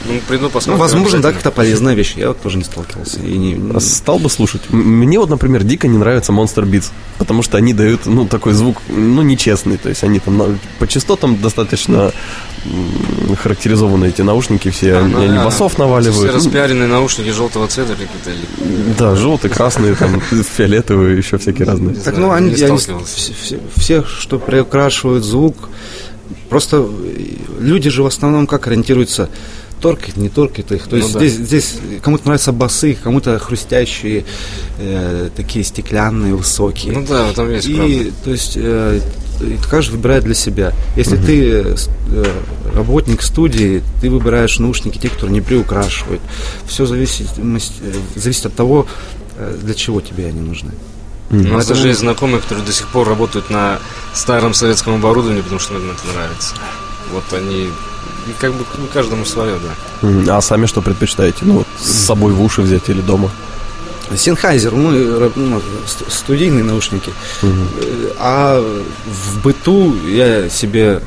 Ну, 0.08 0.20
приду 0.28 0.44
Ну, 0.46 0.50
посмотрю. 0.50 0.80
возможно, 0.80 1.22
да, 1.22 1.32
как-то 1.34 1.52
полезная 1.52 1.94
вещь. 1.94 2.14
Я 2.16 2.30
вот 2.30 2.42
тоже 2.42 2.58
не 2.58 2.64
сталкивался. 2.64 3.20
И 3.20 3.38
не, 3.38 3.76
А 3.76 3.80
Стал 3.80 4.20
бы 4.20 4.30
слушать. 4.30 4.62
Мне 4.70 5.20
вот, 5.20 5.30
например, 5.30 5.64
дико 5.64 5.88
не 5.88 5.98
нравится 5.98 6.32
Monster 6.32 6.64
Beats, 6.64 6.92
потому 7.18 7.44
что 7.44 7.58
они 7.58 7.74
дают, 7.74 8.06
ну, 8.06 8.26
такой 8.28 8.54
звук, 8.54 8.78
ну, 8.90 9.22
нечестный. 9.22 9.78
То 9.78 9.90
есть 9.90 10.04
они 10.04 10.20
там 10.20 10.60
по 10.80 10.88
частотам 10.88 11.40
достаточно 11.42 12.12
характеризованы 13.42 14.06
эти 14.06 14.22
наушники 14.22 14.70
все. 14.70 14.98
Они, 14.98 15.14
Ну, 15.14 15.20
они 15.22 15.34
да. 15.38 15.46
басов 15.46 15.74
Все 15.74 15.82
наваливают. 15.84 16.32
Ну, 16.32 16.38
распиаренные 16.38 16.88
наушники 16.88 17.30
желтого 17.32 17.68
цвета 17.68 17.94
какие-то. 17.94 18.42
Да, 18.98 19.16
желтые, 19.16 19.52
красные, 19.52 19.96
там, 19.96 20.22
фиолетовые, 20.58 21.18
еще 21.18 21.38
всякие 21.38 21.68
разные. 21.68 21.96
Так, 21.96 22.18
ну, 22.18 22.32
они, 22.32 22.54
все, 22.54 22.76
все- 22.78 23.60
все, 23.76 24.04
что 24.04 24.40
приукрашивают 24.40 25.24
звук, 25.24 25.70
просто 26.50 26.78
э, 26.90 27.24
люди 27.60 27.90
же 27.90 28.04
в 28.04 28.06
основном 28.08 28.48
как 28.48 28.68
ориентируются, 28.68 29.30
торкает, 29.80 30.18
не 30.18 30.30
торкает 30.30 30.72
их. 30.72 30.84
То 30.84 30.92
Ну 30.92 30.98
есть 30.98 31.14
да. 31.14 31.20
здесь, 31.20 31.34
здесь 31.34 31.76
кому-то 32.04 32.26
нравятся 32.26 32.52
басы, 32.52 32.98
кому-то 33.02 33.38
хрустящие, 33.40 34.26
э, 34.80 35.30
такие 35.36 35.64
стеклянные, 35.66 36.36
высокие. 36.36 36.94
Ну 36.94 37.06
да, 37.08 37.26
в 37.28 37.32
этом 37.32 37.52
есть 37.52 37.68
И, 37.68 37.76
правда. 37.76 38.12
то 38.24 38.32
есть, 38.32 38.54
э, 38.56 39.02
и 39.42 39.58
каждый 39.70 39.92
выбирает 39.94 40.24
для 40.26 40.36
себя. 40.36 40.74
Если 40.96 41.16
ты 41.18 41.50
э, 41.52 41.76
э, 42.12 42.26
работник 42.76 43.22
студии, 43.22 43.82
ты 44.02 44.10
выбираешь 44.10 44.60
наушники, 44.60 44.98
те, 44.98 45.10
которые 45.10 45.34
не 45.34 45.42
приукрашивают. 45.42 46.22
Все 46.68 46.86
зависит, 46.86 47.28
зависит 48.16 48.46
от 48.46 48.56
того, 48.56 48.86
э, 49.38 49.58
для 49.64 49.74
чего 49.74 50.02
тебе 50.02 50.28
они 50.28 50.42
нужны. 50.42 50.72
У 51.32 51.36
нас 51.36 51.44
Поэтому- 51.46 51.68
даже 51.76 51.88
есть 51.90 52.00
знакомые, 52.00 52.42
которые 52.42 52.66
до 52.66 52.74
сих 52.74 52.88
пор 52.88 53.08
работают 53.08 53.50
на 53.52 53.80
старом 54.16 54.54
советском 54.56 54.96
оборудовании, 54.96 55.42
потому 55.42 55.60
что 55.60 55.76
им 55.76 55.84
это 55.92 56.02
нравится. 56.14 56.56
Вот 57.14 57.24
они, 57.34 57.68
как 58.40 58.54
бы 58.54 58.64
ну, 58.78 58.88
каждому 58.94 59.26
свое, 59.26 59.56
да. 60.02 60.38
А 60.38 60.42
сами 60.42 60.66
что 60.66 60.82
предпочитаете? 60.82 61.40
Ну, 61.42 61.54
вот 61.60 61.68
с 61.82 62.06
собой 62.06 62.34
в 62.34 62.42
уши 62.42 62.62
взять 62.62 62.90
или 62.90 63.02
дома? 63.02 63.30
Синхайзер, 64.16 64.74
мы 64.74 65.32
ну, 65.36 65.62
ст- 65.86 66.12
студийные 66.12 66.64
наушники. 66.64 67.12
Э, 67.44 68.12
А 68.20 68.60
в 69.06 69.42
быту 69.44 69.96
я 70.08 70.50
себе 70.50 71.02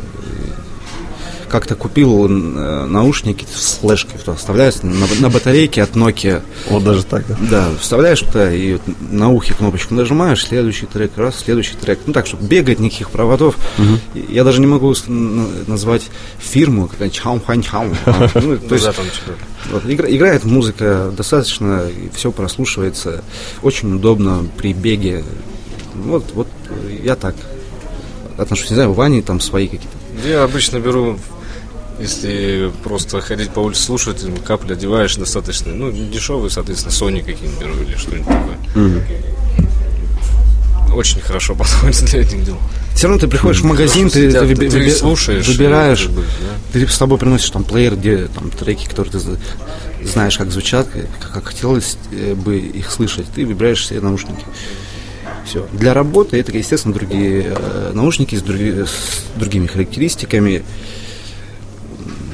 как-то 1.53 1.76
купил 1.76 2.26
э, 2.26 2.86
наушники 2.86 3.46
с 3.55 3.74
флешкой, 3.78 4.18
кто 4.18 4.34
вставляется 4.34 4.86
на, 4.86 5.07
на 5.20 5.28
батарейке 5.30 5.82
от 5.82 5.90
Nokia. 5.90 6.42
Вот 6.70 6.82
даже 6.82 7.05
так, 7.05 7.24
да? 7.28 7.36
Да, 7.50 7.68
вставляешь 7.80 8.20
туда 8.20 8.53
и 8.53 8.78
на 9.11 9.28
ухе 9.30 9.55
кнопочку 9.55 9.94
нажимаешь, 9.94 10.44
следующий 10.44 10.86
трек, 10.86 11.12
раз, 11.16 11.36
следующий 11.38 11.74
трек. 11.76 12.00
Ну 12.07 12.12
так, 12.12 12.26
чтобы 12.26 12.44
бегать, 12.46 12.80
никаких 12.80 13.11
проводов. 13.11 13.57
И 14.14 14.26
Я 14.30 14.42
даже 14.44 14.61
не 14.61 14.66
могу 14.66 14.94
назвать 15.66 16.11
фирму, 16.38 16.88
какая 16.88 17.11
чаум 17.11 17.40
хань 17.46 17.62
чаум. 17.62 17.94
Ну, 18.07 18.57
то 18.57 18.68
Ну 18.70 18.74
есть 18.74 18.88
вот, 19.70 19.82
игра- 19.86 20.11
играет 20.11 20.44
музыка 20.44 21.12
достаточно, 21.16 21.84
все 22.14 22.32
прослушивается, 22.32 23.22
очень 23.62 23.94
удобно 23.94 24.44
при 24.57 24.72
беге. 24.72 25.22
Вот, 25.94 26.24
вот 26.34 26.48
я 27.05 27.14
так 27.14 27.34
отношусь. 28.38 28.70
Не 28.70 28.76
знаю, 28.76 28.90
у 28.90 28.94
Вани 28.94 29.20
там 29.22 29.38
свои 29.40 29.66
какие-то. 29.66 29.96
Я 30.26 30.42
обычно 30.44 30.78
беру, 30.78 31.18
если 32.01 32.70
просто 32.82 33.20
ходить 33.20 33.51
по 33.51 33.61
улице 33.61 33.82
слушать, 33.82 34.24
капли 34.45 34.72
одеваешь 34.72 35.16
достаточно. 35.16 35.72
Ну, 35.72 35.90
дешевые, 35.93 36.51
соответственно, 36.51 36.93
Sony 36.93 37.22
какие-нибудь 37.24 37.61
беру 37.61 37.74
или 37.82 37.97
что-нибудь 37.97 38.26
такое. 38.26 38.57
очень 40.95 41.20
хорошо 41.20 41.55
подходит 41.59 42.05
для 42.05 42.20
этих 42.20 42.45
дел. 42.45 42.59
Все 42.95 43.09
равно 43.09 43.20
ты 43.20 43.26
приходишь 43.28 43.62
в 43.62 43.64
магазин, 43.64 44.11
ты, 44.11 44.28
сидят, 44.30 44.47
ты 44.47 44.55
ты 44.55 44.66
выби- 44.66 44.90
слушаешь, 44.90 45.49
выбираешь, 45.49 46.03
и 46.03 46.07
как 46.07 46.14
бы, 46.14 46.22
да. 46.22 46.28
ты 46.80 46.86
с 46.86 46.95
собой 46.95 47.18
приносишь 47.18 47.51
там 47.51 47.64
плеер, 47.64 47.97
где 47.97 48.26
там 48.26 48.51
треки, 48.51 48.86
которые 48.86 49.12
ты 49.12 49.18
знаешь, 50.05 50.36
как 50.36 50.51
звучат, 50.51 50.88
как, 51.20 51.32
как 51.32 51.45
хотелось 51.47 51.97
э, 52.11 52.34
бы 52.34 52.59
их 52.59 52.90
слышать, 52.90 53.26
ты 53.34 53.47
выбираешь 53.47 53.86
себе 53.86 54.01
наушники. 54.01 54.45
Все. 55.47 55.66
Для 55.72 55.95
работы 55.95 56.38
это, 56.38 56.57
естественно, 56.57 56.95
другие 56.95 57.55
э, 57.57 57.93
наушники 57.95 58.36
с, 58.36 58.43
други- 58.43 58.86
с 58.86 59.24
другими 59.36 59.66
характеристиками. 59.66 60.62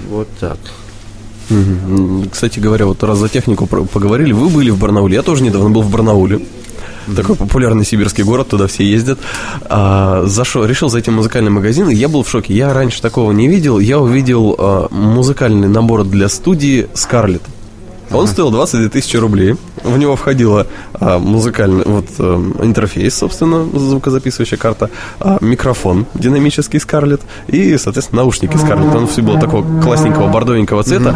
Вот 0.08 0.28
так. 0.40 0.58
Кстати 2.30 2.58
говоря, 2.58 2.86
вот 2.86 3.02
раз 3.02 3.18
за 3.18 3.28
технику 3.28 3.66
поговорили, 3.66 4.32
вы 4.32 4.48
были 4.48 4.70
в 4.70 4.78
Барнауле. 4.78 5.14
Я 5.14 5.22
тоже 5.22 5.42
недавно 5.42 5.70
был 5.70 5.82
в 5.82 5.90
Барнауле. 5.90 6.40
Такой 7.16 7.36
популярный 7.36 7.86
сибирский 7.86 8.22
город, 8.22 8.48
туда 8.48 8.66
все 8.66 8.84
ездят. 8.84 9.18
А, 9.64 10.24
зашел, 10.26 10.64
решил 10.66 10.90
зайти 10.90 11.10
в 11.10 11.14
музыкальный 11.14 11.50
магазин, 11.50 11.88
и 11.88 11.94
я 11.94 12.08
был 12.08 12.22
в 12.22 12.28
шоке. 12.28 12.54
Я 12.54 12.74
раньше 12.74 13.00
такого 13.00 13.32
не 13.32 13.48
видел. 13.48 13.78
Я 13.78 13.98
увидел 13.98 14.54
а, 14.58 14.88
музыкальный 14.90 15.68
набор 15.68 16.04
для 16.04 16.28
студии 16.28 16.88
Скарлет. 16.92 17.42
Он 18.10 18.26
стоил 18.26 18.50
22 18.50 18.88
тысячи 18.88 19.16
рублей. 19.16 19.56
В 19.82 19.98
него 19.98 20.16
входила 20.16 20.66
а, 20.94 21.18
музыкальный 21.18 21.84
вот, 21.84 22.06
э, 22.18 22.22
интерфейс, 22.62 23.14
собственно, 23.14 23.64
звукозаписывающая 23.64 24.58
карта, 24.58 24.90
а, 25.20 25.38
микрофон 25.40 26.06
динамический 26.14 26.80
Скарлет 26.80 27.20
и, 27.48 27.76
соответственно, 27.76 28.22
наушники 28.22 28.56
Скарлет. 28.56 28.94
Он 28.94 29.06
все 29.06 29.22
было 29.22 29.38
такого 29.38 29.82
классненького 29.82 30.28
бордовенького 30.28 30.82
цвета. 30.82 31.14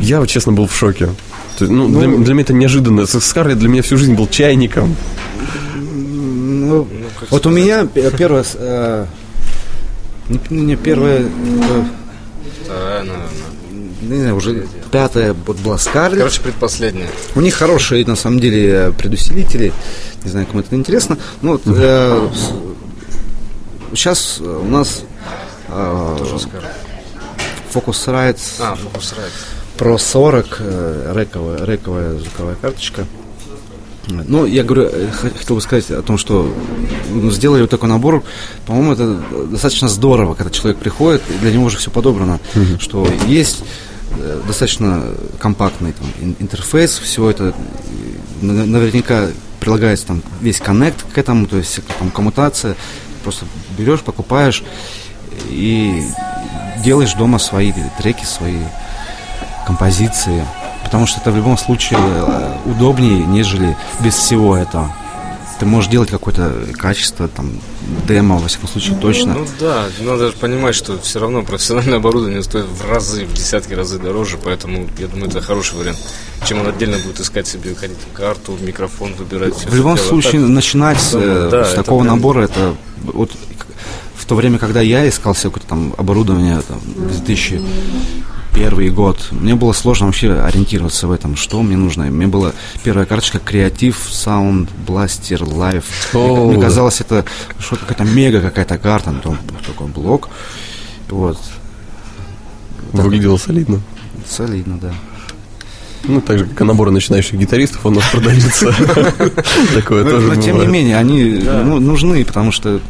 Я, 0.00 0.20
вот, 0.20 0.28
честно, 0.28 0.52
был 0.52 0.66
в 0.66 0.74
шоке. 0.74 1.10
Есть, 1.58 1.70
ну, 1.70 1.88
для, 1.88 2.08
для 2.08 2.34
меня 2.34 2.42
это 2.42 2.52
неожиданно. 2.52 3.06
Скарлет 3.06 3.58
для 3.58 3.68
меня 3.68 3.82
всю 3.82 3.96
жизнь 3.96 4.14
был 4.14 4.26
чайником. 4.26 4.96
Ну, 5.74 6.88
вот 7.30 7.46
у 7.46 7.50
меня 7.50 7.86
первое, 7.86 8.44
э, 8.54 9.06
не, 10.28 10.40
не 10.50 10.76
первое, 10.76 11.20
э, 11.20 11.84
Вторая, 12.64 13.02
наверное. 13.02 13.53
Не 14.04 14.20
знаю, 14.20 14.36
уже 14.36 14.66
пятая 14.90 15.34
вот 15.46 15.58
была 15.58 15.78
Скарлетт. 15.78 16.18
Короче, 16.18 16.40
предпоследняя. 16.40 17.08
У 17.34 17.40
них 17.40 17.54
хорошие, 17.54 18.04
на 18.06 18.16
самом 18.16 18.40
деле, 18.40 18.92
предусилители. 18.96 19.72
Не 20.24 20.30
знаю, 20.30 20.46
кому 20.46 20.60
это 20.60 20.74
интересно. 20.74 21.18
Ну, 21.42 21.52
вот, 21.52 21.62
э, 21.66 22.28
сейчас 23.94 24.40
у 24.40 24.64
нас 24.64 25.02
э, 25.68 26.16
скажу. 26.38 26.66
Focusrite 27.72 28.40
А, 28.60 28.76
Focusrite. 28.76 29.32
Pro 29.76 29.98
40, 29.98 30.56
э, 30.60 31.12
рековая, 31.16 31.64
рековая 31.64 32.18
звуковая 32.18 32.54
карточка. 32.54 33.06
Ну, 34.08 34.44
я 34.44 34.62
говорю, 34.62 34.88
э, 34.92 35.08
хотел 35.10 35.56
бы 35.56 35.62
сказать 35.62 35.90
о 35.90 36.02
том, 36.02 36.18
что 36.18 36.52
ну, 37.10 37.30
сделали 37.30 37.62
вот 37.62 37.70
такой 37.70 37.88
набор. 37.88 38.22
По-моему, 38.66 38.92
это 38.92 39.20
достаточно 39.50 39.88
здорово, 39.88 40.34
когда 40.34 40.50
человек 40.50 40.78
приходит, 40.78 41.22
и 41.30 41.38
для 41.38 41.52
него 41.52 41.64
уже 41.64 41.78
все 41.78 41.90
подобрано, 41.90 42.38
что 42.78 43.06
есть 43.26 43.60
э, 43.62 43.64
достаточно 44.46 45.02
компактный 45.38 45.92
там, 45.92 46.06
ин- 46.20 46.36
интерфейс, 46.40 46.98
все 46.98 47.30
это 47.30 47.44
э, 47.44 47.52
на- 48.42 48.64
наверняка 48.66 49.28
прилагается 49.60 50.06
там 50.08 50.22
весь 50.40 50.60
коннект 50.60 51.04
к 51.12 51.16
этому, 51.18 51.46
то 51.46 51.56
есть 51.56 51.80
там 51.98 52.10
коммутация, 52.10 52.76
просто 53.22 53.46
берешь, 53.78 54.00
покупаешь 54.00 54.62
и 55.48 56.02
делаешь 56.84 57.14
дома 57.14 57.38
свои 57.38 57.72
треки, 57.98 58.24
свои 58.24 58.58
композиции, 59.66 60.44
потому 60.84 61.06
что 61.06 61.20
это 61.20 61.30
в 61.30 61.36
любом 61.36 61.56
случае 61.56 61.98
э, 62.00 62.56
удобнее, 62.66 63.24
нежели 63.24 63.76
без 64.00 64.14
всего 64.14 64.56
этого. 64.56 64.94
Ты 65.64 65.70
можешь 65.70 65.90
делать 65.90 66.10
какое-то 66.10 66.52
качество, 66.74 67.26
там, 67.26 67.52
демо, 68.06 68.36
во 68.36 68.48
всяком 68.48 68.68
случае, 68.68 68.96
точно. 69.00 69.32
Ну 69.32 69.46
да, 69.58 69.86
надо 70.00 70.26
же 70.26 70.34
понимать, 70.34 70.74
что 70.74 70.98
все 70.98 71.20
равно 71.20 71.42
профессиональное 71.42 71.96
оборудование 71.96 72.42
стоит 72.42 72.66
в 72.66 72.86
разы, 72.86 73.24
в 73.24 73.32
десятки 73.32 73.72
разы 73.72 73.98
дороже, 73.98 74.36
поэтому 74.36 74.86
я 74.98 75.06
думаю, 75.06 75.30
это 75.30 75.40
хороший 75.40 75.78
вариант. 75.78 75.96
Чем 76.46 76.60
он 76.60 76.68
отдельно 76.68 76.98
будет 76.98 77.18
искать 77.18 77.46
себе 77.46 77.74
ходить 77.74 77.96
карту, 78.12 78.58
микрофон 78.60 79.14
выбирать. 79.14 79.54
В 79.64 79.74
любом 79.74 79.96
дело. 79.96 80.06
случае, 80.06 80.42
Так, 80.42 80.50
начинать 80.50 81.00
с, 81.00 81.14
э, 81.14 81.48
Да, 81.50 81.64
с 81.64 81.72
такого 81.72 82.02
прям- 82.02 82.14
набора, 82.16 82.42
это 82.42 82.74
вот 83.02 83.30
в 84.18 84.26
то 84.26 84.34
время, 84.34 84.58
когда 84.58 84.82
я 84.82 85.08
искал 85.08 85.34
себе 85.34 85.48
какое-то 85.48 85.68
там 85.68 85.94
оборудование, 85.96 86.60
там, 86.60 86.78
2001 88.54 88.94
год, 88.94 89.28
мне 89.32 89.56
было 89.56 89.72
сложно 89.72 90.06
вообще 90.06 90.32
ориентироваться 90.32 91.08
в 91.08 91.12
этом, 91.12 91.34
что 91.34 91.60
мне 91.62 91.76
нужно. 91.76 92.04
Мне 92.04 92.28
была 92.28 92.52
первая 92.84 93.04
карточка 93.04 93.38
Creative 93.38 93.96
Sound 94.10 94.68
Blaster 94.86 95.40
Live. 95.40 95.84
О, 96.14 96.46
Мне 96.46 96.56
да. 96.58 96.62
казалось, 96.68 97.00
это 97.00 97.24
что 97.58 97.74
какая-то 97.76 98.04
мега 98.04 98.40
какая-то 98.40 98.78
карта, 98.78 99.10
ну, 99.10 99.20
там 99.20 99.38
такой 99.66 99.88
блок. 99.88 100.28
Вот, 101.10 101.38
Выглядело 102.92 103.36
солидно. 103.38 103.80
солидно, 104.26 104.78
да. 104.78 104.94
Ну, 106.06 106.20
так 106.20 106.38
же, 106.38 106.46
как 106.46 106.60
и 106.60 106.64
наборы 106.64 106.90
начинающих 106.90 107.34
гитаристов, 107.38 107.84
он 107.86 107.94
у 107.94 107.96
нас 107.96 108.10
продается. 108.10 108.66
Такое 109.74 110.04
тоже 110.04 110.28
но 110.28 110.40
тем 110.40 110.60
не 110.60 110.66
менее, 110.66 110.98
они 110.98 111.40
ну, 111.44 111.80
нужны, 111.80 112.24
потому 112.24 112.52
что 112.52 112.80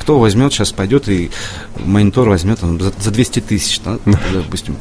кто 0.00 0.18
возьмет, 0.18 0.52
сейчас 0.52 0.72
пойдет 0.72 1.08
и 1.08 1.30
монитор 1.76 2.28
возьмет 2.28 2.60
за, 2.60 2.92
за 2.98 3.10
200 3.10 3.40
тысяч, 3.40 3.80
допустим. 4.32 4.76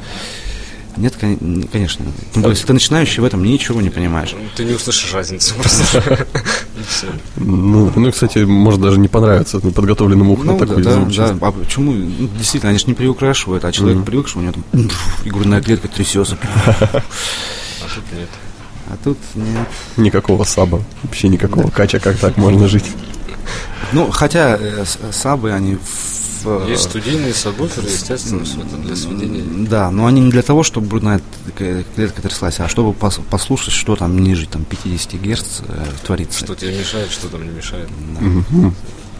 Нет, 0.97 1.15
кон- 1.15 1.63
конечно. 1.71 2.05
Тем 2.33 2.41
более, 2.41 2.55
если 2.55 2.67
ты 2.67 2.73
начинающий 2.73 3.21
в 3.21 3.25
этом 3.25 3.43
ничего 3.43 3.81
не 3.81 3.89
понимаешь. 3.89 4.35
Ты 4.55 4.65
не 4.65 4.73
услышишь 4.73 5.13
разницу 5.13 5.53
просто. 5.55 6.25
Ну, 7.37 7.91
ну, 7.95 8.11
кстати, 8.11 8.39
может 8.39 8.79
даже 8.81 8.99
не 8.99 9.07
понравиться 9.07 9.59
неподготовленному 9.61 10.33
уху 10.33 10.43
Ну, 10.43 10.57
такой 10.57 10.83
да, 10.83 10.93
звук. 10.93 11.11
да. 11.15 11.37
А 11.41 11.51
почему? 11.51 11.91
Ну, 11.91 12.27
действительно, 12.37 12.69
они 12.69 12.79
же 12.79 12.85
не 12.87 12.93
приукрашивают, 12.93 13.65
а 13.65 13.71
человек 13.71 14.03
привык, 14.05 14.27
что 14.27 14.39
у 14.39 14.41
него 14.43 14.53
там 14.53 14.63
и 15.25 15.29
грудная 15.29 15.61
клетка 15.61 15.87
трясется. 15.87 16.37
А 17.81 17.89
тут 17.99 18.03
нет. 18.17 18.29
А 18.89 18.97
тут 19.03 19.17
нет. 19.35 19.67
Никакого 19.97 20.43
саба. 20.43 20.81
Вообще 21.03 21.29
никакого 21.29 21.69
кача, 21.69 21.99
как 21.99 22.17
так 22.17 22.37
можно 22.37 22.67
жить. 22.67 22.85
Ну, 23.91 24.11
хотя 24.11 24.57
э, 24.59 24.83
сабы, 25.11 25.51
они 25.51 25.75
в... 25.75 25.79
Есть 26.67 26.83
студийные 26.83 27.33
сабвуферы, 27.33 27.87
естественно, 27.87 28.43
все 28.45 28.59
это 28.61 28.75
для 28.77 28.95
сведения. 28.95 29.43
Да, 29.67 29.91
но 29.91 30.05
они 30.05 30.21
не 30.21 30.31
для 30.31 30.41
того, 30.41 30.63
чтобы 30.63 30.87
грудная 30.87 31.21
т- 31.57 31.83
клетка 31.95 32.21
тряслась, 32.21 32.59
а 32.59 32.67
чтобы 32.67 32.91
пос- 32.91 33.21
послушать, 33.29 33.73
что 33.73 33.95
там 33.95 34.17
ниже 34.19 34.47
там, 34.47 34.63
50 34.65 35.13
герц 35.21 35.61
э, 35.67 35.85
творится. 36.05 36.45
Что 36.45 36.55
тебе 36.55 36.77
мешает, 36.77 37.11
что 37.11 37.27
там 37.27 37.43
не 37.43 37.49
мешает. 37.51 37.89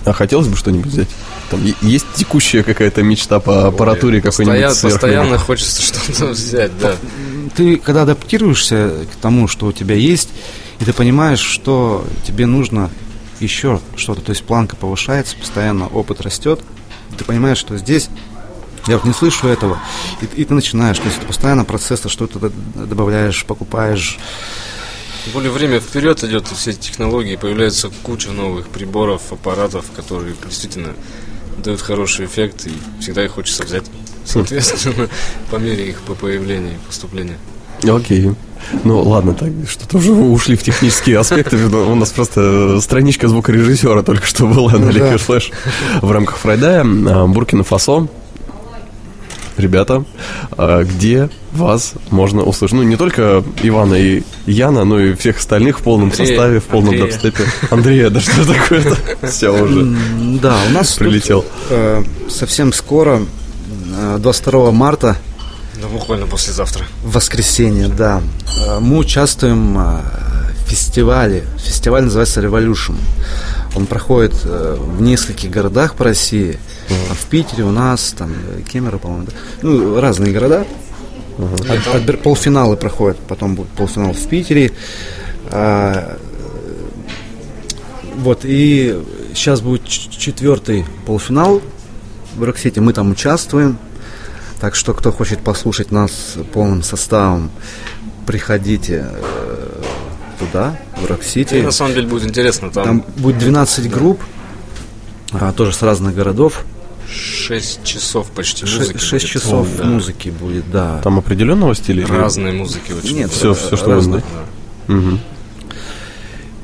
А 0.05 0.13
хотелось 0.13 0.47
бы 0.47 0.55
что-нибудь 0.55 0.87
взять? 0.87 1.09
Там 1.49 1.59
есть 1.81 2.05
текущая 2.15 2.63
какая-то 2.63 3.03
мечта 3.03 3.39
по 3.41 3.67
аппаратуре 3.67 4.17
Ой, 4.17 4.21
какой-нибудь 4.21 4.61
постоянно, 4.63 4.93
постоянно 4.93 5.37
хочется 5.37 5.81
что-то 5.81 6.27
взять, 6.31 6.71
да. 6.79 6.95
Ты 7.55 7.75
когда 7.77 8.03
адаптируешься 8.03 9.05
к 9.11 9.15
тому, 9.21 9.47
что 9.49 9.65
у 9.65 9.71
тебя 9.73 9.95
есть, 9.95 10.29
и 10.79 10.85
ты 10.85 10.93
понимаешь, 10.93 11.39
что 11.41 12.05
тебе 12.25 12.45
нужно 12.45 12.89
еще 13.41 13.81
что-то, 13.97 14.21
то 14.21 14.29
есть 14.31 14.43
планка 14.43 14.75
повышается, 14.77 15.35
постоянно 15.35 15.87
опыт 15.87 16.21
растет, 16.21 16.61
ты 17.17 17.23
понимаешь, 17.23 17.57
что 17.57 17.77
здесь 17.77 18.09
я 18.87 18.95
вот 18.95 19.05
не 19.05 19.13
слышу 19.13 19.47
этого, 19.47 19.79
и, 20.21 20.41
и 20.41 20.45
ты 20.45 20.53
начинаешь, 20.53 20.97
то 20.97 21.05
есть 21.05 21.17
это 21.17 21.27
постоянно 21.27 21.65
процесс, 21.65 22.01
ты 22.01 22.09
что-то 22.09 22.39
д- 22.39 22.51
добавляешь, 22.75 23.45
покупаешь, 23.45 24.17
Тем 25.25 25.33
более 25.33 25.51
время 25.51 25.79
вперед 25.81 26.23
идет, 26.23 26.49
и 26.51 26.55
все 26.55 26.71
эти 26.71 26.79
технологии, 26.79 27.35
появляется 27.35 27.91
куча 28.03 28.31
новых 28.31 28.69
приборов, 28.69 29.33
аппаратов, 29.33 29.85
которые 29.93 30.35
действительно 30.45 30.93
дают 31.63 31.81
хороший 31.81 32.25
эффект, 32.27 32.67
и 32.67 33.01
всегда 33.01 33.25
их 33.25 33.31
хочется 33.33 33.63
взять, 33.63 33.85
соответственно, 34.25 35.09
по 35.51 35.57
мере 35.57 35.89
их 35.89 35.99
по 36.01 36.13
появлению 36.15 36.75
и 36.75 36.87
поступления. 36.87 37.37
Окей. 37.83 38.31
Ну 38.83 39.01
ладно, 39.01 39.33
так 39.33 39.49
что-то 39.69 39.97
уже 39.97 40.11
ушли 40.11 40.55
в 40.57 40.63
технические 40.63 41.19
аспекты. 41.21 41.57
У 41.57 41.95
нас 41.95 42.09
просто 42.11 42.79
страничка 42.81 43.27
звукорежиссера 43.27 44.01
только 44.03 44.25
что 44.25 44.45
была 44.47 44.73
на 44.73 44.79
Ну 44.79 44.91
да. 44.91 44.99
Liquid 45.13 45.25
Flash 45.25 45.51
в 46.01 46.11
рамках 46.11 46.37
Фрайдая. 46.37 46.81
А, 46.81 47.27
Буркина-Фасо. 47.27 48.07
Ребята, 49.57 50.03
а, 50.55 50.83
где 50.83 51.29
вас 51.53 51.93
можно 52.11 52.43
услышать? 52.43 52.75
Ну, 52.75 52.83
не 52.83 52.95
только 52.95 53.43
Ивана 53.63 53.95
и 53.95 54.21
Яна, 54.45 54.83
но 54.85 54.99
и 54.99 55.15
всех 55.15 55.37
остальных 55.37 55.79
в 55.79 55.81
полном 55.81 56.09
Андрея, 56.09 56.27
составе, 56.27 56.59
в 56.59 56.65
полном 56.65 56.89
Андрея. 56.93 57.09
дабстепе. 57.11 57.43
Андрея, 57.71 58.09
да 58.11 58.19
что 58.19 58.45
такое-то? 58.53 58.97
Все 59.27 59.49
уже. 59.49 59.83
Да, 60.41 60.57
у 60.69 60.73
нас 60.73 60.89
тут, 60.89 61.07
Прилетел. 61.07 61.43
э, 61.71 62.03
совсем 62.29 62.71
скоро, 62.71 63.21
э, 63.97 64.17
22 64.19 64.71
марта, 64.71 65.17
Да 65.81 65.87
буквально 65.87 66.25
послезавтра. 66.27 66.85
в 67.03 67.11
воскресенье, 67.13 67.87
да, 67.87 68.21
э, 68.65 68.79
мы 68.79 68.97
участвуем 68.97 69.77
э, 69.77 69.99
в 70.65 70.69
фестивале. 70.69 71.43
Фестиваль 71.63 72.03
называется 72.05 72.41
Revolution. 72.41 72.95
Он 73.75 73.85
проходит 73.85 74.33
э, 74.43 74.75
в 74.79 75.01
нескольких 75.01 75.51
городах 75.51 75.93
по 75.95 76.03
России. 76.05 76.57
А 77.11 77.13
В 77.13 77.25
Питере 77.25 77.63
у 77.63 77.71
нас, 77.71 78.15
там, 78.17 78.33
Кемерово, 78.71 78.99
по-моему, 78.99 79.25
да? 79.27 79.33
ну, 79.61 79.99
разные 80.01 80.31
города. 80.33 80.65
От- 81.37 81.95
отбор- 81.95 82.17
полуфиналы 82.17 82.75
проходят, 82.77 83.17
потом 83.27 83.53
будет 83.55 83.67
полуфинал 83.69 84.13
в 84.13 84.27
Питере. 84.27 84.71
А, 85.51 86.17
Вот, 88.15 88.39
и 88.43 88.99
сейчас 89.35 89.61
будет 89.61 89.87
четвертый 89.87 90.85
полуфинал 91.05 91.61
в 92.35 92.43
Rock 92.43 92.60
City. 92.60 92.81
Мы 92.81 92.93
там 92.93 93.11
участвуем. 93.11 93.77
Так 94.59 94.75
что, 94.75 94.93
кто 94.93 95.11
хочет 95.11 95.39
послушать 95.39 95.91
нас 95.91 96.35
полным 96.53 96.81
составом, 96.83 97.51
приходите 98.25 99.05
э, 99.11 99.81
туда, 100.39 100.79
в 100.97 101.03
И 101.03 101.07
Rock 101.07 101.29
City. 101.29 101.55
на 101.61 101.71
самом 101.71 101.93
деле 101.93 102.07
будет 102.07 102.27
интересно. 102.27 102.71
Там, 102.71 102.83
Там 102.83 103.05
будет 103.17 103.37
12 103.37 103.89
групп, 103.89 104.19
а, 105.31 105.51
тоже 105.53 105.73
с 105.73 105.81
разных 105.83 106.15
городов. 106.15 106.65
6 107.09 107.83
часов 107.83 108.29
почти 108.31 108.65
музыки. 108.65 108.97
6 108.97 109.11
будет. 109.25 109.31
часов 109.31 109.67
Да. 109.77 109.83
музыки 109.85 110.29
будет, 110.29 110.69
да. 110.71 110.99
Там 111.03 111.19
определенного 111.19 111.73
стиля? 111.75 112.03
или- 112.03 112.11
Разные 112.11 112.53
музыки 112.53 112.91
очень. 112.91 113.15
Нет, 113.17 113.31
Все, 113.31 113.53
все, 113.53 113.77
что. 113.77 114.21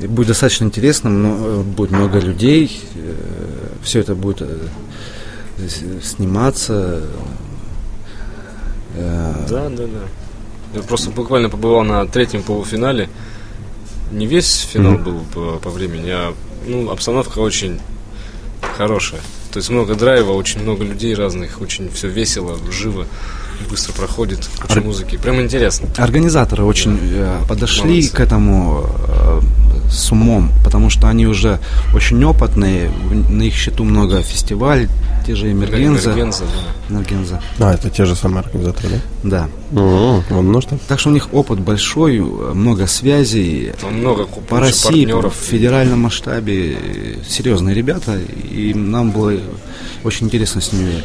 И 0.01 0.07
Будет 0.07 0.27
достаточно 0.27 0.65
интересно, 0.65 1.09
но, 1.09 1.37
э, 1.39 1.61
будет 1.61 1.91
много 1.91 2.19
людей, 2.19 2.81
все 3.83 3.99
это 4.01 4.15
будет 4.15 4.41
э, 4.41 4.57
сниматься. 6.03 7.03
Э, 8.95 9.33
Да, 9.49 9.69
да, 9.69 9.83
да. 9.85 9.99
Я 10.75 10.81
просто 10.81 11.11
буквально 11.11 11.49
побывал 11.49 11.83
на 11.83 12.05
третьем 12.07 12.41
полуфинале. 12.43 13.09
Не 14.11 14.25
весь 14.27 14.59
финал 14.71 14.97
был 14.97 15.21
по, 15.33 15.57
по 15.59 15.69
времени, 15.69 16.09
а 16.09 16.33
ну, 16.67 16.89
обстановка 16.91 17.39
очень 17.39 17.79
хорошая. 18.77 19.21
То 19.51 19.57
есть 19.59 19.69
много 19.69 19.93
драйва, 19.95 20.31
очень 20.31 20.61
много 20.63 20.83
людей 20.83 21.13
разных, 21.13 21.61
очень 21.61 21.91
все 21.91 22.07
весело, 22.07 22.57
живо, 22.71 23.05
быстро 23.69 23.93
проходит, 23.93 24.49
куча 24.59 24.79
Ор- 24.79 24.83
музыки. 24.83 25.17
Прям 25.17 25.39
интересно. 25.41 25.89
Организаторы 25.97 26.63
очень 26.63 26.97
э, 27.01 27.39
подошли 27.47 27.89
Молодцы. 27.91 28.11
к 28.15 28.19
этому 28.19 28.89
э, 29.07 29.39
с 29.93 30.11
умом, 30.11 30.51
потому 30.63 30.89
что 30.89 31.07
они 31.07 31.27
уже 31.27 31.59
очень 31.93 32.23
опытные, 32.23 32.89
в- 32.89 33.29
на 33.31 33.43
их 33.43 33.53
счету 33.53 33.83
много 33.83 34.21
фестивалей, 34.21 34.89
те 35.25 35.35
же 35.35 35.51
Эмергенза. 35.51 36.09
Эмергенза, 36.11 36.43
да. 36.89 36.95
Эмергенза, 36.95 37.41
А, 37.59 37.73
это 37.73 37.89
те 37.89 38.05
же 38.05 38.15
самые 38.15 38.41
организаторы, 38.41 38.99
да. 39.23 39.47
да? 39.71 39.79
О, 39.81 40.21
вон, 40.29 40.51
ну 40.51 40.59
что. 40.61 40.77
Так 40.87 40.99
что 40.99 41.09
у 41.09 41.13
них 41.13 41.33
опыт 41.33 41.59
большой, 41.59 42.17
э, 42.17 42.21
много 42.21 42.87
связей, 42.87 43.73
Там 43.79 43.99
много 43.99 44.25
ку- 44.25 44.41
по 44.41 44.59
России, 44.59 45.05
партнеров. 45.05 45.33
федеральном 45.35 46.01
масштабе 46.01 46.73
э, 46.73 47.15
серьезные 47.27 47.73
ребята, 47.75 48.17
и 48.17 48.73
нам 48.73 49.11
было 49.11 49.33
очень 50.03 50.25
интересно 50.27 50.59
с 50.59 50.73
ними 50.73 51.03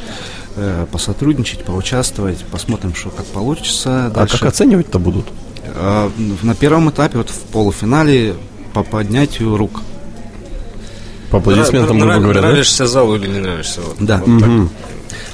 э, 0.56 0.86
посотрудничать, 0.90 1.62
поучаствовать, 1.64 2.38
посмотрим, 2.50 2.92
что 2.94 3.10
как 3.10 3.26
получится 3.26 4.06
А 4.06 4.10
дальше. 4.10 4.38
как 4.38 4.48
оценивать-то 4.48 4.98
будут? 4.98 5.26
А, 5.76 6.10
на 6.42 6.54
первом 6.56 6.90
этапе, 6.90 7.18
вот 7.18 7.30
в 7.30 7.38
полуфинале, 7.52 8.34
по 8.82 8.90
поднятию 8.90 9.56
рук. 9.56 9.82
По 11.30 11.38
аплодисментам, 11.38 11.98
грубо 11.98 12.18
говоря, 12.18 12.40
да? 12.40 12.48
Нравишься 12.48 12.86
залу 12.86 13.16
или 13.16 13.26
не 13.26 13.38
нравишься? 13.38 13.80
Вот. 13.80 13.96
Да. 14.00 14.18
Вот. 14.18 14.28
Мгм. 14.28 14.70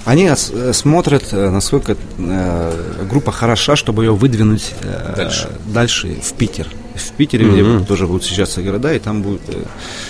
Они 0.04 0.28
ос- 0.30 0.52
смотрят, 0.72 1.24
э, 1.32 1.50
насколько 1.50 1.96
э, 2.18 3.04
группа 3.08 3.32
хороша, 3.32 3.76
чтобы 3.76 4.04
ее 4.04 4.14
выдвинуть 4.14 4.72
э, 4.82 5.14
Дальше. 5.16 5.48
дальше 5.66 6.16
в 6.22 6.32
Питер. 6.34 6.68
В 6.94 7.10
Питере 7.12 7.48
где 7.48 7.62
Мгм. 7.62 7.84
тоже 7.86 8.06
будут 8.06 8.22
встречаться 8.22 8.62
города, 8.62 8.92
и 8.92 8.98
там 8.98 9.22
будут 9.22 9.42
э, 9.48 9.64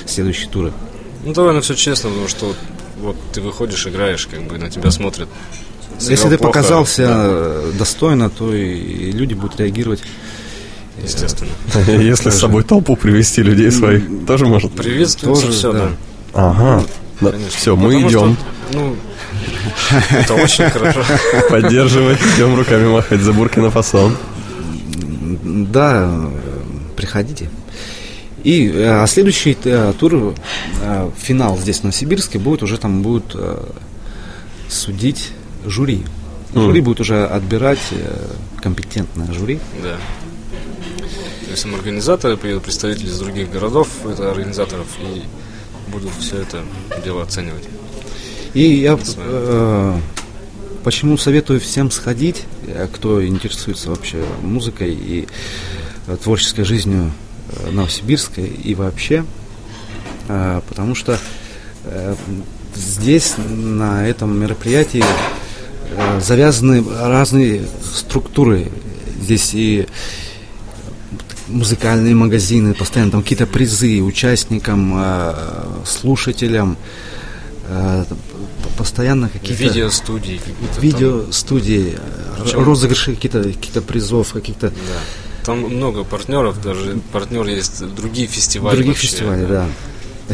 следующие 0.07 0.49
туры. 0.49 0.72
Ну, 1.24 1.32
довольно 1.32 1.61
все 1.61 1.74
честно, 1.74 2.11
потому 2.11 2.28
что 2.28 2.47
вот, 2.47 2.57
вот 3.01 3.16
ты 3.32 3.41
выходишь, 3.41 3.87
играешь, 3.87 4.26
как 4.26 4.43
бы 4.43 4.59
на 4.59 4.70
тебя 4.70 4.91
смотрят. 4.91 5.28
Сыграл 5.99 6.11
Если 6.11 6.28
ты 6.28 6.39
плохо, 6.39 6.53
показался 6.53 7.07
да, 7.07 7.78
достойно, 7.78 8.30
то 8.30 8.53
и 8.55 9.12
люди 9.12 9.35
будут 9.35 9.61
реагировать. 9.61 10.01
Естественно. 11.03 11.51
Если 11.86 12.30
с 12.30 12.38
собой 12.38 12.62
толпу 12.62 12.97
привести 12.97 13.42
людей 13.42 13.70
своих, 13.70 14.05
тоже 14.26 14.47
может. 14.47 14.72
Приветствуется 14.72 15.47
Тоже, 15.47 15.57
все, 15.59 15.72
да. 15.72 15.88
Ага. 16.32 16.84
Все, 17.51 17.76
мы 17.76 18.01
идем 18.03 18.36
ну, 18.72 18.97
это 20.11 20.34
очень 20.34 20.70
хорошо. 20.70 21.03
поддерживать, 21.51 22.18
идем 22.34 22.57
руками 22.57 22.88
махать 22.88 23.20
за 23.20 23.32
Буркина 23.32 23.70
Фасон. 23.70 24.16
М, 25.42 25.66
Да, 25.70 26.30
приходите. 26.97 27.51
И 28.42 28.68
э, 28.68 29.03
а 29.03 29.07
следующий 29.07 29.57
э, 29.64 29.92
тур, 29.99 30.34
э, 30.82 31.11
финал 31.16 31.59
здесь, 31.59 31.80
в 31.80 31.84
Новосибирске, 31.84 32.38
будет 32.38 32.62
уже 32.62 32.76
там 32.78 33.03
будут 33.03 33.32
э, 33.34 33.64
судить 34.68 35.30
жюри. 35.64 36.05
Жюри 36.55 36.80
будет 36.80 37.01
уже 37.01 37.26
отбирать 37.26 37.80
э, 37.90 38.26
компетентное 38.62 39.32
жюри. 39.32 39.59
Да. 39.82 39.97
Есть 41.55 41.62
там 41.62 41.76
организаторы, 41.76 42.36
приедут 42.36 42.64
представители 42.64 43.07
из 43.07 43.16
других 43.20 43.48
городов, 43.48 43.86
это 44.05 44.28
организаторов, 44.28 44.88
и 44.98 45.22
будут 45.88 46.11
все 46.18 46.38
это 46.38 46.64
дело 47.05 47.22
оценивать. 47.22 47.62
И 48.55 48.62
я 48.62 48.98
э, 48.98 49.98
почему 50.82 51.16
советую 51.16 51.61
всем 51.61 51.92
сходить, 51.92 52.42
э, 52.66 52.88
кто 52.92 53.24
интересуется 53.24 53.90
вообще 53.90 54.24
музыкой 54.42 54.94
и 54.94 55.28
э, 56.09 56.16
творческой 56.16 56.64
жизнью 56.64 57.12
Новосибирска 57.70 58.40
и 58.40 58.74
вообще, 58.74 59.24
э, 60.26 60.61
потому 60.68 60.96
что 60.96 61.20
э, 61.84 62.16
здесь 62.74 63.34
на 63.38 64.09
этом 64.09 64.36
мероприятии 64.36 65.05
завязаны 66.20 66.84
разные 67.00 67.64
структуры. 67.94 68.72
Здесь 69.20 69.55
и 69.55 69.86
музыкальные 71.49 72.14
магазины, 72.14 72.74
постоянно 72.74 73.12
там 73.12 73.22
какие-то 73.22 73.47
призы 73.47 74.01
участникам, 74.01 74.95
э, 74.97 75.34
слушателям, 75.86 76.76
э, 77.68 78.05
постоянно 78.78 79.28
какие-то 79.28 79.62
Видеостудии 79.62 80.38
какие-то. 80.38 80.74
там. 80.74 80.82
видеостудии, 80.82 81.99
Причем- 82.42 82.64
розыгрыши 82.64 83.14
какие-то 83.14 83.42
каких-то 83.45 83.82
призов, 83.82 84.32
каких-то 84.32 84.68
Да. 84.70 84.74
Там 85.45 85.59
много 85.61 86.05
партнеров, 86.05 86.62
даже 86.62 86.99
партнер 87.12 87.47
есть 87.47 87.86
другие 87.95 88.26
фестивали. 88.26 88.76
других 88.76 88.92
вообще, 88.95 89.07
фестивалей, 89.09 89.47
да. 89.47 89.66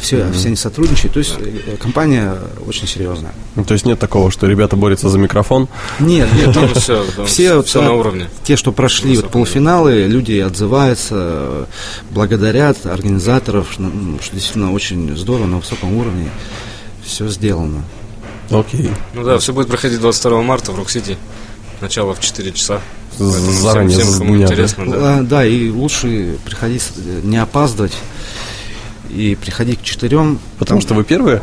Все, 0.01 0.31
все 0.33 0.47
они 0.49 0.57
сотрудничают. 0.57 1.15
То 1.15 1.19
есть 1.19 1.35
э, 1.39 1.77
компания 1.81 2.37
очень 2.67 2.87
серьезная. 2.87 3.33
Ну, 3.57 3.65
То 3.65 3.75
есть 3.75 3.85
нет 3.85 3.99
такого, 3.99 4.31
что 4.31 4.47
ребята 4.47 4.77
борются 4.77 5.09
за 5.09 5.19
микрофон. 5.19 5.69
Нет, 5.99 6.29
нет, 6.33 6.55
Там 6.55 6.69
все, 6.75 7.05
все, 7.27 7.63
все 7.63 7.81
да, 7.81 7.87
на 7.87 7.93
уровне. 7.95 8.29
Те, 8.45 8.57
что 8.57 8.71
прошли 8.71 9.17
вот 9.17 9.31
полуфиналы, 9.31 10.07
люди 10.07 10.39
отзываются, 10.39 11.67
благодарят 12.11 12.87
организаторов, 12.87 13.79
ну, 13.79 14.19
что 14.23 14.35
действительно 14.35 14.73
очень 14.73 15.17
здорово, 15.17 15.47
на 15.47 15.57
высоком 15.59 15.97
уровне 15.97 16.31
все 17.05 17.29
сделано. 17.29 17.83
Окей. 18.51 18.91
Ну 19.15 19.25
да, 19.25 19.39
все 19.39 19.53
будет 19.53 19.69
проходить 19.69 20.01
22 20.01 20.43
марта 20.43 20.73
в 20.73 20.77
Рок-Сити. 20.77 21.17
Начало 21.81 22.15
в 22.15 22.21
4 22.21 22.53
часа. 22.53 22.81
Поэтому 23.19 23.33
всем- 23.33 23.53
Заранее, 23.63 23.99
всем, 23.99 24.11
за 24.11 24.19
кому 24.19 24.37
дня, 24.37 24.47
да? 24.47 24.53
интересно, 24.53 24.91
да. 24.91 25.19
А, 25.19 25.23
да, 25.23 25.45
и 25.47 25.69
лучше 25.69 26.39
приходить, 26.45 26.83
э, 26.97 27.21
не 27.23 27.37
опаздывать 27.37 27.93
и 29.15 29.35
приходить 29.35 29.81
к 29.81 29.83
четырем. 29.83 30.39
Потому 30.59 30.81
что 30.81 30.95
вы 30.95 31.05
первые? 31.05 31.43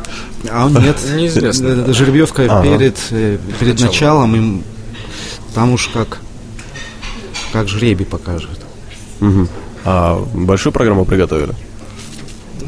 А 0.49 0.69
нет, 0.69 0.97
Неизвестно. 1.15 1.85
Э, 1.87 1.93
Жеребьевка 1.93 2.43
Ага. 2.49 2.63
перед, 2.63 2.97
э, 3.11 3.37
перед 3.59 3.73
Началом. 3.73 4.31
началом, 4.31 4.35
им 4.35 4.63
там 5.53 5.71
уж 5.73 5.87
как, 5.87 6.19
как 7.53 7.67
жребий 7.67 8.05
покажет. 8.05 8.59
Мгм. 9.19 9.49
А 9.85 10.19
большую 10.33 10.73
программу 10.73 11.05
приготовили? 11.05 11.53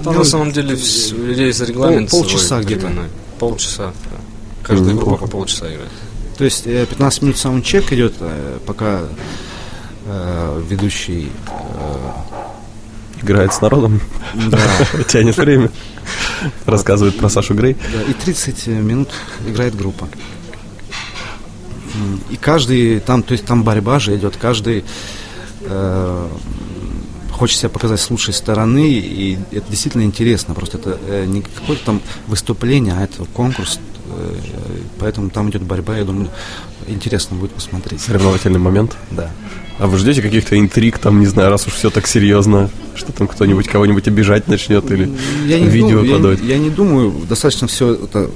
Там 0.04 0.16
на 0.16 0.24
самом 0.24 0.52
деле 0.52 0.72
есть 0.72 1.14
регламент 1.62 2.10
Пол- 2.10 2.22
полчаса 2.22 2.48
свой 2.48 2.64
где-то. 2.64 2.88
временной. 2.88 3.08
Полчаса. 3.38 3.94
Каждая 4.64 4.94
Мгм. 4.94 5.00
группа 5.04 5.18
по 5.26 5.28
полчаса 5.28 5.66
играет. 5.68 5.90
То 6.38 6.46
есть 6.46 6.66
э, 6.68 6.86
15 6.86 7.22
минут 7.22 7.38
саундчек 7.38 7.92
идет, 7.92 8.14
э, 8.22 8.58
пока 8.66 9.02
э, 10.08 10.64
ведущий 10.70 11.30
Играет 13.22 13.54
с 13.54 13.62
народом, 13.62 14.02
да, 14.34 14.60
тянет 15.08 15.38
время, 15.38 15.72
рассказывает 16.66 17.18
про 17.18 17.30
Сашу 17.30 17.54
Грей. 17.54 17.76
да, 17.94 18.02
и 18.04 18.14
30 18.14 18.68
минут 18.68 19.10
играет 19.48 19.76
группа. 19.76 20.08
И 22.30 22.38
каждый, 22.38 23.00
там, 23.00 23.24
то 23.24 23.34
есть 23.34 23.46
там 23.46 23.64
борьба 23.64 24.00
же 24.00 24.16
идет, 24.16 24.38
каждый 24.38 24.86
э, 25.62 26.28
хочет 27.32 27.60
себя 27.60 27.70
показать 27.70 28.00
с 28.00 28.10
лучшей 28.10 28.34
стороны, 28.34 28.92
и 28.92 29.38
это 29.52 29.70
действительно 29.70 30.04
интересно. 30.04 30.54
Просто 30.54 30.78
это 30.78 31.00
э, 31.08 31.26
не 31.26 31.42
какое-то 31.42 31.86
там 31.86 32.02
выступление, 32.28 32.94
а 32.94 33.04
это 33.04 33.26
конкурс, 33.26 33.80
э, 34.08 34.36
поэтому 35.00 35.30
там 35.30 35.50
идет 35.50 35.64
борьба, 35.64 35.98
я 35.98 36.04
думаю, 36.04 36.30
интересно 36.90 37.38
будет 37.38 37.52
посмотреть. 37.52 38.02
Соревновательный 38.02 38.60
момент. 38.60 38.98
Да. 39.12 39.32
А 39.78 39.88
вы 39.88 39.98
ждете 39.98 40.22
каких-то 40.22 40.60
интриг, 40.60 40.98
там, 41.00 41.20
не 41.20 41.26
знаю, 41.26 41.50
раз 41.50 41.66
уж 41.68 41.74
все 41.74 41.90
так 41.90 42.06
серьезно, 42.08 42.70
что 42.96 43.14
там 43.14 43.28
кто-нибудь 43.28 43.68
кого-нибудь 43.68 44.08
обижать 44.08 44.48
начнет 44.48 44.90
или 44.92 45.10
Я 45.46 45.60
не, 45.60 45.68
видео 45.68 45.90
думаю, 45.90 46.06
я, 46.06 46.16
подавать? 46.16 46.40
я 46.42 46.58
не 46.58 46.70
думаю, 46.70 47.14
достаточно 47.28 47.68
все 47.68 47.94
это 47.94 48.30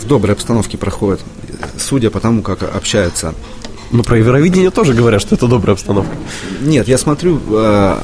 в 0.00 0.06
доброй 0.06 0.32
обстановке 0.34 0.78
проходит, 0.78 1.20
судя 1.76 2.10
по 2.10 2.20
тому, 2.20 2.42
как 2.42 2.62
общаются. 2.62 3.34
Ну, 3.90 4.02
про 4.02 4.18
Евровидение 4.18 4.70
тоже 4.70 4.94
говорят, 4.94 5.20
что 5.20 5.34
это 5.34 5.46
добрая 5.46 5.74
обстановка. 5.74 6.16
Нет, 6.62 6.88
я 6.88 6.98
смотрю, 6.98 7.40
э, 7.50 8.00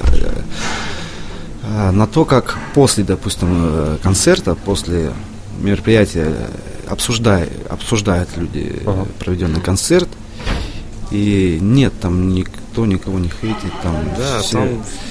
а, 1.72 1.92
на 1.92 2.06
то, 2.06 2.24
как 2.24 2.58
после, 2.74 3.04
допустим, 3.04 3.48
э, 3.50 3.96
концерта, 4.02 4.54
после 4.54 5.12
мероприятия 5.60 6.26
э, 6.28 6.46
обсуждают, 6.90 7.52
обсуждают 7.68 8.28
люди 8.36 8.82
э, 8.84 9.04
проведенный 9.18 9.60
концерт, 9.60 10.08
и 11.10 11.58
нет, 11.60 11.92
там 12.00 12.34
никто 12.34 12.86
никого 12.86 13.18
не 13.18 13.28
хейтит, 13.28 13.72
там 13.82 13.96
Да, 14.16 14.40
все, 14.40 14.52
там 14.52 14.68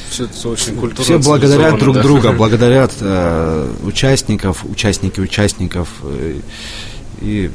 все 0.10 0.26
это 0.26 0.50
очень 0.50 0.76
культурно. 0.76 1.04
все 1.04 1.20
благодарят 1.20 1.80
друг 1.80 1.96
да. 1.96 2.04
друга, 2.04 2.32
благодарят 2.38 2.94
э, 3.00 3.74
участников, 3.84 4.64
участники 4.66 5.20
участников. 5.20 5.90
э, 6.04 6.42
и 7.22 7.52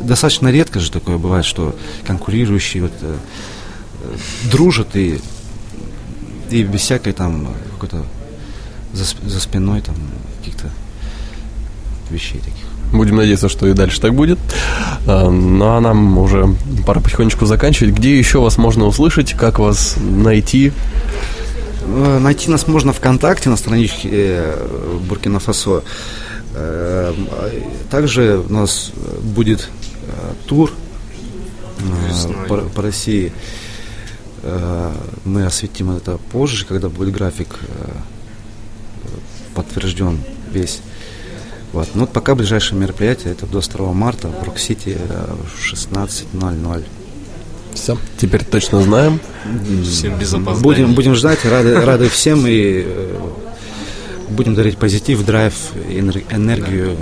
достаточно 0.00 0.48
редко 0.48 0.78
же 0.80 0.90
такое 0.90 1.18
бывает, 1.18 1.44
что 1.44 1.74
конкурирующие 2.06 2.82
вот, 2.82 2.92
э, 3.00 3.16
дружат 4.50 4.94
и, 4.94 5.20
и 6.50 6.62
без 6.64 6.80
всякой 6.80 7.12
там 7.12 7.54
какой-то 7.72 8.04
за, 8.92 9.04
за 9.04 9.40
спиной 9.40 9.80
там 9.80 9.96
каких-то 10.38 10.70
вещей 12.10 12.38
таких. 12.38 12.77
Будем 12.92 13.16
надеяться, 13.16 13.48
что 13.48 13.66
и 13.68 13.72
дальше 13.74 14.00
так 14.00 14.14
будет. 14.14 14.38
А, 15.06 15.28
Ну 15.30 15.64
а 15.66 15.80
нам 15.80 16.18
уже 16.18 16.48
пора 16.86 17.00
потихонечку 17.00 17.46
заканчивать. 17.46 17.94
Где 17.94 18.18
еще 18.18 18.40
вас 18.40 18.56
можно 18.58 18.86
услышать? 18.86 19.32
Как 19.34 19.58
вас 19.58 19.96
найти? 19.98 20.72
Э, 21.86 22.18
Найти 22.18 22.50
нас 22.50 22.66
можно 22.66 22.92
ВКонтакте 22.92 23.50
на 23.50 23.56
страничке 23.56 24.08
э, 24.12 24.98
Буркина 25.08 25.38
Фасо. 25.40 25.82
Э, 26.54 27.12
Также 27.90 28.38
у 28.48 28.52
нас 28.52 28.92
будет 29.22 29.68
э, 30.02 30.32
тур 30.46 30.72
Весной. 32.08 32.46
по, 32.48 32.56
по 32.56 32.82
России. 32.82 33.32
Мы 35.24 35.44
осветим 35.44 35.90
это 35.96 36.16
позже, 36.30 36.64
когда 36.64 36.88
будет 36.88 37.12
график 37.12 37.56
подтвержден 39.54 40.18
весь. 40.52 40.80
Вот. 41.72 41.88
Ну, 41.94 42.00
вот 42.02 42.10
пока 42.12 42.34
ближайшее 42.34 42.78
мероприятие 42.80 43.32
это 43.32 43.46
до 43.46 43.60
2 43.60 43.92
марта 43.92 44.28
в 44.28 44.42
Рок-Сити 44.44 44.96
э, 44.98 45.34
в 45.54 45.72
16.00. 45.72 46.84
Все, 47.74 47.96
теперь 48.16 48.44
точно 48.44 48.80
знаем. 48.82 49.20
Всем 49.84 50.18
без 50.18 50.32
опозданий. 50.32 50.62
Будем, 50.62 50.94
будем 50.94 51.14
ждать, 51.14 51.44
рады, 51.44 51.80
рады 51.80 52.08
всем 52.08 52.46
и 52.46 52.82
э, 52.86 53.20
будем 54.30 54.54
дарить 54.54 54.78
позитив, 54.78 55.24
драйв, 55.24 55.54
энер- 55.88 56.24
энергию. 56.30 56.96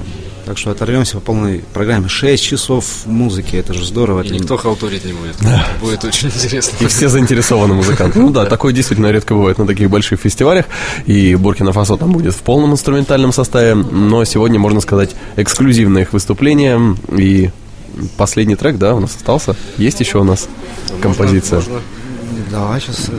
Так 0.47 0.59
что 0.59 0.71
оторвемся 0.71 1.15
по 1.15 1.21
полной 1.21 1.65
программе. 1.75 2.07
6 2.09 2.41
часов 2.43 3.05
музыки, 3.05 3.57
это 3.57 3.75
же 3.75 3.85
здорово. 3.85 4.23
И 4.23 4.27
это 4.27 4.35
никто 4.35 4.57
халтурить 4.57 5.05
не 5.05 5.13
будет. 5.13 5.35
Будет 5.81 6.05
очень 6.05 6.29
интересно. 6.29 6.77
И 6.85 6.87
все 6.87 7.09
заинтересованы 7.09 7.75
музыканты. 7.75 8.21
Ну 8.21 8.31
да, 8.31 8.47
такое 8.47 8.73
действительно 8.73 9.11
редко 9.11 9.35
бывает 9.35 9.59
на 9.59 9.67
таких 9.67 9.91
больших 9.91 10.21
фестивалях. 10.21 10.67
И 11.07 11.35
Буркина 11.35 11.73
Фасо 11.73 11.97
там 11.97 12.13
будет 12.13 12.33
в 12.33 12.43
полном 12.43 12.73
инструментальном 12.73 13.33
составе. 13.33 13.75
Но 13.75 14.25
сегодня, 14.25 14.61
можно 14.61 14.81
сказать, 14.81 15.17
эксклюзивное 15.35 16.03
их 16.03 16.13
выступление. 16.13 16.95
И 17.11 17.51
последний 18.17 18.55
трек, 18.55 18.79
да, 18.79 18.95
у 18.95 19.01
нас 19.01 19.17
остался. 19.17 19.57
Есть 19.79 19.99
еще 19.99 20.19
у 20.19 20.25
нас 20.25 20.49
композиция. 21.03 21.57
Можно- 21.59 21.81
Давай 22.51 22.81
сейчас. 22.81 23.11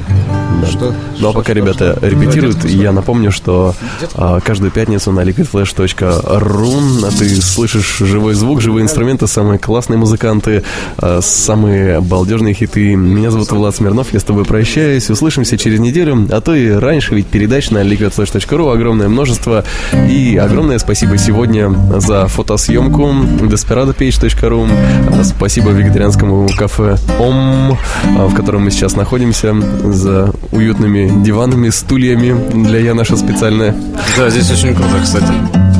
Да. 0.62 0.68
Что? 0.68 0.94
Ну 1.20 1.30
а 1.30 1.34
пока 1.34 1.54
ребята 1.54 1.98
репетируют, 2.02 2.66
я 2.66 2.92
напомню, 2.92 3.32
что 3.32 3.76
а, 4.16 4.40
каждую 4.40 4.72
пятницу 4.72 5.12
на 5.12 5.22
liquidflash.ru 5.22 7.18
ты 7.18 7.42
слышишь 7.42 7.98
живой 8.00 8.34
звук, 8.34 8.62
живые 8.62 8.84
инструменты, 8.84 9.28
самые 9.28 9.60
классные 9.60 9.98
музыканты, 9.98 10.64
а, 10.98 11.20
самые 11.22 12.02
балдежные 12.02 12.54
хиты. 12.54 12.96
Меня 12.96 13.32
зовут 13.32 13.52
Влад 13.52 13.76
Смирнов, 13.76 14.14
я 14.14 14.20
с 14.20 14.24
тобой 14.24 14.46
прощаюсь. 14.46 15.10
Услышимся 15.10 15.58
через 15.58 15.80
неделю, 15.80 16.28
а 16.32 16.42
то 16.42 16.56
и 16.56 16.70
раньше, 16.70 17.16
ведь 17.16 17.28
передач 17.28 17.70
на 17.70 17.84
liquidflash.ru 17.84 18.74
огромное 18.74 19.10
множество. 19.10 19.64
И 20.10 20.38
огромное 20.38 20.80
спасибо 20.80 21.18
сегодня 21.18 21.70
за 22.00 22.28
фотосъемку 22.28 23.14
desperadopage.ru. 23.42 24.70
А, 25.12 25.24
Спасибо 25.24 25.72
вегетарианскому 25.72 26.48
кафе 26.58 26.98
ОМ, 27.20 27.78
а, 28.18 28.28
в 28.28 28.34
котором 28.34 28.64
мы 28.64 28.72
сейчас 28.72 28.96
находимся, 28.98 29.56
за 29.86 30.32
уютными 30.52 31.24
диванами, 31.24 31.70
стульями 31.70 32.36
для 32.66 32.80
Янаша 32.80 33.16
специальная. 33.16 33.76
Да, 34.18 34.30
здесь 34.30 34.52
очень 34.52 34.76
круто, 34.76 35.00
кстати. 35.02 35.32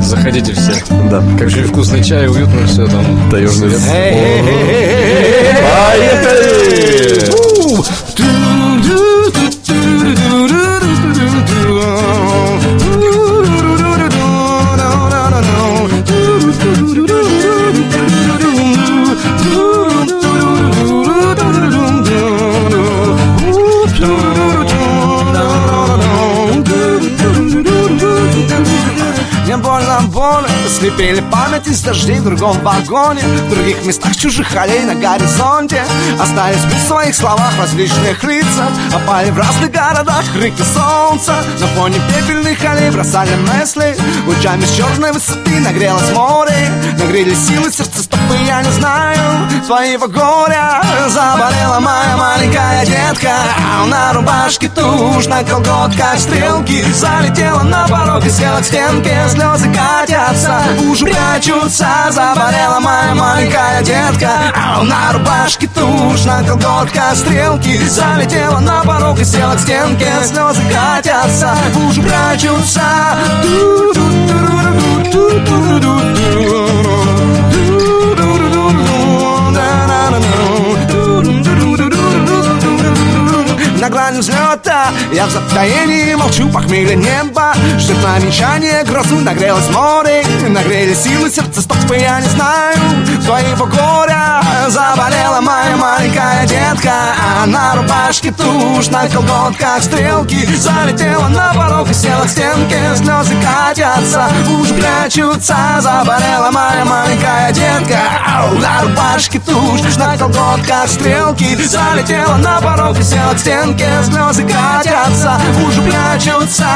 Заходите 0.02 0.52
все. 0.54 0.72
Да, 1.10 1.22
как 1.38 1.48
Очень 1.48 1.64
вкусный 1.64 2.02
чай, 2.02 2.28
уютно 2.28 2.66
все 2.66 2.86
там. 2.86 3.04
таежный. 3.30 3.70
Поехали! 6.08 6.58
Слепили 30.78 31.20
память 31.30 31.66
из 31.66 31.82
дождей 31.82 32.20
в 32.20 32.24
другом 32.24 32.58
вагоне 32.60 33.22
В 33.22 33.50
других 33.50 33.84
местах 33.84 34.16
чужих 34.16 34.54
аллей 34.56 34.84
на 34.84 34.94
горизонте. 34.94 35.82
Остались 36.20 36.62
при 36.62 36.78
своих 36.86 37.14
словах 37.14 37.52
различных 37.58 38.22
лицах 38.22 38.70
Опали 38.94 39.30
в 39.30 39.38
разных 39.38 39.70
городах 39.72 40.24
крики 40.32 40.62
солнца. 40.62 41.44
На 41.60 41.66
фоне 41.68 42.00
пепельных 42.08 42.64
аллей 42.64 42.90
бросали 42.90 43.34
мысли 43.36 43.96
Лучами 44.26 44.64
с 44.64 44.72
черной 44.72 45.12
высоты 45.12 45.58
нагрелось 45.60 46.10
море. 46.12 46.70
Нагрелись 46.98 47.46
силы 47.46 47.70
сердца 47.70 48.07
стопы, 48.28 48.44
я 48.44 48.62
не 48.62 48.70
знаю 48.70 49.18
Твоего 49.66 50.06
горя 50.08 50.82
Заболела 51.08 51.80
моя 51.80 52.16
маленькая 52.16 52.84
детка. 52.86 53.32
А 53.58 53.86
на 53.86 54.12
рубашке 54.12 54.68
тушь, 54.68 55.26
на 55.26 55.42
колготках 55.42 56.18
стрелки 56.18 56.82
Залетела 56.92 57.62
на 57.62 57.86
порог 57.86 58.24
и 58.24 58.30
села 58.30 58.60
к 58.60 58.64
стенке. 58.64 59.26
Слезы 59.28 59.70
катятся, 59.72 60.62
уши 60.90 61.04
прячутся 61.04 61.86
Заболела 62.10 62.80
моя 62.80 63.14
маленькая 63.14 63.82
детка. 63.82 64.30
А 64.54 64.82
на 64.82 65.12
рубашке 65.12 65.66
тушь, 65.68 66.24
на 66.24 66.42
колготках 66.42 67.16
стрелки 67.16 67.78
Залетела 67.88 68.60
на 68.60 68.82
порог 68.84 69.18
и 69.18 69.24
села 69.24 69.54
к 69.54 69.60
стенке. 69.60 70.12
Слезы 70.24 70.62
катятся, 70.70 71.54
уши 71.76 72.02
прячутся 72.02 72.82
На 83.80 83.88
грани 83.88 84.18
взлета. 84.18 84.88
Я 85.12 85.26
в 85.26 85.30
затаении 85.30 86.14
молчу 86.14 86.48
похмелье 86.48 86.96
неба 86.96 87.54
Ждет 87.78 88.02
на 88.02 88.18
венчание 88.18 88.82
грозу 88.82 89.20
Нагрелось 89.20 89.70
море. 89.70 90.24
Нагрелись 90.48 91.02
силы 91.02 91.30
сердца 91.30 91.60
стопы 91.60 91.96
Я 91.96 92.20
не 92.20 92.28
знаю 92.28 92.76
твоего 93.24 93.66
горя. 93.66 94.42
Заболела 94.68 95.40
моя 95.40 95.76
маленькая 95.76 96.44
детка 96.46 96.92
А 97.42 97.46
на 97.46 97.76
рубашке 97.76 98.32
тушь 98.32 98.88
На 98.88 99.08
колготках 99.08 99.82
стрелки. 99.84 100.44
Залетела 100.56 101.28
на 101.28 101.54
порог 101.54 101.88
и 101.88 101.94
села 101.94 102.24
к 102.24 102.30
стенке 102.30 102.80
Слезы 102.96 103.34
катятся 103.40 104.28
Уши 104.58 104.74
прячутся. 104.74 105.56
Заболела 105.80 106.50
моя 106.50 106.84
маленькая 106.84 107.52
детка 107.52 108.00
Ау, 108.26 108.58
На 108.58 108.82
рубашке 108.82 109.38
тушь 109.38 109.96
На 109.96 110.16
колготках 110.16 110.88
стрелки. 110.88 111.54
Залетела 111.62 112.36
на 112.38 112.60
порог 112.60 112.98
и 112.98 113.02
села 113.04 113.34
к 113.34 113.38
стенке 113.38 113.67
Слезы 113.68 114.44
катятся 114.44 115.38
Уши 115.66 115.82
прячутся 115.82 116.66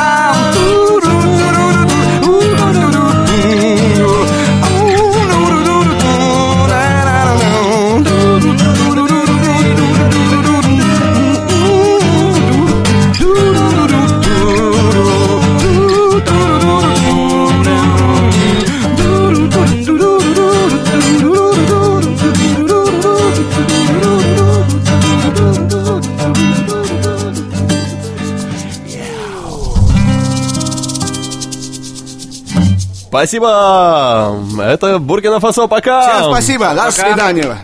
Спасибо! 33.13 34.39
Это 34.59 34.99
Буркина 34.99 35.39
Фасо, 35.39 35.67
пока! 35.67 36.01
Всем 36.01 36.33
спасибо, 36.33 36.73
до 36.75 36.91
свидания 36.91 37.59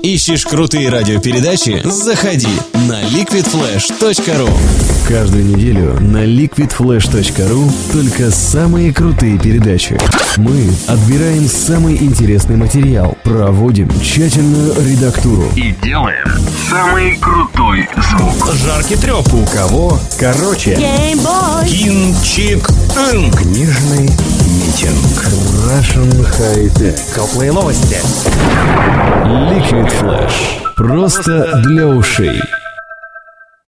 Ищешь 0.00 0.46
крутые 0.46 0.88
радиопередачи? 0.88 1.82
Заходи 1.84 2.48
на 2.72 3.02
liquidflash.ru 3.02 4.48
Каждую 5.10 5.44
неделю 5.44 5.98
на 6.00 6.24
liquidflash.ru 6.24 7.72
только 7.92 8.30
самые 8.30 8.94
крутые 8.94 9.40
передачи. 9.40 9.98
Мы 10.36 10.70
отбираем 10.86 11.48
самый 11.48 11.96
интересный 11.96 12.56
материал, 12.56 13.18
проводим 13.24 13.90
тщательную 14.00 14.72
редактуру 14.76 15.42
И 15.56 15.74
делаем 15.82 16.28
самый 16.70 17.16
крутой 17.16 17.88
звук. 17.96 18.54
Жаркий 18.54 18.94
треп. 18.94 19.26
У 19.34 19.44
кого 19.46 19.98
короче. 20.16 20.76
Кинчик. 21.66 22.68
Книжный 23.36 24.10
митинг. 24.46 25.26
Russian 25.66 26.24
High 26.38 26.72
Tech. 26.76 26.96
Теплые 27.16 27.50
новости. 27.50 27.98
Liquid 29.24 29.92
Flash. 30.00 30.74
Просто 30.76 31.60
для 31.64 31.88
ушей. 31.88 32.40